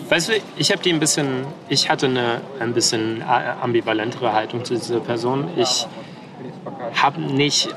weißt 0.08 0.28
du, 0.28 0.32
ich 0.56 0.72
habe 0.72 0.82
die 0.82 0.92
ein 0.92 1.00
bisschen, 1.00 1.46
ich 1.68 1.88
hatte 1.90 2.06
eine 2.06 2.40
ein 2.58 2.74
bisschen 2.74 3.22
ambivalentere 3.22 4.32
Haltung 4.32 4.64
zu 4.64 4.74
dieser 4.74 5.00
Person. 5.00 5.48
Ich 5.56 5.86
habe 6.94 7.20
nicht 7.20 7.68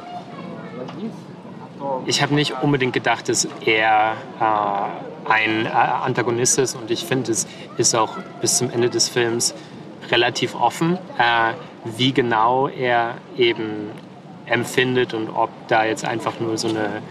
ich 2.05 2.21
habe 2.21 2.35
nicht 2.35 2.61
unbedingt 2.61 2.93
gedacht, 2.93 3.29
dass 3.29 3.47
er 3.65 4.15
äh, 4.39 5.29
ein 5.29 5.65
äh, 5.65 5.69
Antagonist 5.69 6.57
ist 6.59 6.75
und 6.75 6.91
ich 6.91 7.05
finde, 7.05 7.31
es 7.31 7.47
ist 7.77 7.95
auch 7.95 8.17
bis 8.41 8.57
zum 8.57 8.69
Ende 8.69 8.89
des 8.89 9.09
Films 9.09 9.53
relativ 10.11 10.55
offen, 10.55 10.97
äh, 11.17 11.53
wie 11.97 12.11
genau 12.11 12.67
er 12.67 13.15
eben 13.37 13.91
empfindet 14.45 15.13
und 15.13 15.29
ob 15.29 15.49
da 15.67 15.85
jetzt 15.85 16.03
einfach 16.05 16.39
nur 16.39 16.57
so 16.57 16.67
eine 16.67 17.01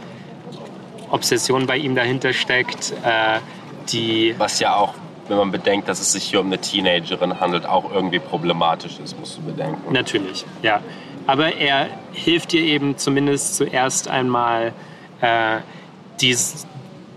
Obsession 1.11 1.67
bei 1.67 1.77
ihm 1.77 1.95
dahinter 1.95 2.33
steckt, 2.33 2.93
äh, 3.05 3.39
die... 3.93 4.35
Was 4.39 4.61
ja 4.61 4.77
auch 4.77 4.95
wenn 5.29 5.37
man 5.37 5.51
bedenkt, 5.51 5.89
dass 5.89 6.01
es 6.01 6.13
sich 6.13 6.25
hier 6.25 6.41
um 6.41 6.47
eine 6.47 6.59
Teenagerin 6.59 7.41
handelt, 7.41 7.67
auch 7.67 7.93
irgendwie 7.93 8.19
problematisch 8.19 8.99
ist, 8.99 9.19
musst 9.19 9.39
du 9.39 9.43
bedenken. 9.43 9.93
Natürlich, 9.93 10.45
ja. 10.63 10.81
Aber 11.27 11.55
er 11.57 11.89
hilft 12.13 12.53
dir 12.53 12.63
eben 12.63 12.97
zumindest 12.97 13.57
zuerst 13.57 14.09
einmal 14.09 14.73
äh, 15.21 15.59
dies, 16.21 16.67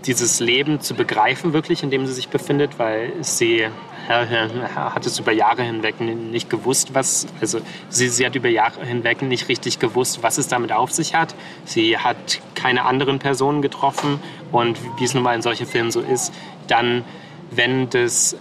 dieses 0.04 0.40
Leben 0.40 0.80
zu 0.80 0.94
begreifen, 0.94 1.52
wirklich, 1.52 1.82
in 1.82 1.90
dem 1.90 2.06
sie 2.06 2.12
sich 2.12 2.28
befindet, 2.28 2.78
weil 2.78 3.12
sie 3.20 3.66
hat 4.08 5.06
es 5.06 5.18
über 5.18 5.32
Jahre 5.32 5.62
hinweg 5.62 6.00
nicht 6.00 6.50
gewusst, 6.50 6.94
was, 6.94 7.26
also 7.40 7.60
sie, 7.88 8.08
sie 8.08 8.26
hat 8.26 8.34
über 8.34 8.48
Jahre 8.48 8.84
hinweg 8.84 9.22
nicht 9.22 9.48
richtig 9.48 9.78
gewusst, 9.78 10.22
was 10.22 10.38
es 10.38 10.48
damit 10.48 10.72
auf 10.72 10.90
sich 10.90 11.14
hat. 11.14 11.34
Sie 11.64 11.96
hat 11.98 12.40
keine 12.54 12.84
anderen 12.84 13.20
Personen 13.20 13.62
getroffen 13.62 14.20
und 14.50 14.78
wie 14.98 15.04
es 15.04 15.14
nun 15.14 15.22
mal 15.22 15.34
in 15.34 15.42
solchen 15.42 15.66
Filmen 15.66 15.92
so 15.92 16.00
ist, 16.00 16.32
dann, 16.66 17.04
wenn 17.50 17.90
das 17.90 18.36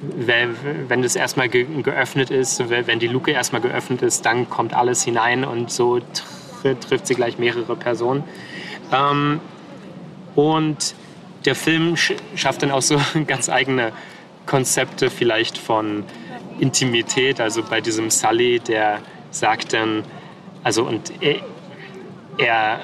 wenn 0.00 1.02
das 1.02 1.16
erstmal 1.16 1.48
geöffnet 1.48 2.30
ist, 2.30 2.68
wenn 2.68 2.98
die 2.98 3.08
Luke 3.08 3.30
erstmal 3.30 3.62
geöffnet 3.62 4.02
ist, 4.02 4.26
dann 4.26 4.48
kommt 4.48 4.74
alles 4.74 5.02
hinein 5.02 5.42
und 5.42 5.70
so 5.70 6.00
trifft 6.62 7.06
sie 7.06 7.14
gleich 7.14 7.38
mehrere 7.38 7.76
Personen. 7.76 8.22
Ähm, 8.92 9.40
und 10.36 10.94
der 11.44 11.56
Film 11.56 11.96
schafft 11.96 12.62
dann 12.62 12.70
auch 12.70 12.82
so 12.82 13.00
ganz 13.26 13.48
eigene 13.48 13.92
Konzepte 14.46 15.10
vielleicht 15.10 15.58
von 15.58 16.04
Intimität. 16.60 17.40
Also 17.40 17.62
bei 17.62 17.80
diesem 17.80 18.10
Sully, 18.10 18.60
der 18.60 19.00
sagt 19.30 19.72
dann, 19.72 20.04
also 20.62 20.84
und 20.84 21.12
er, 21.20 21.36
er 22.38 22.80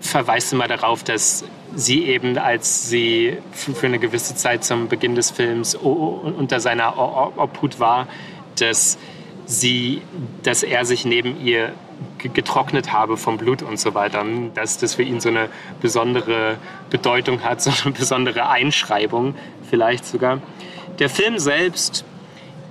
verweist 0.00 0.52
immer 0.52 0.68
darauf, 0.68 1.04
dass 1.04 1.44
sie 1.74 2.04
eben, 2.04 2.38
als 2.38 2.88
sie 2.88 3.38
für 3.52 3.86
eine 3.86 3.98
gewisse 3.98 4.34
Zeit 4.34 4.64
zum 4.64 4.88
Beginn 4.88 5.14
des 5.14 5.30
Films 5.30 5.74
unter 5.74 6.60
seiner 6.60 6.96
Obhut 7.36 7.80
war, 7.80 8.08
dass 8.58 8.98
sie, 9.46 10.02
dass 10.42 10.62
er 10.62 10.84
sich 10.84 11.04
neben 11.04 11.44
ihr 11.44 11.72
getrocknet 12.18 12.92
habe 12.92 13.16
vom 13.16 13.36
Blut 13.36 13.62
und 13.62 13.78
so 13.78 13.94
weiter. 13.94 14.24
Dass 14.54 14.78
das 14.78 14.94
für 14.94 15.02
ihn 15.02 15.20
so 15.20 15.28
eine 15.28 15.48
besondere 15.80 16.56
Bedeutung 16.90 17.42
hat, 17.42 17.60
so 17.62 17.70
eine 17.84 17.92
besondere 17.92 18.48
Einschreibung 18.48 19.34
vielleicht 19.68 20.04
sogar. 20.04 20.40
Der 20.98 21.08
Film 21.10 21.38
selbst, 21.38 22.04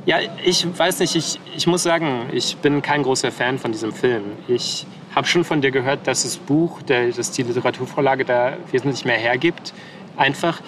ja, 0.05 0.17
ich 0.43 0.65
weiß 0.77 0.99
nicht, 0.99 1.15
ich, 1.15 1.39
ich 1.55 1.67
muss 1.67 1.83
sagen, 1.83 2.29
ich 2.31 2.57
bin 2.57 2.81
kein 2.81 3.03
großer 3.03 3.31
Fan 3.31 3.59
von 3.59 3.71
diesem 3.71 3.91
Film. 3.91 4.23
Ich 4.47 4.85
habe 5.15 5.27
schon 5.27 5.43
von 5.43 5.61
dir 5.61 5.71
gehört, 5.71 6.07
dass 6.07 6.23
das 6.23 6.37
Buch, 6.37 6.81
der, 6.81 7.11
dass 7.11 7.31
die 7.31 7.43
Literaturvorlage 7.43 8.25
da 8.25 8.57
wesentlich 8.71 9.05
mehr 9.05 9.17
hergibt. 9.17 9.73
Einfach, 10.17 10.61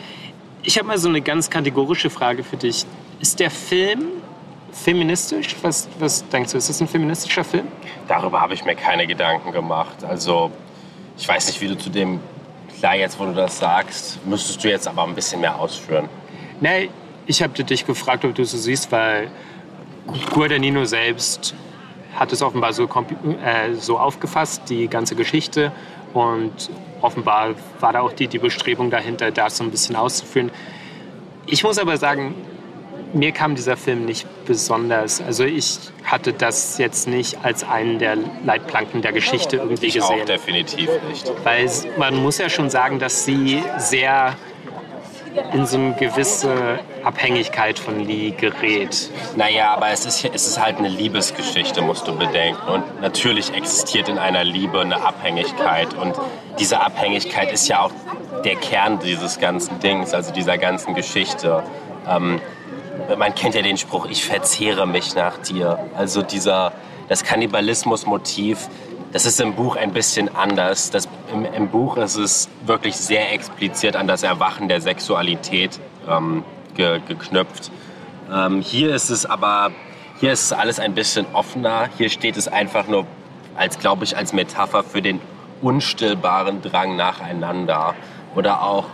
ich 0.64 0.78
habe 0.78 0.88
mal 0.88 0.98
so 0.98 1.10
eine 1.10 1.22
ganz 1.22 1.50
kategorische 1.50 2.10
Frage 2.10 2.44
für 2.44 2.58
dich. 2.58 2.86
Ist 3.20 3.40
der 3.40 3.52
Film 3.52 4.08
feministisch? 4.72 5.56
Was, 5.62 5.88
was 6.00 6.28
denkst 6.30 6.52
du, 6.52 6.58
ist 6.58 6.70
das 6.70 6.82
ein 6.82 6.88
feministischer 6.88 7.44
Film? 7.44 7.68
Darüber 8.08 8.42
habe 8.42 8.54
ich 8.54 8.66
mir 8.66 8.76
keine 8.76 9.08
Gedanken 9.08 9.52
gemacht. 9.52 10.04
Also, 10.04 10.52
ich 11.18 11.28
weiß 11.28 11.48
nicht, 11.48 11.62
wie 11.62 11.68
du 11.68 11.78
zu 11.78 11.90
dem, 11.90 12.20
klar, 12.80 12.96
jetzt 12.96 13.20
wo 13.20 13.26
du 13.26 13.34
das 13.34 13.60
sagst, 13.60 14.26
müsstest 14.26 14.64
du 14.64 14.70
jetzt 14.70 14.88
aber 14.88 15.04
ein 15.04 15.16
bisschen 15.16 15.42
mehr 15.42 15.60
ausführen. 15.60 16.10
Nein, 16.62 16.90
ich 17.26 17.42
habe 17.42 17.64
dich 17.64 17.86
gefragt, 17.86 18.24
ob 18.26 18.36
du 18.36 18.44
es 18.44 18.52
so 18.52 18.58
siehst, 18.58 18.92
weil 18.92 19.30
Guadagnino 20.34 20.86
selbst 20.86 21.54
hat 22.16 22.32
es 22.32 22.42
offenbar 22.42 22.74
so, 22.74 22.86
äh, 22.86 23.74
so 23.74 24.00
aufgefasst, 24.00 24.64
die 24.70 24.88
ganze 24.88 25.16
Geschichte. 25.16 25.72
Und 26.14 26.70
offenbar 27.02 27.56
war 27.80 27.94
da 27.94 28.02
auch 28.02 28.14
die, 28.14 28.28
die 28.28 28.40
Bestrebung 28.40 28.90
dahinter, 28.90 29.32
das 29.32 29.58
so 29.58 29.64
ein 29.64 29.72
bisschen 29.72 29.96
auszuführen. 29.96 30.52
Ich 31.46 31.64
muss 31.64 31.78
aber 31.78 31.98
sagen, 31.98 32.34
mir 33.14 33.32
kam 33.32 33.56
dieser 33.56 33.78
Film 33.78 34.06
nicht 34.06 34.28
besonders. 34.46 35.22
Also 35.22 35.44
ich 35.44 35.80
hatte 36.04 36.34
das 36.34 36.78
jetzt 36.78 37.08
nicht 37.08 37.44
als 37.44 37.64
einen 37.64 38.00
der 38.00 38.18
Leitplanken 38.46 39.02
der 39.02 39.12
Geschichte 39.12 39.58
irgendwie 39.58 39.88
ich 39.88 39.94
gesehen. 39.96 40.22
Auch 40.22 40.26
definitiv 40.26 40.90
nicht. 41.10 41.32
Weil 41.44 41.70
man 41.98 42.16
muss 42.16 42.38
ja 42.38 42.50
schon 42.50 42.70
sagen, 42.70 43.00
dass 43.00 43.26
sie 43.26 43.64
sehr 43.78 44.36
in 45.54 45.66
so 45.68 45.78
eine 45.78 45.94
gewisse 45.94 46.80
Abhängigkeit 47.04 47.78
von 47.78 48.00
Lee 48.00 48.32
gerät. 48.32 49.12
Naja, 49.36 49.74
aber 49.74 49.90
es 49.90 50.06
ist, 50.06 50.26
es 50.26 50.48
ist 50.48 50.60
halt 50.62 50.78
eine 50.78 50.90
Liebesgeschichte, 50.90 51.82
musst 51.82 52.08
du 52.08 52.18
bedenken. 52.18 52.68
Und 52.68 53.02
natürlich 53.02 53.54
existiert 53.54 54.10
in 54.10 54.18
einer 54.18 54.44
Liebe 54.44 54.82
eine 54.82 55.06
Abhängigkeit. 55.06 55.94
Und 55.94 56.16
diese 56.60 56.82
Abhängigkeit 56.82 57.52
ist 57.52 57.68
ja 57.68 57.82
auch 57.82 57.92
der 58.44 58.56
Kern 58.56 59.00
dieses 59.00 59.40
ganzen 59.40 59.80
Dings, 59.80 60.14
also 60.14 60.34
dieser 60.34 60.58
ganzen 60.58 60.96
Geschichte. 60.96 61.64
Ähm, 62.08 62.42
man 63.16 63.34
kennt 63.36 63.56
ja 63.56 63.62
den 63.62 63.78
Spruch, 63.78 64.08
ich 64.08 64.26
verzehre 64.26 64.86
mich 64.86 65.16
nach 65.16 65.38
dir. 65.38 65.80
Also 65.96 66.22
dieser, 66.22 66.74
das 67.08 67.24
Kannibalismus-Motiv, 67.24 68.68
das 69.14 69.26
ist 69.26 69.40
im 69.40 69.54
Buch 69.54 69.76
ein 69.76 69.94
bisschen 69.94 70.34
anders. 70.36 70.90
Das, 70.90 71.08
im, 71.32 71.46
im, 71.46 71.70
Buch 71.70 71.98
ist 71.98 72.18
es 72.18 72.50
wirklich 72.66 72.98
sehr 72.98 73.32
explizit 73.32 73.96
an 73.96 74.08
das 74.08 74.24
Erwachen 74.24 74.68
der 74.68 74.82
Sexualität 74.82 75.80
ähm, 76.10 76.44
ge, 76.76 77.00
geknüpft. 77.08 77.72
Ähm, 78.32 78.62
hier 78.62 78.94
ist 78.94 79.10
es 79.10 79.26
aber, 79.26 79.72
hier 80.20 80.34
ist 80.34 80.46
es 80.46 80.54
alles 80.54 80.80
ein 80.80 80.94
bisschen 80.94 81.26
offener. 81.34 81.90
Hier 81.98 82.10
steht 82.10 82.36
es 82.36 82.48
einfach 82.48 82.88
nur 82.88 83.06
als, 83.56 83.80
glaube 83.80 84.04
ich, 84.04 84.18
als 84.18 84.34
Metapher 84.34 84.84
für 84.84 85.02
den 85.02 85.22
unstillbaren 85.62 86.62
Drang 86.62 86.96
nacheinander. 86.96 87.96
Oder 88.36 88.62
auch, 88.62 88.86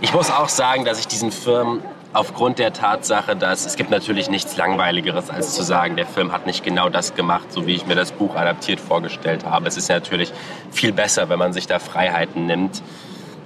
ich 0.00 0.12
muss 0.12 0.30
auch 0.30 0.48
sagen, 0.48 0.84
dass 0.84 0.98
ich 0.98 1.06
diesen 1.06 1.30
Film 1.30 1.82
aufgrund 2.16 2.58
der 2.58 2.72
Tatsache, 2.72 3.36
dass 3.36 3.66
es 3.66 3.76
gibt 3.76 3.90
natürlich 3.90 4.30
nichts 4.30 4.56
Langweiligeres, 4.56 5.28
als 5.30 5.54
zu 5.54 5.62
sagen, 5.62 5.96
der 5.96 6.06
Film 6.06 6.32
hat 6.32 6.46
nicht 6.46 6.64
genau 6.64 6.88
das 6.88 7.14
gemacht, 7.14 7.52
so 7.52 7.66
wie 7.66 7.74
ich 7.74 7.86
mir 7.86 7.94
das 7.94 8.12
Buch 8.12 8.34
adaptiert 8.34 8.80
vorgestellt 8.80 9.44
habe. 9.44 9.68
Es 9.68 9.76
ist 9.76 9.88
natürlich 9.88 10.32
viel 10.70 10.92
besser, 10.92 11.28
wenn 11.28 11.38
man 11.38 11.52
sich 11.52 11.66
da 11.66 11.78
Freiheiten 11.78 12.46
nimmt. 12.46 12.82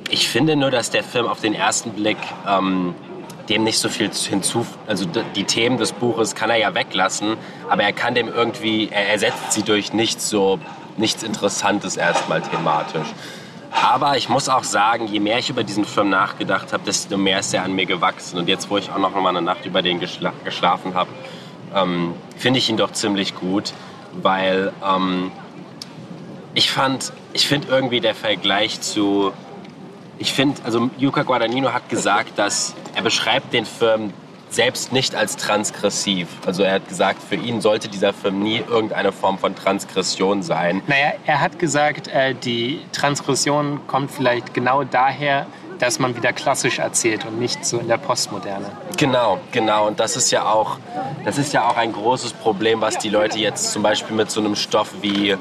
Ich 0.09 0.29
finde 0.29 0.57
nur, 0.57 0.71
dass 0.71 0.91
der 0.91 1.03
Film 1.03 1.27
auf 1.27 1.41
den 1.41 1.55
ersten 1.55 1.93
Blick 1.93 2.19
ähm, 2.49 2.95
dem 3.49 3.65
nicht 3.65 3.79
so 3.79 3.89
viel 3.89 4.11
hinzu, 4.13 4.65
also 4.87 5.05
die 5.35 5.45
Themen 5.45 5.77
des 5.77 5.93
Buches 5.93 6.37
kann 6.37 6.51
er 6.51 6.57
ja 6.57 6.75
weglassen, 6.75 7.37
aber 7.69 7.83
er 7.83 7.93
kann 7.93 8.15
dem 8.15 8.29
irgendwie, 8.29 8.89
er 8.93 9.09
ersetzt 9.09 9.51
sie 9.51 9.63
durch 9.63 9.93
nichts 9.93 10.31
so, 10.31 10.61
nichts 10.97 11.25
Interessantes 11.25 11.97
erstmal 11.97 12.41
thematisch. 12.41 13.09
Aber 13.71 14.17
ich 14.17 14.29
muss 14.29 14.49
auch 14.49 14.65
sagen, 14.65 15.07
je 15.07 15.21
mehr 15.21 15.39
ich 15.39 15.49
über 15.49 15.63
diesen 15.63 15.85
Film 15.85 16.11
nachgedacht 16.11 16.73
habe, 16.73 16.83
desto 16.85 17.17
mehr 17.17 17.39
ist 17.41 17.55
er 17.55 17.63
an 17.63 17.73
mir 17.73 17.87
gewachsen. 17.87 18.39
Und 18.39 18.49
jetzt, 18.49 18.69
wo 18.69 18.77
ich 18.77 18.91
auch 18.91 18.99
noch 18.99 19.15
mal 19.15 19.29
eine 19.29 19.43
Nacht 19.43 19.65
über 19.65 19.81
den 19.83 20.01
geschla 20.01 20.33
geschlafen 20.45 20.95
habe, 20.95 21.11
ähm, 21.75 22.15
finde 22.37 22.59
ich 22.59 22.69
ihn 22.69 22.77
doch 22.77 22.93
ziemlich 22.93 23.35
gut, 23.37 23.73
weil 24.13 24.73
ähm, 24.85 25.31
ich 26.55 26.71
fand, 26.71 27.13
ich 27.33 27.47
finde 27.47 27.69
irgendwie 27.69 28.01
der 28.01 28.15
Vergleich 28.15 28.81
zu, 28.81 29.33
ich 30.19 30.33
finde, 30.33 30.61
also 30.65 30.91
Yuka 30.99 31.23
Guadagnino 31.23 31.73
hat 31.73 31.89
gesagt, 31.89 32.39
dass 32.39 32.75
er 32.95 33.03
beschreibt 33.03 33.53
den 33.53 33.67
Film 33.67 34.13
selbst 34.51 34.93
nicht 34.93 35.15
als 35.15 35.37
transgressiv. 35.37 36.29
Also 36.45 36.63
er 36.63 36.75
hat 36.75 36.89
gesagt, 36.89 37.23
für 37.23 37.37
ihn 37.37 37.61
sollte 37.61 37.89
dieser 37.89 38.13
Film 38.13 38.43
nie 38.43 38.63
irgendeine 38.69 39.13
Form 39.13 39.39
von 39.39 39.55
Transgression 39.55 40.43
sein. 40.43 40.83
Naja, 40.87 41.13
er 41.27 41.41
hat 41.41 41.59
gesagt, 41.59 42.09
äh, 42.09 42.35
die 42.35 42.81
Transgression 42.93 43.81
kommt 43.87 44.11
vielleicht 44.11 44.53
genau 44.55 44.85
daher, 44.85 45.47
dass 45.81 45.99
man 45.99 46.17
wieder 46.17 46.33
klassisch 46.33 46.79
erzählt 46.79 47.25
und 47.27 47.41
nicht 47.41 47.65
so 47.65 47.79
in 47.79 47.89
der 47.89 47.97
Postmoderne. 47.97 48.67
Genau, 48.97 49.39
genau. 49.51 49.87
Und 49.87 49.99
das 49.99 50.17
ist 50.17 50.31
ja 50.31 50.51
auch, 50.51 50.79
das 51.25 51.39
ist 51.39 51.53
ja 51.53 51.69
auch 51.69 51.77
ein 51.77 51.93
großes 51.93 52.35
Problem, 52.35 52.81
was 52.81 52.99
die 52.99 53.09
Leute 53.09 53.39
jetzt 53.39 53.73
zum 53.73 53.83
Beispiel 53.83 54.17
mit 54.17 54.31
so 54.31 54.41
einem 54.41 54.57
Stoff 54.57 54.93
wie 55.01 55.37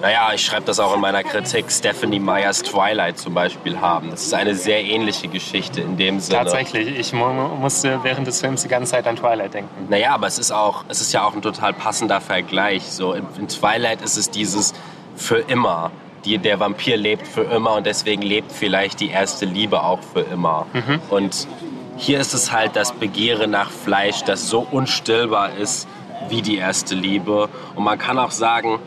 naja, 0.00 0.30
ich 0.34 0.44
schreibe 0.44 0.66
das 0.66 0.80
auch 0.80 0.94
in 0.94 1.00
meiner 1.00 1.22
Kritik, 1.22 1.70
Stephanie 1.70 2.20
Meyers 2.20 2.62
Twilight 2.62 3.18
zum 3.18 3.34
Beispiel 3.34 3.80
haben. 3.80 4.10
Das 4.10 4.22
ist 4.22 4.34
eine 4.34 4.54
sehr 4.54 4.84
ähnliche 4.84 5.28
Geschichte 5.28 5.80
in 5.80 5.96
dem 5.96 6.20
Sinne. 6.20 6.38
Tatsächlich, 6.38 6.98
ich 6.98 7.12
musste 7.12 8.00
während 8.02 8.26
des 8.26 8.40
Films 8.40 8.62
die 8.62 8.68
ganze 8.68 8.92
Zeit 8.92 9.06
an 9.06 9.16
Twilight 9.16 9.54
denken. 9.54 9.86
Naja, 9.88 10.14
aber 10.14 10.26
es 10.26 10.38
ist, 10.38 10.52
auch, 10.52 10.84
es 10.88 11.00
ist 11.00 11.12
ja 11.12 11.24
auch 11.24 11.34
ein 11.34 11.42
total 11.42 11.72
passender 11.72 12.20
Vergleich. 12.20 12.84
So, 12.84 13.14
in, 13.14 13.26
in 13.38 13.48
Twilight 13.48 14.02
ist 14.02 14.16
es 14.16 14.30
dieses 14.30 14.74
für 15.16 15.38
immer. 15.38 15.90
Die, 16.24 16.38
der 16.38 16.60
Vampir 16.60 16.96
lebt 16.96 17.26
für 17.26 17.42
immer 17.42 17.74
und 17.76 17.86
deswegen 17.86 18.22
lebt 18.22 18.52
vielleicht 18.52 19.00
die 19.00 19.10
erste 19.10 19.46
Liebe 19.46 19.82
auch 19.82 20.00
für 20.00 20.20
immer. 20.20 20.66
Mhm. 20.72 21.00
Und 21.10 21.48
hier 21.96 22.20
ist 22.20 22.34
es 22.34 22.52
halt 22.52 22.76
das 22.76 22.92
Begehren 22.92 23.50
nach 23.50 23.70
Fleisch, 23.70 24.22
das 24.24 24.48
so 24.48 24.66
unstillbar 24.70 25.56
ist 25.56 25.88
wie 26.28 26.42
die 26.42 26.56
erste 26.56 26.94
Liebe. 26.94 27.48
Und 27.74 27.84
man 27.84 27.98
kann 27.98 28.18
auch 28.18 28.30
sagen, 28.30 28.78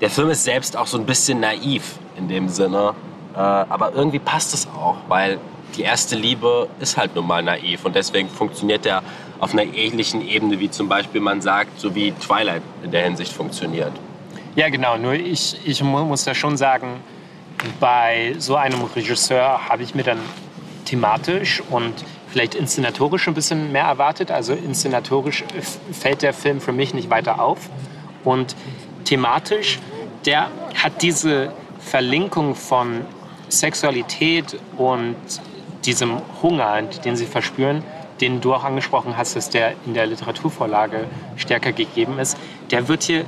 der 0.00 0.10
Film 0.10 0.30
ist 0.30 0.44
selbst 0.44 0.76
auch 0.76 0.86
so 0.86 0.98
ein 0.98 1.06
bisschen 1.06 1.40
naiv 1.40 1.98
in 2.16 2.28
dem 2.28 2.48
Sinne. 2.48 2.94
Äh, 3.34 3.38
aber 3.38 3.92
irgendwie 3.94 4.18
passt 4.18 4.54
es 4.54 4.66
auch, 4.66 4.96
weil 5.08 5.38
die 5.76 5.82
erste 5.82 6.16
Liebe 6.16 6.68
ist 6.80 6.96
halt 6.96 7.14
nun 7.14 7.26
mal 7.26 7.42
naiv 7.42 7.84
und 7.84 7.94
deswegen 7.94 8.28
funktioniert 8.28 8.86
er 8.86 9.02
auf 9.40 9.52
einer 9.52 9.64
ähnlichen 9.64 10.26
Ebene, 10.26 10.58
wie 10.60 10.70
zum 10.70 10.88
Beispiel 10.88 11.20
man 11.20 11.42
sagt, 11.42 11.78
so 11.78 11.94
wie 11.94 12.12
Twilight 12.12 12.62
in 12.82 12.90
der 12.90 13.02
Hinsicht 13.04 13.32
funktioniert. 13.32 13.92
Ja, 14.56 14.70
genau. 14.70 14.96
Nur 14.96 15.12
ich, 15.12 15.58
ich 15.66 15.82
muss 15.82 16.24
da 16.24 16.34
schon 16.34 16.56
sagen, 16.56 17.00
bei 17.78 18.34
so 18.38 18.56
einem 18.56 18.80
Regisseur 18.82 19.68
habe 19.68 19.82
ich 19.82 19.94
mir 19.94 20.02
dann 20.02 20.18
thematisch 20.86 21.62
und 21.68 21.92
vielleicht 22.28 22.54
inszenatorisch 22.54 23.28
ein 23.28 23.34
bisschen 23.34 23.70
mehr 23.70 23.84
erwartet. 23.84 24.30
Also 24.30 24.54
inszenatorisch 24.54 25.44
fällt 25.92 26.22
der 26.22 26.32
Film 26.32 26.62
für 26.62 26.72
mich 26.72 26.94
nicht 26.94 27.10
weiter 27.10 27.38
auf. 27.38 27.68
Und 28.24 28.56
thematisch, 29.04 29.78
der 30.24 30.50
hat 30.82 31.02
diese 31.02 31.52
Verlinkung 31.78 32.54
von 32.54 33.02
Sexualität 33.50 34.58
und 34.78 35.16
diesem 35.84 36.22
Hunger, 36.42 36.80
den 36.80 37.14
sie 37.14 37.26
verspüren, 37.26 37.84
den 38.22 38.40
du 38.40 38.54
auch 38.54 38.64
angesprochen 38.64 39.18
hast, 39.18 39.36
dass 39.36 39.50
der 39.50 39.74
in 39.84 39.92
der 39.92 40.06
Literaturvorlage 40.06 41.04
stärker 41.36 41.72
gegeben 41.72 42.18
ist, 42.18 42.38
der 42.70 42.88
wird 42.88 43.02
hier 43.02 43.26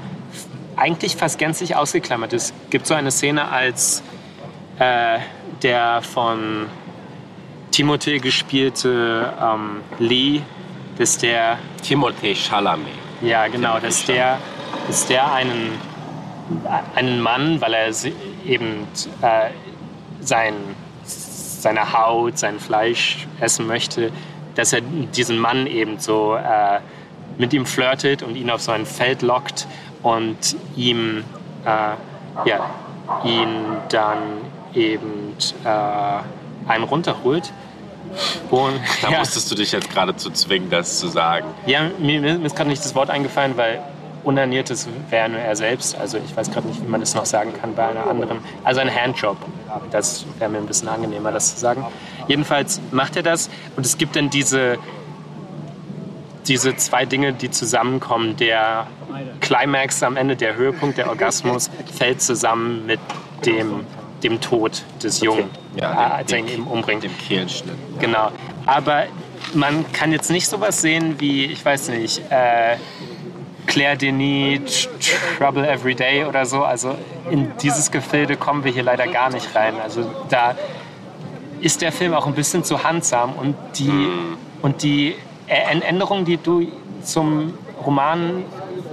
eigentlich 0.79 1.16
fast 1.16 1.39
gänzlich 1.39 1.76
ausgeklammert. 1.76 2.33
Es 2.33 2.53
gibt 2.70 2.87
so 2.87 2.95
eine 2.95 3.11
Szene, 3.11 3.49
als 3.49 4.03
äh, 4.79 5.18
der 5.62 6.03
von 6.03 6.66
Timothée 7.72 8.20
gespielte 8.20 9.33
ähm, 9.41 9.81
Lee, 9.99 10.43
dass 10.97 11.18
der... 11.18 11.59
Timothée 11.83 12.35
Chalamet. 12.35 12.87
Ja, 13.20 13.49
genau, 13.49 13.79
Timothée 13.79 13.81
dass 13.81 14.05
der 14.07 14.39
ist 14.89 15.11
der 15.11 15.33
einen, 15.33 15.72
einen 16.95 17.20
Mann, 17.20 17.61
weil 17.61 17.74
er 17.74 17.89
eben 18.47 18.87
äh, 19.22 19.51
sein, 20.20 20.55
seine 21.05 21.93
Haut, 21.93 22.39
sein 22.39 22.59
Fleisch 22.59 23.26
essen 23.41 23.66
möchte, 23.66 24.12
dass 24.55 24.72
er 24.72 24.81
diesen 24.81 25.39
Mann 25.39 25.66
eben 25.66 25.99
so 25.99 26.37
äh, 26.37 26.81
mit 27.37 27.53
ihm 27.53 27.66
flirtet 27.66 28.22
und 28.22 28.37
ihn 28.37 28.51
auf 28.51 28.61
so 28.61 28.72
ein 28.72 28.87
Feld 28.87 29.22
lockt 29.22 29.66
und 30.03 30.57
ihm, 30.76 31.24
äh, 31.64 32.49
ja, 32.49 32.70
ihn 33.24 33.49
dann 33.88 34.18
eben 34.74 35.34
äh, 35.64 36.70
einen 36.70 36.84
runterholt. 36.84 37.53
Und, 38.51 38.80
da 39.03 39.11
ja. 39.12 39.18
musstest 39.18 39.51
du 39.51 39.55
dich 39.55 39.72
jetzt 39.72 39.90
geradezu 39.90 40.30
zwingen, 40.30 40.70
das 40.70 40.99
zu 40.99 41.09
sagen. 41.09 41.46
Ja, 41.66 41.90
mir, 41.99 42.20
mir 42.20 42.44
ist 42.44 42.57
gerade 42.57 42.70
nicht 42.70 42.84
das 42.84 42.94
Wort 42.94 43.11
eingefallen, 43.11 43.57
weil 43.57 43.82
Unaniertes 44.24 44.88
wäre 45.11 45.28
nur 45.28 45.40
er 45.40 45.57
selbst. 45.57 45.96
Also 45.99 46.18
ich 46.18 46.36
weiß 46.36 46.51
gerade 46.51 46.66
nicht, 46.68 46.82
wie 46.82 46.88
man 46.88 47.01
das 47.01 47.14
noch 47.14 47.24
sagen 47.24 47.53
kann 47.61 47.74
bei 47.74 47.88
einer 47.88 48.07
anderen. 48.07 48.38
Also 48.64 48.80
ein 48.80 48.94
Handjob. 48.94 49.36
Das 49.90 50.26
wäre 50.38 50.51
mir 50.51 50.59
ein 50.59 50.66
bisschen 50.66 50.88
angenehmer, 50.88 51.32
das 51.32 51.55
zu 51.55 51.61
sagen. 51.61 51.84
Jedenfalls 52.26 52.80
macht 52.90 53.16
er 53.16 53.22
das 53.22 53.49
und 53.76 53.86
es 53.86 53.96
gibt 53.96 54.16
dann 54.16 54.28
diese, 54.28 54.78
diese 56.49 56.74
zwei 56.76 57.05
Dinge, 57.05 57.32
die 57.32 57.51
zusammenkommen. 57.51 58.36
Der 58.36 58.86
Climax 59.40 60.03
am 60.03 60.16
Ende, 60.16 60.36
der 60.36 60.57
Höhepunkt, 60.57 60.99
der 60.99 61.09
Orgasmus, 61.09 61.70
fällt 61.96 62.22
zusammen 62.22 62.86
mit 62.86 63.01
dem, 63.44 63.84
dem 64.22 64.40
Tod 64.40 64.82
des 65.03 65.20
Jungen, 65.20 65.51
ja, 65.76 65.92
dem, 65.92 66.12
als 66.12 66.32
er 66.32 66.38
ihn 66.38 66.49
eben 66.49 66.66
umbringt. 66.66 67.05
Dem 67.05 67.16
Kehlschnitt. 67.18 67.76
Genau. 68.01 68.30
Aber 68.66 69.05
man 69.55 69.90
kann 69.92 70.12
jetzt 70.12 70.30
nicht 70.30 70.49
sowas 70.49 70.80
sehen 70.80 71.20
wie, 71.20 71.46
ich 71.46 71.64
weiß 71.64 71.90
nicht, 71.90 72.22
äh, 72.30 72.76
Claire 73.66 73.96
Denis, 73.96 74.88
Trouble 75.38 75.68
Every 75.68 75.94
Day 75.94 76.24
oder 76.24 76.46
so. 76.46 76.64
Also 76.64 76.96
in 77.30 77.53
dieses 77.62 77.90
Gefilde 77.90 78.36
kommen 78.36 78.64
wir 78.64 78.72
hier 78.72 78.82
leider 78.82 79.07
gar 79.07 79.30
nicht 79.30 79.55
rein. 79.55 79.74
Also 79.82 80.11
da 80.30 80.57
ist 81.61 81.82
der 81.82 81.92
Film 81.92 82.14
auch 82.14 82.26
ein 82.26 82.34
bisschen 82.34 82.64
zu 82.64 82.82
handsam 82.82 83.34
und 83.34 83.57
die, 83.78 83.90
mm. 83.90 84.38
und 84.62 84.82
die 84.82 85.14
Änderungen, 85.49 86.24
die 86.24 86.36
du 86.36 86.66
zum 87.03 87.55
Roman 87.84 88.44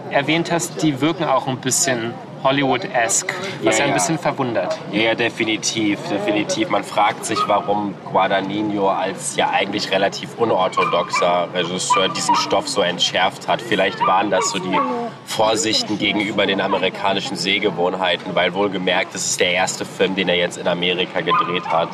erwähnt 0.10 0.52
hast, 0.52 0.82
die 0.82 1.02
wirken 1.02 1.26
auch 1.26 1.48
ein 1.48 1.58
bisschen 1.58 2.14
Hollywood-esque, 2.46 3.34
was 3.64 3.80
ja, 3.80 3.86
ja, 3.86 3.90
ein 3.90 3.96
bisschen 3.96 4.20
verwundert. 4.20 4.78
Ja, 4.92 5.02
ja, 5.02 5.16
definitiv, 5.16 6.00
definitiv. 6.08 6.70
Man 6.70 6.84
fragt 6.84 7.26
sich, 7.26 7.40
warum 7.48 7.96
Guadagnino 8.12 8.88
als 8.90 9.36
ja 9.36 9.50
eigentlich 9.50 9.90
relativ 9.90 10.38
unorthodoxer 10.38 11.48
Regisseur 11.56 12.08
diesen 12.10 12.36
Stoff 12.36 12.68
so 12.70 12.82
entschärft 12.82 13.48
hat. 13.48 13.64
Vielleicht 13.64 14.00
waren 14.06 14.30
das 14.30 14.52
so 14.52 14.60
die 14.60 14.78
Vorsichten 15.26 15.98
gegenüber 15.98 16.46
den 16.46 16.62
amerikanischen 16.62 17.36
Sehgewohnheiten, 17.36 18.36
weil 18.36 18.54
wohlgemerkt, 18.54 19.16
das 19.16 19.26
ist 19.26 19.40
der 19.40 19.52
erste 19.52 19.84
Film, 19.84 20.16
den 20.16 20.30
er 20.30 20.38
jetzt 20.38 20.58
in 20.58 20.68
Amerika 20.68 21.22
gedreht 21.22 21.68
hat. 21.68 21.90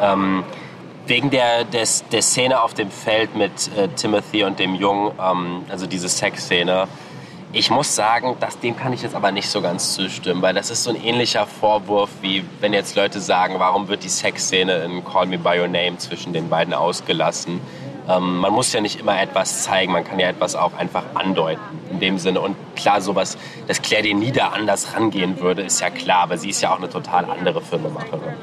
Ähm, 0.00 0.44
wegen 1.06 1.30
der, 1.30 1.64
des, 1.64 2.04
der 2.10 2.22
Szene 2.22 2.62
auf 2.62 2.74
dem 2.74 2.90
Feld 2.90 3.34
mit 3.36 3.70
äh, 3.76 3.88
Timothy 3.88 4.44
und 4.44 4.58
dem 4.58 4.74
Jungen, 4.74 5.12
ähm, 5.20 5.64
also 5.68 5.86
diese 5.86 6.08
Sexszene, 6.08 6.88
ich 7.56 7.70
muss 7.70 7.94
sagen, 7.94 8.36
dass, 8.40 8.58
dem 8.58 8.76
kann 8.76 8.92
ich 8.92 9.02
jetzt 9.02 9.14
aber 9.14 9.30
nicht 9.30 9.48
so 9.48 9.62
ganz 9.62 9.94
zustimmen, 9.94 10.42
weil 10.42 10.54
das 10.54 10.70
ist 10.70 10.82
so 10.82 10.90
ein 10.90 11.02
ähnlicher 11.02 11.46
Vorwurf, 11.46 12.10
wie 12.20 12.44
wenn 12.60 12.72
jetzt 12.72 12.96
Leute 12.96 13.20
sagen, 13.20 13.54
warum 13.58 13.86
wird 13.86 14.02
die 14.02 14.08
Sexszene 14.08 14.78
in 14.78 15.04
Call 15.04 15.26
Me 15.26 15.38
By 15.38 15.60
Your 15.60 15.68
Name 15.68 15.96
zwischen 15.98 16.32
den 16.32 16.48
beiden 16.48 16.74
ausgelassen. 16.74 17.60
Ähm, 18.08 18.38
man 18.38 18.52
muss 18.52 18.72
ja 18.72 18.80
nicht 18.80 18.98
immer 18.98 19.20
etwas 19.20 19.62
zeigen, 19.62 19.92
man 19.92 20.02
kann 20.02 20.18
ja 20.18 20.28
etwas 20.28 20.56
auch 20.56 20.74
einfach 20.74 21.04
andeuten 21.14 21.62
in 21.90 22.00
dem 22.00 22.18
Sinne. 22.18 22.40
Und 22.40 22.56
klar, 22.74 23.00
sowas, 23.00 23.38
dass 23.68 23.80
Claire 23.80 24.02
den 24.02 24.18
Nieder 24.18 24.52
anders 24.52 24.94
rangehen 24.94 25.40
würde, 25.40 25.62
ist 25.62 25.80
ja 25.80 25.90
klar, 25.90 26.24
aber 26.24 26.36
sie 26.38 26.50
ist 26.50 26.60
ja 26.60 26.72
auch 26.72 26.78
eine 26.78 26.88
total 26.88 27.24
andere 27.30 27.60
Filmemacherin. 27.62 28.34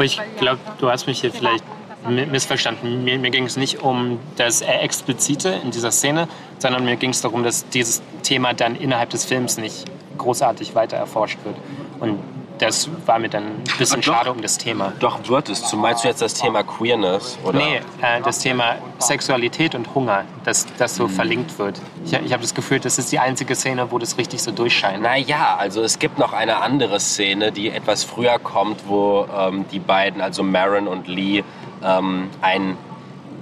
Ich 0.00 0.20
glaube, 0.38 0.58
du 0.78 0.90
hast 0.90 1.06
mich 1.06 1.20
hier 1.20 1.32
vielleicht 1.32 1.64
missverstanden. 2.08 3.04
Mir, 3.04 3.18
mir 3.18 3.30
ging 3.30 3.44
es 3.44 3.56
nicht 3.56 3.82
um 3.82 4.18
das 4.36 4.60
Explizite 4.60 5.60
in 5.62 5.70
dieser 5.70 5.90
Szene, 5.90 6.28
sondern 6.58 6.84
mir 6.84 6.96
ging 6.96 7.10
es 7.10 7.20
darum, 7.20 7.42
dass 7.42 7.68
dieses 7.68 8.02
Thema 8.22 8.54
dann 8.54 8.76
innerhalb 8.76 9.10
des 9.10 9.24
Films 9.24 9.58
nicht 9.58 9.84
großartig 10.16 10.74
weiter 10.74 10.96
erforscht 10.96 11.38
wird. 11.44 11.56
Und 12.00 12.18
das 12.58 12.90
war 13.06 13.18
mir 13.18 13.28
dann 13.28 13.44
ein 13.44 13.64
bisschen 13.78 14.00
doch, 14.00 14.14
schade 14.14 14.32
um 14.32 14.42
das 14.42 14.58
Thema. 14.58 14.92
Doch 14.98 15.28
wird 15.28 15.48
es. 15.48 15.72
Meinst 15.72 16.04
du 16.04 16.08
jetzt 16.08 16.20
das 16.20 16.34
Thema 16.34 16.62
Queerness? 16.62 17.38
Oder? 17.44 17.58
Nee, 17.58 17.76
äh, 18.02 18.20
das 18.22 18.40
Thema 18.40 18.76
Sexualität 18.98 19.74
und 19.74 19.94
Hunger, 19.94 20.24
dass 20.44 20.66
das 20.76 20.96
so 20.96 21.04
hm. 21.04 21.10
verlinkt 21.10 21.58
wird. 21.58 21.80
Ich, 22.04 22.12
ich 22.12 22.32
habe 22.32 22.42
das 22.42 22.54
Gefühl, 22.54 22.80
das 22.80 22.98
ist 22.98 23.12
die 23.12 23.18
einzige 23.18 23.54
Szene, 23.54 23.90
wo 23.90 23.98
das 23.98 24.18
richtig 24.18 24.42
so 24.42 24.50
durchscheint. 24.50 25.02
Naja, 25.02 25.56
also 25.58 25.82
es 25.82 25.98
gibt 25.98 26.18
noch 26.18 26.32
eine 26.32 26.56
andere 26.58 27.00
Szene, 27.00 27.52
die 27.52 27.70
etwas 27.70 28.04
früher 28.04 28.38
kommt, 28.38 28.88
wo 28.88 29.26
ähm, 29.36 29.64
die 29.70 29.78
beiden, 29.78 30.20
also 30.20 30.42
Maron 30.42 30.88
und 30.88 31.06
Lee, 31.06 31.44
ähm, 31.84 32.30
ein, 32.40 32.76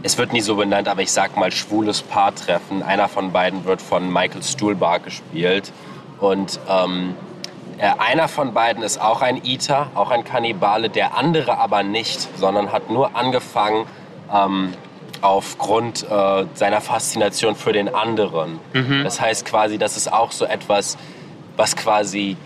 es 0.03 0.19
wird 0.19 0.33
nie 0.33 0.41
so 0.41 0.57
benannt, 0.57 0.89
aber 0.89 1.03
ich 1.03 1.13
sag 1.13 1.37
mal 1.37 1.51
schwules 1.53 2.03
Paar 2.03 2.35
treffen. 2.35 2.83
Einer 2.83 3.09
von 3.09 3.33
beiden 3.33 3.65
wird 3.65 3.83
von 3.83 4.13
Michael 4.13 4.43
Stuhlbarg 4.43 5.05
gespielt. 5.05 5.73
Und 6.21 6.59
ähm, 6.69 7.15
äh, 7.79 7.91
einer 7.99 8.29
von 8.29 8.55
beiden 8.55 8.83
ist 8.83 9.01
auch 9.01 9.21
ein 9.21 9.45
Eater, 9.45 9.89
auch 9.95 10.11
ein 10.11 10.25
Kannibale, 10.25 10.89
der 10.89 11.17
andere 11.17 11.59
aber 11.59 11.83
nicht, 11.83 12.29
sondern 12.39 12.73
hat 12.73 12.91
nur 12.91 13.17
angefangen 13.17 13.87
ähm, 14.33 14.73
aufgrund 15.21 16.05
äh, 16.09 16.45
seiner 16.55 16.81
Faszination 16.81 17.55
für 17.55 17.73
den 17.73 17.95
anderen. 17.95 18.59
Mhm. 18.73 19.05
Das 19.05 19.21
heißt 19.21 19.45
quasi, 19.45 19.79
das 19.79 19.97
ist 19.97 20.13
auch 20.13 20.33
so 20.33 20.45
etwas, 20.45 20.97
was 21.57 21.77
quasi 21.77 22.37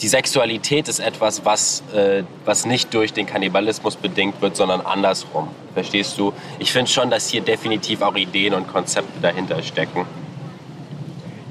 die 0.00 0.08
Sexualität 0.08 0.88
ist 0.88 0.98
etwas, 0.98 1.44
was, 1.44 1.82
äh, 1.94 2.22
was 2.44 2.64
nicht 2.64 2.92
durch 2.94 3.12
den 3.12 3.26
Kannibalismus 3.26 3.96
bedingt 3.96 4.40
wird, 4.40 4.56
sondern 4.56 4.80
andersrum. 4.80 5.48
Verstehst 5.74 6.18
du? 6.18 6.32
Ich 6.58 6.72
finde 6.72 6.90
schon, 6.90 7.10
dass 7.10 7.28
hier 7.28 7.42
definitiv 7.42 8.00
auch 8.02 8.16
Ideen 8.16 8.54
und 8.54 8.66
Konzepte 8.66 9.20
dahinter 9.20 9.62
stecken. 9.62 10.06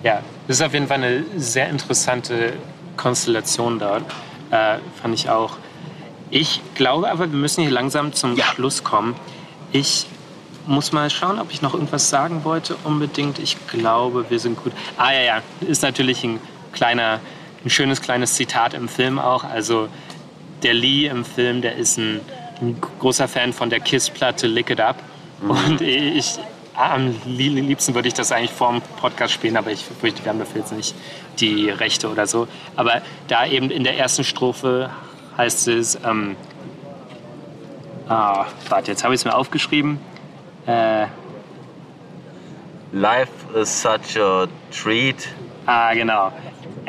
Ja, 0.03 0.21
das 0.47 0.57
ist 0.57 0.65
auf 0.65 0.73
jeden 0.73 0.87
Fall 0.87 0.97
eine 0.97 1.25
sehr 1.37 1.69
interessante 1.69 2.53
Konstellation 2.97 3.77
dort. 3.77 4.03
Äh, 4.49 4.77
fand 5.01 5.13
ich 5.13 5.29
auch. 5.29 5.57
Ich 6.31 6.61
glaube 6.75 7.09
aber, 7.11 7.31
wir 7.31 7.37
müssen 7.37 7.61
hier 7.61 7.71
langsam 7.71 8.13
zum 8.13 8.35
ja. 8.35 8.45
Schluss 8.45 8.83
kommen. 8.83 9.15
Ich 9.71 10.07
muss 10.65 10.91
mal 10.91 11.09
schauen, 11.09 11.39
ob 11.39 11.51
ich 11.51 11.61
noch 11.61 11.73
irgendwas 11.73 12.09
sagen 12.09 12.43
wollte 12.43 12.75
unbedingt. 12.83 13.39
Ich 13.39 13.57
glaube, 13.67 14.25
wir 14.29 14.39
sind 14.39 14.61
gut. 14.63 14.73
Ah 14.97 15.11
ja, 15.11 15.21
ja, 15.21 15.41
ist 15.61 15.83
natürlich 15.83 16.23
ein 16.23 16.39
kleiner 16.71 17.19
ein 17.63 17.69
schönes 17.69 18.01
kleines 18.01 18.35
Zitat 18.35 18.73
im 18.73 18.87
Film 18.87 19.19
auch. 19.19 19.43
Also 19.43 19.89
der 20.63 20.73
Lee 20.73 21.07
im 21.07 21.25
Film, 21.25 21.61
der 21.61 21.75
ist 21.75 21.97
ein, 21.97 22.21
ein 22.61 22.79
großer 22.99 23.27
Fan 23.27 23.53
von 23.53 23.69
der 23.69 23.79
Kiss-Platte 23.79 24.47
Lick 24.47 24.69
It 24.69 24.81
Up. 24.81 24.97
Mhm. 25.41 25.49
Und 25.51 25.81
ich, 25.81 26.39
am 26.75 27.13
liebsten 27.25 27.93
würde 27.95 28.07
ich 28.07 28.13
das 28.13 28.31
eigentlich 28.31 28.51
vor 28.51 28.71
dem 28.71 28.81
Podcast 29.01 29.33
spielen, 29.33 29.57
aber 29.57 29.71
ich 29.71 29.83
fürchte, 29.83 30.23
wir 30.23 30.29
haben 30.29 30.39
dafür 30.39 30.61
jetzt 30.61 30.71
nicht 30.71 30.95
die 31.39 31.69
Rechte 31.69 32.09
oder 32.09 32.27
so. 32.27 32.47
Aber 32.75 33.01
da 33.27 33.45
eben 33.45 33.69
in 33.69 33.83
der 33.83 33.97
ersten 33.97 34.23
Strophe 34.23 34.89
heißt 35.37 35.67
es, 35.69 35.99
ähm, 36.05 36.35
ah, 38.07 38.45
warte, 38.69 38.91
jetzt 38.91 39.03
habe 39.03 39.13
ich 39.13 39.21
es 39.21 39.25
mir 39.25 39.35
aufgeschrieben. 39.35 39.99
Äh, 40.65 41.07
Life 42.91 43.31
is 43.55 43.81
such 43.81 44.19
a 44.19 44.47
treat. 44.71 45.27
Ah, 45.65 45.93
genau 45.93 46.31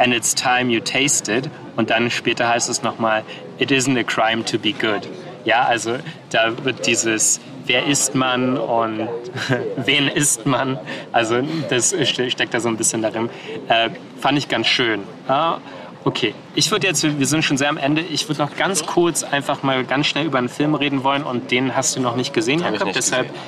and 0.00 0.14
it's 0.14 0.34
time 0.34 0.70
you 0.70 0.80
tasted. 0.80 1.50
Und 1.76 1.90
dann 1.90 2.10
später 2.10 2.48
heißt 2.48 2.68
es 2.68 2.82
nochmal, 2.82 3.22
it 3.58 3.70
isn't 3.70 3.98
a 3.98 4.02
crime 4.02 4.44
to 4.44 4.58
be 4.58 4.72
good. 4.72 5.06
Ja, 5.44 5.62
also 5.64 5.98
da 6.30 6.64
wird 6.64 6.86
dieses, 6.86 7.40
wer 7.66 7.86
ist 7.86 8.14
man 8.14 8.58
und 8.58 9.08
wen 9.76 10.08
ist 10.08 10.46
man, 10.46 10.78
also 11.12 11.40
das 11.68 11.94
steckt 12.08 12.52
da 12.52 12.60
so 12.60 12.68
ein 12.68 12.76
bisschen 12.76 13.02
darin. 13.02 13.30
Äh, 13.68 13.90
fand 14.18 14.38
ich 14.38 14.48
ganz 14.48 14.66
schön. 14.66 15.02
Ah, 15.28 15.58
okay, 16.04 16.34
ich 16.54 16.70
würde 16.70 16.86
jetzt, 16.86 17.02
wir 17.02 17.26
sind 17.26 17.42
schon 17.42 17.56
sehr 17.56 17.68
am 17.68 17.78
Ende, 17.78 18.02
ich 18.02 18.28
würde 18.28 18.42
noch 18.42 18.56
ganz 18.56 18.84
kurz 18.84 19.22
einfach 19.22 19.62
mal 19.62 19.84
ganz 19.84 20.06
schnell 20.06 20.26
über 20.26 20.38
einen 20.38 20.48
Film 20.48 20.74
reden 20.74 21.04
wollen 21.04 21.22
und 21.22 21.50
den 21.50 21.76
hast 21.76 21.96
du 21.96 22.00
noch 22.00 22.16
nicht 22.16 22.34
gesehen, 22.34 22.60
Jakob, 22.60 22.92
deshalb 22.92 23.28
gesehen. 23.28 23.42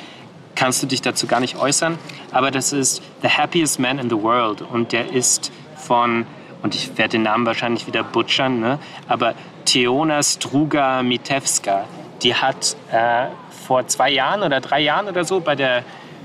kannst 0.55 0.82
du 0.82 0.86
dich 0.86 1.03
dazu 1.03 1.26
gar 1.26 1.40
nicht 1.40 1.57
äußern. 1.57 1.98
Aber 2.30 2.50
das 2.50 2.72
ist 2.72 3.03
The 3.22 3.28
Happiest 3.28 3.80
Man 3.80 3.98
in 3.98 4.09
the 4.09 4.22
World 4.22 4.62
und 4.62 4.92
der 4.92 5.12
ist 5.12 5.53
von 5.76 6.26
und 6.62 6.74
ich 6.74 6.96
werde 6.96 7.12
den 7.12 7.22
Namen 7.22 7.46
wahrscheinlich 7.46 7.86
wieder 7.86 8.02
butchern, 8.04 8.60
ne? 8.60 8.78
aber 9.08 9.34
Teona 9.64 10.22
Struga 10.22 11.02
Mitewska, 11.02 11.84
die 12.22 12.34
hat 12.34 12.76
äh, 12.90 13.26
vor 13.66 13.86
zwei 13.86 14.10
Jahren 14.10 14.42
oder 14.42 14.60
drei 14.60 14.80
Jahren 14.80 15.08
oder 15.08 15.24
so 15.24 15.40
bei 15.40 15.54
der 15.54 15.84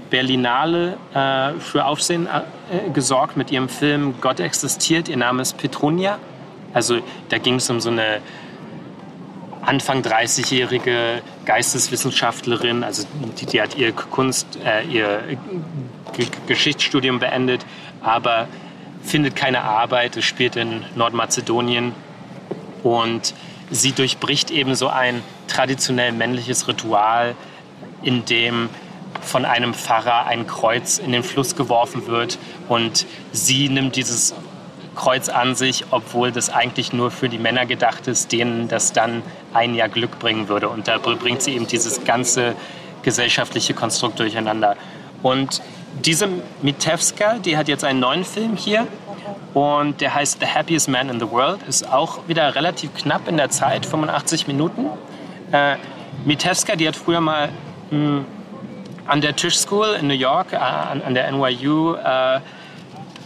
Berlinale 0.10 0.98
äh, 1.14 1.60
für 1.60 1.86
Aufsehen 1.86 2.28
äh, 2.28 2.90
gesorgt 2.92 3.38
mit 3.38 3.52
ihrem 3.52 3.70
Film 3.70 4.16
Gott 4.22 4.40
existiert. 4.40 5.10
Ihr 5.10 5.18
Name 5.18 5.42
ist 5.42 5.58
Petrunia. 5.58 6.18
Also 6.74 7.00
da 7.30 7.38
ging 7.38 7.56
es 7.56 7.70
um 7.70 7.80
so 7.80 7.90
eine 7.90 8.22
Anfang 9.62 10.02
30-jährige 10.02 11.22
Geisteswissenschaftlerin, 11.46 12.84
also 12.84 13.06
die, 13.40 13.46
die 13.46 13.62
hat 13.62 13.78
ihr 13.78 13.92
Kunst, 13.92 14.48
äh, 14.64 14.84
ihr 14.84 15.22
Geschichtsstudium 16.48 17.20
beendet, 17.20 17.66
aber 18.02 18.48
findet 19.04 19.36
keine 19.36 19.64
Arbeit, 19.64 20.22
spielt 20.24 20.56
in 20.56 20.84
Nordmazedonien 20.96 21.94
und 22.84 23.34
sie 23.70 23.92
durchbricht 23.92 24.52
eben 24.52 24.76
so 24.76 24.88
ein 24.88 25.22
traditionell 25.48 26.12
männliches 26.12 26.68
Ritual, 26.68 27.36
in 28.04 28.26
dem 28.26 28.70
von 29.22 29.46
einem 29.46 29.74
Pfarrer 29.74 30.26
ein 30.28 30.48
Kreuz 30.48 30.98
in 31.00 31.12
den 31.12 31.24
Fluss 31.24 31.56
geworfen 31.56 32.08
wird 32.08 32.38
und 32.70 33.06
sie 33.32 33.70
nimmt 33.70 33.96
dieses 33.96 34.34
Kreuz 34.96 35.30
an 35.30 35.56
sich, 35.56 35.86
obwohl 35.92 36.32
das 36.32 36.50
eigentlich 36.50 36.92
nur 36.92 37.12
für 37.12 37.30
die 37.30 37.38
Männer 37.38 37.66
gedacht 37.66 38.08
ist, 38.08 38.32
denen 38.32 38.68
das 38.68 38.94
dann 38.94 39.22
ein 39.54 39.76
Jahr 39.76 39.90
Glück 39.90 40.18
bringen 40.20 40.50
würde. 40.50 40.70
Und 40.70 40.88
da 40.88 40.98
bringt 40.98 41.42
sie 41.44 41.54
eben 41.54 41.68
dieses 41.68 42.04
ganze 42.04 42.56
gesellschaftliche 43.04 43.74
Konstrukt 43.74 44.20
durcheinander. 44.20 44.76
Und 45.24 45.62
diese 46.06 46.28
Mitewska, 46.62 47.40
die 47.40 47.58
hat 47.58 47.68
jetzt 47.68 47.84
einen 47.84 48.00
neuen 48.00 48.24
Film 48.24 48.56
hier 48.56 48.88
und 49.54 50.02
der 50.02 50.14
heißt 50.14 50.40
The 50.40 50.46
Happiest 50.46 50.88
Man 50.90 51.10
in 51.10 51.20
the 51.20 51.30
World, 51.32 51.64
ist 51.68 51.92
auch 51.92 52.28
wieder 52.28 52.54
relativ 52.56 52.94
knapp 52.94 53.28
in 53.28 53.38
der 53.38 53.50
Zeit, 53.50 53.86
85 53.86 54.48
Minuten. 54.48 54.86
Äh, 55.52 55.78
Mitewska, 56.26 56.76
die 56.76 56.88
hat 56.88 56.96
früher 56.96 57.22
mal 57.22 57.50
mh, 57.90 57.98
hm, 57.98 58.26
an 59.08 59.22
der 59.22 59.36
Tisch 59.36 59.58
School 59.58 59.98
in 60.00 60.08
New 60.08 60.14
York, 60.14 60.54
äh, 60.54 60.58
an, 60.58 61.02
an, 61.02 61.14
der 61.14 61.32
NYU, 61.32 61.96
äh, 61.96 62.40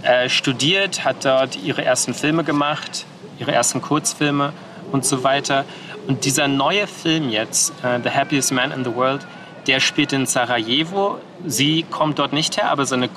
äh, 0.03 0.29
studiert, 0.29 1.03
hat 1.03 1.25
dort 1.25 1.61
ihre 1.61 1.83
ersten 1.83 2.13
Filme 2.13 2.43
gemacht, 2.43 3.05
ihre 3.39 3.51
ersten 3.51 3.81
Kurzfilme 3.81 4.53
und 4.91 5.05
so 5.05 5.23
weiter. 5.23 5.65
Und 6.07 6.25
dieser 6.25 6.47
neue 6.47 6.87
Film 6.87 7.29
jetzt, 7.29 7.71
uh, 7.83 7.99
The 8.03 8.09
Happiest 8.09 8.51
Man 8.51 8.71
in 8.71 8.83
the 8.83 8.95
World, 8.95 9.25
der 9.67 9.79
spielt 9.79 10.13
in 10.13 10.25
Sarajevo. 10.25 11.17
Sie 11.45 11.83
kommt 11.83 12.19
dort 12.19 12.33
nicht 12.33 12.57
her, 12.57 12.71
aber 12.71 12.85
seine, 12.85 13.09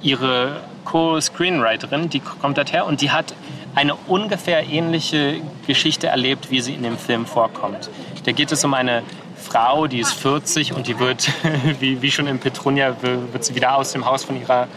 ihre 0.00 0.60
Co-Screenwriterin, 0.84 2.10
die 2.10 2.20
kommt 2.20 2.58
dort 2.58 2.72
her 2.72 2.86
und 2.86 3.00
die 3.00 3.10
hat 3.10 3.34
eine 3.74 3.94
ungefähr 3.94 4.68
ähnliche 4.68 5.40
Geschichte 5.66 6.08
erlebt, 6.08 6.50
wie 6.50 6.60
sie 6.60 6.74
in 6.74 6.82
dem 6.82 6.98
Film 6.98 7.26
vorkommt. 7.26 7.88
Da 8.24 8.32
geht 8.32 8.52
es 8.52 8.64
um 8.64 8.74
eine 8.74 9.02
Frau, 9.36 9.86
die 9.86 10.00
ist 10.00 10.12
40 10.12 10.72
und 10.74 10.86
die 10.86 10.98
wird, 10.98 11.30
wie, 11.80 12.02
wie 12.02 12.10
schon 12.10 12.26
in 12.26 12.38
Petronia, 12.38 12.96
wird 13.00 13.44
sie 13.44 13.54
wieder 13.54 13.76
aus 13.76 13.92
dem 13.92 14.06
Haus 14.06 14.24
von 14.24 14.40
ihrer 14.40 14.68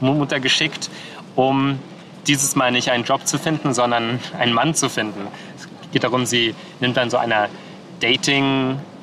Mutter 0.00 0.40
geschickt, 0.40 0.90
um 1.34 1.78
dieses 2.26 2.56
Mal 2.56 2.72
nicht 2.72 2.90
einen 2.90 3.04
Job 3.04 3.26
zu 3.26 3.38
finden, 3.38 3.72
sondern 3.74 4.20
einen 4.38 4.52
Mann 4.52 4.74
zu 4.74 4.88
finden. 4.88 5.26
Es 5.56 5.68
geht 5.92 6.04
darum, 6.04 6.26
sie 6.26 6.54
nimmt 6.80 6.96
dann 6.96 7.10
so 7.10 7.16
einer 7.16 7.48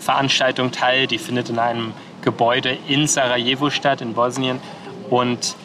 Dating-Veranstaltung 0.04 0.72
teil, 0.72 1.08
die 1.08 1.18
findet 1.18 1.50
in 1.50 1.60
einem 1.60 1.94
Gebäude 2.22 2.78
in 2.88 3.08
Sarajevo 3.08 3.70
statt, 3.70 4.02
in 4.02 4.14
Bosnien. 4.14 4.60
Und 5.10 5.56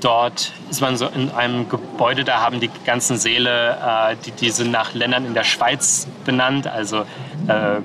dort 0.00 0.52
ist 0.70 0.80
man 0.80 0.96
so 0.96 1.06
in 1.06 1.30
einem 1.30 1.68
Gebäude, 1.68 2.24
da 2.24 2.40
haben 2.40 2.60
die 2.60 2.70
ganzen 2.84 3.16
Säle, 3.16 3.78
äh, 4.10 4.16
die, 4.24 4.32
die 4.32 4.50
sind 4.50 4.70
nach 4.70 4.94
Ländern 4.94 5.24
in 5.24 5.34
der 5.34 5.44
Schweiz 5.44 6.06
benannt, 6.24 6.66
also 6.66 7.04
äh, 7.46 7.80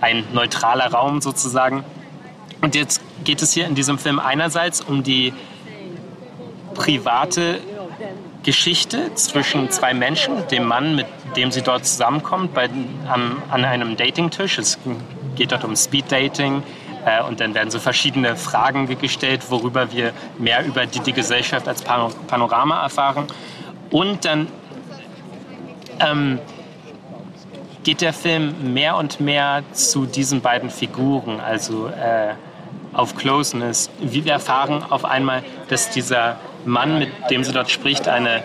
ein 0.00 0.24
neutraler 0.32 0.92
Raum 0.92 1.20
sozusagen. 1.20 1.84
Und 2.60 2.74
jetzt 2.74 3.00
geht 3.24 3.42
es 3.42 3.52
hier 3.52 3.66
in 3.66 3.74
diesem 3.74 3.98
Film 3.98 4.18
einerseits 4.18 4.80
um 4.80 5.02
die 5.02 5.32
private 6.74 7.60
Geschichte 8.42 9.14
zwischen 9.14 9.70
zwei 9.70 9.94
Menschen, 9.94 10.46
dem 10.48 10.64
Mann, 10.66 10.94
mit 10.94 11.06
dem 11.36 11.50
sie 11.50 11.62
dort 11.62 11.86
zusammenkommt, 11.86 12.54
bei, 12.54 12.68
am, 13.08 13.42
an 13.50 13.64
einem 13.64 13.96
Datingtisch. 13.96 14.58
Es 14.58 14.78
geht 15.34 15.52
dort 15.52 15.64
um 15.64 15.76
Speeddating. 15.76 16.62
Äh, 17.04 17.22
und 17.24 17.40
dann 17.40 17.54
werden 17.54 17.70
so 17.70 17.78
verschiedene 17.78 18.36
Fragen 18.36 18.86
gestellt, 18.98 19.50
worüber 19.50 19.92
wir 19.92 20.12
mehr 20.38 20.64
über 20.64 20.86
die, 20.86 21.00
die 21.00 21.12
Gesellschaft 21.12 21.68
als 21.68 21.82
Panorama 21.82 22.82
erfahren. 22.82 23.26
Und 23.90 24.24
dann 24.24 24.48
ähm, 26.00 26.38
geht 27.84 28.00
der 28.00 28.12
Film 28.12 28.72
mehr 28.72 28.96
und 28.96 29.20
mehr 29.20 29.62
zu 29.72 30.06
diesen 30.06 30.40
beiden 30.40 30.70
Figuren, 30.70 31.40
also 31.40 31.88
äh, 31.88 32.34
auf 32.92 33.14
Closeness. 33.16 33.90
Wir 34.00 34.32
erfahren 34.32 34.82
auf 34.88 35.04
einmal, 35.04 35.42
dass 35.68 35.90
dieser 35.90 36.38
Mann, 36.64 36.98
mit 36.98 37.10
dem 37.30 37.44
sie 37.44 37.52
dort 37.52 37.70
spricht, 37.70 38.08
eine 38.08 38.42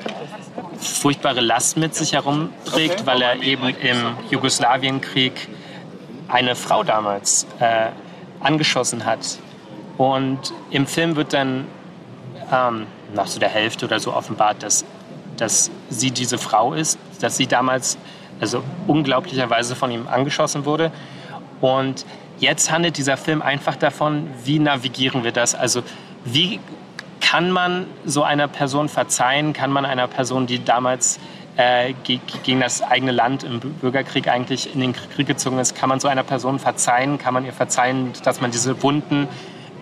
furchtbare 0.78 1.42
Last 1.42 1.78
mit 1.78 1.96
sich 1.96 2.14
herumträgt, 2.14 3.06
weil 3.06 3.22
er 3.22 3.42
eben 3.42 3.70
im 3.70 4.18
Jugoslawienkrieg 4.30 5.48
eine 6.30 6.56
Frau 6.56 6.84
damals 6.84 7.46
äh, 7.60 7.88
angeschossen 8.40 9.06
hat. 9.06 9.40
Und 9.98 10.54
im 10.72 10.88
Film 10.88 11.16
wird 11.16 11.34
dann 11.34 11.66
ähm, 12.52 12.88
nach 13.14 13.28
so 13.28 13.40
der 13.40 13.50
Hälfte 13.50 13.86
oder 13.86 14.00
so 14.00 14.14
offenbart, 14.14 14.64
dass, 14.64 14.86
dass 15.38 15.70
sie 15.90 16.12
diese 16.12 16.38
Frau 16.38 16.74
ist, 16.74 16.98
dass 17.20 17.38
sie 17.38 17.48
damals 17.48 17.98
also 18.40 18.64
unglaublicherweise 18.88 19.76
von 19.76 19.92
ihm 19.92 20.08
angeschossen 20.08 20.66
wurde. 20.66 20.92
Und 21.60 22.06
jetzt 22.40 22.72
handelt 22.72 22.98
dieser 22.98 23.18
Film 23.18 23.42
einfach 23.42 23.76
davon, 23.76 24.28
wie 24.46 24.60
navigieren 24.60 25.24
wir 25.24 25.32
das? 25.32 25.56
Also 25.56 25.84
wie 26.24 26.60
kann 27.20 27.52
man 27.52 27.86
so 28.06 28.24
einer 28.24 28.48
Person 28.48 28.88
verzeihen? 28.88 29.54
Kann 29.54 29.72
man 29.72 29.86
einer 29.86 30.08
Person, 30.08 30.48
die 30.48 30.64
damals 30.64 31.20
äh, 31.60 31.94
gegen 32.44 32.62
das 32.62 32.82
eigene 32.82 33.12
Land 33.12 33.44
im 33.44 33.60
Bürgerkrieg 33.60 34.30
eigentlich 34.30 34.74
in 34.74 34.80
den 34.80 34.94
Krieg 34.94 35.28
gezogen 35.28 35.60
ist, 35.60 35.76
kann 35.76 35.90
man 35.90 36.00
so 36.00 36.08
einer 36.08 36.24
Person 36.24 36.58
verzeihen? 36.58 37.18
Kann 37.18 37.34
man 37.34 37.44
ihr 37.44 37.52
verzeihen, 37.52 38.14
dass 38.24 38.40
man 38.40 38.50
diese 38.50 38.82
Wunden 38.82 39.28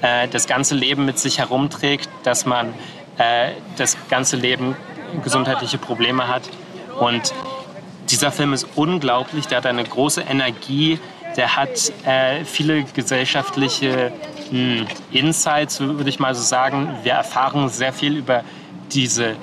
äh, 0.02 0.28
das 0.28 0.48
ganze 0.48 0.74
Leben 0.74 1.06
mit 1.06 1.20
sich 1.20 1.38
herumträgt, 1.38 2.10
dass 2.24 2.48
man 2.48 2.74
äh, 3.20 3.52
das 3.78 3.96
ganze 4.10 4.38
Leben 4.38 4.76
gesundheitliche 5.24 5.78
Probleme 5.78 6.28
hat? 6.28 6.50
Und 7.00 7.32
dieser 8.10 8.32
Film 8.32 8.54
ist 8.54 8.68
unglaublich, 8.76 9.46
der 9.46 9.60
hat 9.60 9.68
eine 9.68 9.84
große 9.84 10.22
Energie, 10.22 11.00
der 11.36 11.58
hat 11.58 11.92
äh, 12.08 12.44
viele 12.44 12.86
gesellschaftliche 12.86 14.12
mh, 14.50 14.80
hm, 14.80 14.88
Insights, 15.12 15.80
würde 15.80 16.10
ich 16.10 16.18
mal 16.18 16.34
so 16.34 16.42
sagen. 16.42 16.90
Wir 17.04 17.14
erfahren 17.14 17.70
sehr 17.70 17.94
viel 17.94 18.18
über 18.18 18.44
diese 18.92 19.36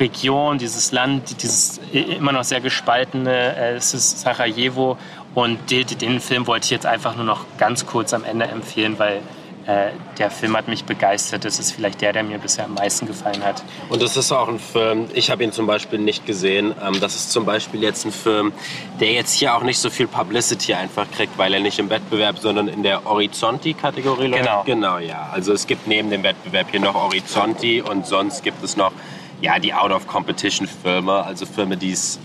Region, 0.00 0.58
dieses 0.58 0.92
Land, 0.92 1.42
dieses 1.42 1.80
immer 1.92 2.32
noch 2.32 2.44
sehr 2.44 2.60
gespaltene 2.60 3.56
äh, 3.56 3.80
Sarajevo. 3.80 4.96
Und 5.34 5.70
den, 5.70 5.86
den 5.86 6.20
Film 6.20 6.46
wollte 6.46 6.64
ich 6.64 6.70
jetzt 6.70 6.86
einfach 6.86 7.16
nur 7.16 7.24
noch 7.24 7.44
ganz 7.58 7.86
kurz 7.86 8.12
am 8.12 8.24
Ende 8.24 8.46
empfehlen, 8.46 8.98
weil 8.98 9.20
äh, 9.68 9.90
der 10.16 10.30
Film 10.30 10.56
hat 10.56 10.66
mich 10.66 10.84
begeistert. 10.84 11.44
Das 11.44 11.58
ist 11.58 11.72
vielleicht 11.72 12.00
der, 12.00 12.14
der 12.14 12.22
mir 12.22 12.38
bisher 12.38 12.64
am 12.64 12.74
meisten 12.74 13.06
gefallen 13.06 13.44
hat. 13.44 13.62
Und 13.90 14.00
das 14.00 14.16
ist 14.16 14.32
auch 14.32 14.48
ein 14.48 14.58
Film, 14.58 15.08
ich 15.12 15.30
habe 15.30 15.44
ihn 15.44 15.52
zum 15.52 15.66
Beispiel 15.66 15.98
nicht 15.98 16.24
gesehen. 16.24 16.74
Ähm, 16.82 16.98
das 17.00 17.14
ist 17.14 17.30
zum 17.30 17.44
Beispiel 17.44 17.82
jetzt 17.82 18.06
ein 18.06 18.12
Film, 18.12 18.52
der 18.98 19.12
jetzt 19.12 19.34
hier 19.34 19.54
auch 19.54 19.62
nicht 19.62 19.78
so 19.78 19.90
viel 19.90 20.06
Publicity 20.06 20.72
einfach 20.72 21.06
kriegt, 21.10 21.36
weil 21.36 21.52
er 21.52 21.60
nicht 21.60 21.78
im 21.78 21.90
Wettbewerb, 21.90 22.38
sondern 22.38 22.68
in 22.68 22.82
der 22.82 23.04
Horizonti-Kategorie 23.04 24.28
läuft. 24.28 24.42
Genau. 24.42 24.62
Genau, 24.64 24.98
ja. 24.98 25.28
Also 25.32 25.52
es 25.52 25.66
gibt 25.66 25.86
neben 25.86 26.08
dem 26.08 26.22
Wettbewerb 26.22 26.70
hier 26.70 26.80
noch 26.80 26.94
Horizonti 26.94 27.82
und 27.82 28.06
sonst 28.06 28.42
gibt 28.42 28.64
es 28.64 28.74
noch 28.76 28.92
ja, 29.40 29.58
die 29.58 29.74
Out-of-Competition-Filme, 29.74 31.12
also 31.12 31.46
Filme, 31.46 31.76
die 31.76 31.92
es 31.92 32.18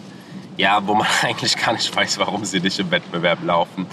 ja, 0.58 0.86
wo 0.86 0.94
man 0.94 1.08
eigentlich 1.22 1.58
gar 1.58 1.74
nicht 1.74 1.96
weiß, 1.96 2.20
warum 2.20 2.46
sie 2.46 2.60
nicht 2.60 2.80
im 2.80 2.92
Wettbewerb 2.92 3.40
laufen. 3.44 3.88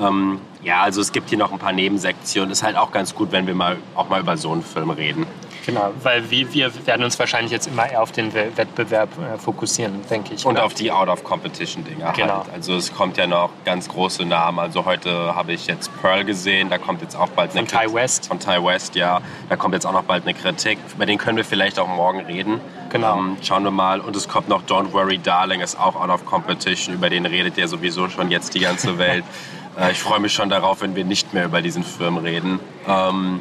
Ähm, 0.00 0.40
ja, 0.62 0.82
also 0.82 1.00
es 1.00 1.12
gibt 1.12 1.28
hier 1.28 1.38
noch 1.38 1.52
ein 1.52 1.58
paar 1.58 1.72
Nebensektionen. 1.72 2.50
Ist 2.50 2.62
halt 2.62 2.76
auch 2.76 2.92
ganz 2.92 3.14
gut, 3.14 3.32
wenn 3.32 3.46
wir 3.46 3.54
mal 3.54 3.78
auch 3.94 4.08
mal 4.08 4.20
über 4.20 4.36
so 4.36 4.52
einen 4.52 4.62
Film 4.62 4.90
reden. 4.90 5.26
Genau, 5.64 5.92
weil 6.02 6.30
wir, 6.30 6.52
wir 6.52 6.86
werden 6.86 7.04
uns 7.04 7.18
wahrscheinlich 7.18 7.52
jetzt 7.52 7.66
immer 7.68 7.88
eher 7.88 8.02
auf 8.02 8.12
den 8.12 8.34
Wettbewerb 8.34 9.10
äh, 9.18 9.38
fokussieren, 9.38 10.00
denke 10.10 10.34
ich. 10.34 10.44
Und 10.44 10.54
oder? 10.54 10.64
auf 10.64 10.74
die 10.74 10.90
Out-of-Competition-Dinger. 10.90 12.12
Genau. 12.12 12.38
Halt. 12.38 12.52
Also 12.52 12.74
es 12.74 12.92
kommt 12.92 13.16
ja 13.16 13.26
noch 13.26 13.50
ganz 13.64 13.88
große 13.88 14.24
Namen. 14.24 14.58
Also 14.58 14.84
heute 14.84 15.34
habe 15.34 15.52
ich 15.52 15.66
jetzt 15.66 15.90
Pearl 16.00 16.24
gesehen, 16.24 16.68
da 16.68 16.78
kommt 16.78 17.02
jetzt 17.02 17.14
auch 17.14 17.28
bald 17.28 17.52
eine 17.52 17.60
Kritik. 17.60 17.78
Von 17.78 17.90
Ty 17.90 17.94
West. 17.94 18.26
Von 18.26 18.40
Ty 18.40 18.64
West, 18.64 18.94
ja. 18.96 19.20
Da 19.48 19.56
kommt 19.56 19.74
jetzt 19.74 19.86
auch 19.86 19.92
noch 19.92 20.04
bald 20.04 20.24
eine 20.24 20.34
Kritik. 20.34 20.78
Über 20.94 21.06
den 21.06 21.18
können 21.18 21.36
wir 21.36 21.44
vielleicht 21.44 21.78
auch 21.78 21.88
morgen 21.88 22.20
reden. 22.20 22.60
Genau. 22.90 23.18
Ähm, 23.18 23.36
schauen 23.42 23.62
wir 23.64 23.70
mal. 23.70 24.00
Und 24.00 24.16
es 24.16 24.28
kommt 24.28 24.48
noch 24.48 24.62
Don't 24.64 24.92
Worry 24.92 25.18
Darling, 25.18 25.60
ist 25.60 25.78
auch 25.78 25.94
Out-of-Competition. 25.94 26.94
Über 26.94 27.08
den 27.08 27.24
redet 27.24 27.56
ja 27.56 27.68
sowieso 27.68 28.08
schon 28.08 28.30
jetzt 28.30 28.54
die 28.54 28.60
ganze 28.60 28.98
Welt. 28.98 29.24
äh, 29.78 29.92
ich 29.92 30.00
freue 30.00 30.18
mich 30.18 30.32
schon 30.32 30.48
darauf, 30.48 30.80
wenn 30.80 30.96
wir 30.96 31.04
nicht 31.04 31.32
mehr 31.32 31.44
über 31.44 31.62
diesen 31.62 31.84
Film 31.84 32.16
reden. 32.16 32.58
Ähm, 32.88 33.40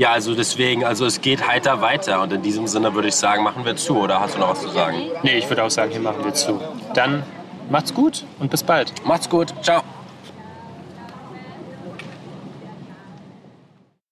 ja, 0.00 0.12
also 0.12 0.34
deswegen, 0.34 0.82
also 0.82 1.04
es 1.04 1.20
geht 1.20 1.46
heiter 1.46 1.82
weiter 1.82 2.22
und 2.22 2.32
in 2.32 2.40
diesem 2.40 2.66
Sinne 2.66 2.94
würde 2.94 3.08
ich 3.08 3.16
sagen, 3.16 3.42
machen 3.44 3.66
wir 3.66 3.76
zu 3.76 3.98
oder 3.98 4.18
hast 4.18 4.34
du 4.34 4.38
noch 4.38 4.48
was 4.48 4.62
zu 4.62 4.70
sagen? 4.70 4.96
Nee, 5.22 5.36
ich 5.36 5.48
würde 5.50 5.62
auch 5.62 5.70
sagen, 5.70 5.90
hier 5.90 6.00
machen 6.00 6.24
wir 6.24 6.32
zu. 6.32 6.58
Dann 6.94 7.22
macht's 7.68 7.92
gut 7.92 8.24
und 8.38 8.50
bis 8.50 8.62
bald. 8.62 8.94
Macht's 9.04 9.28
gut. 9.28 9.52
Ciao. 9.60 9.82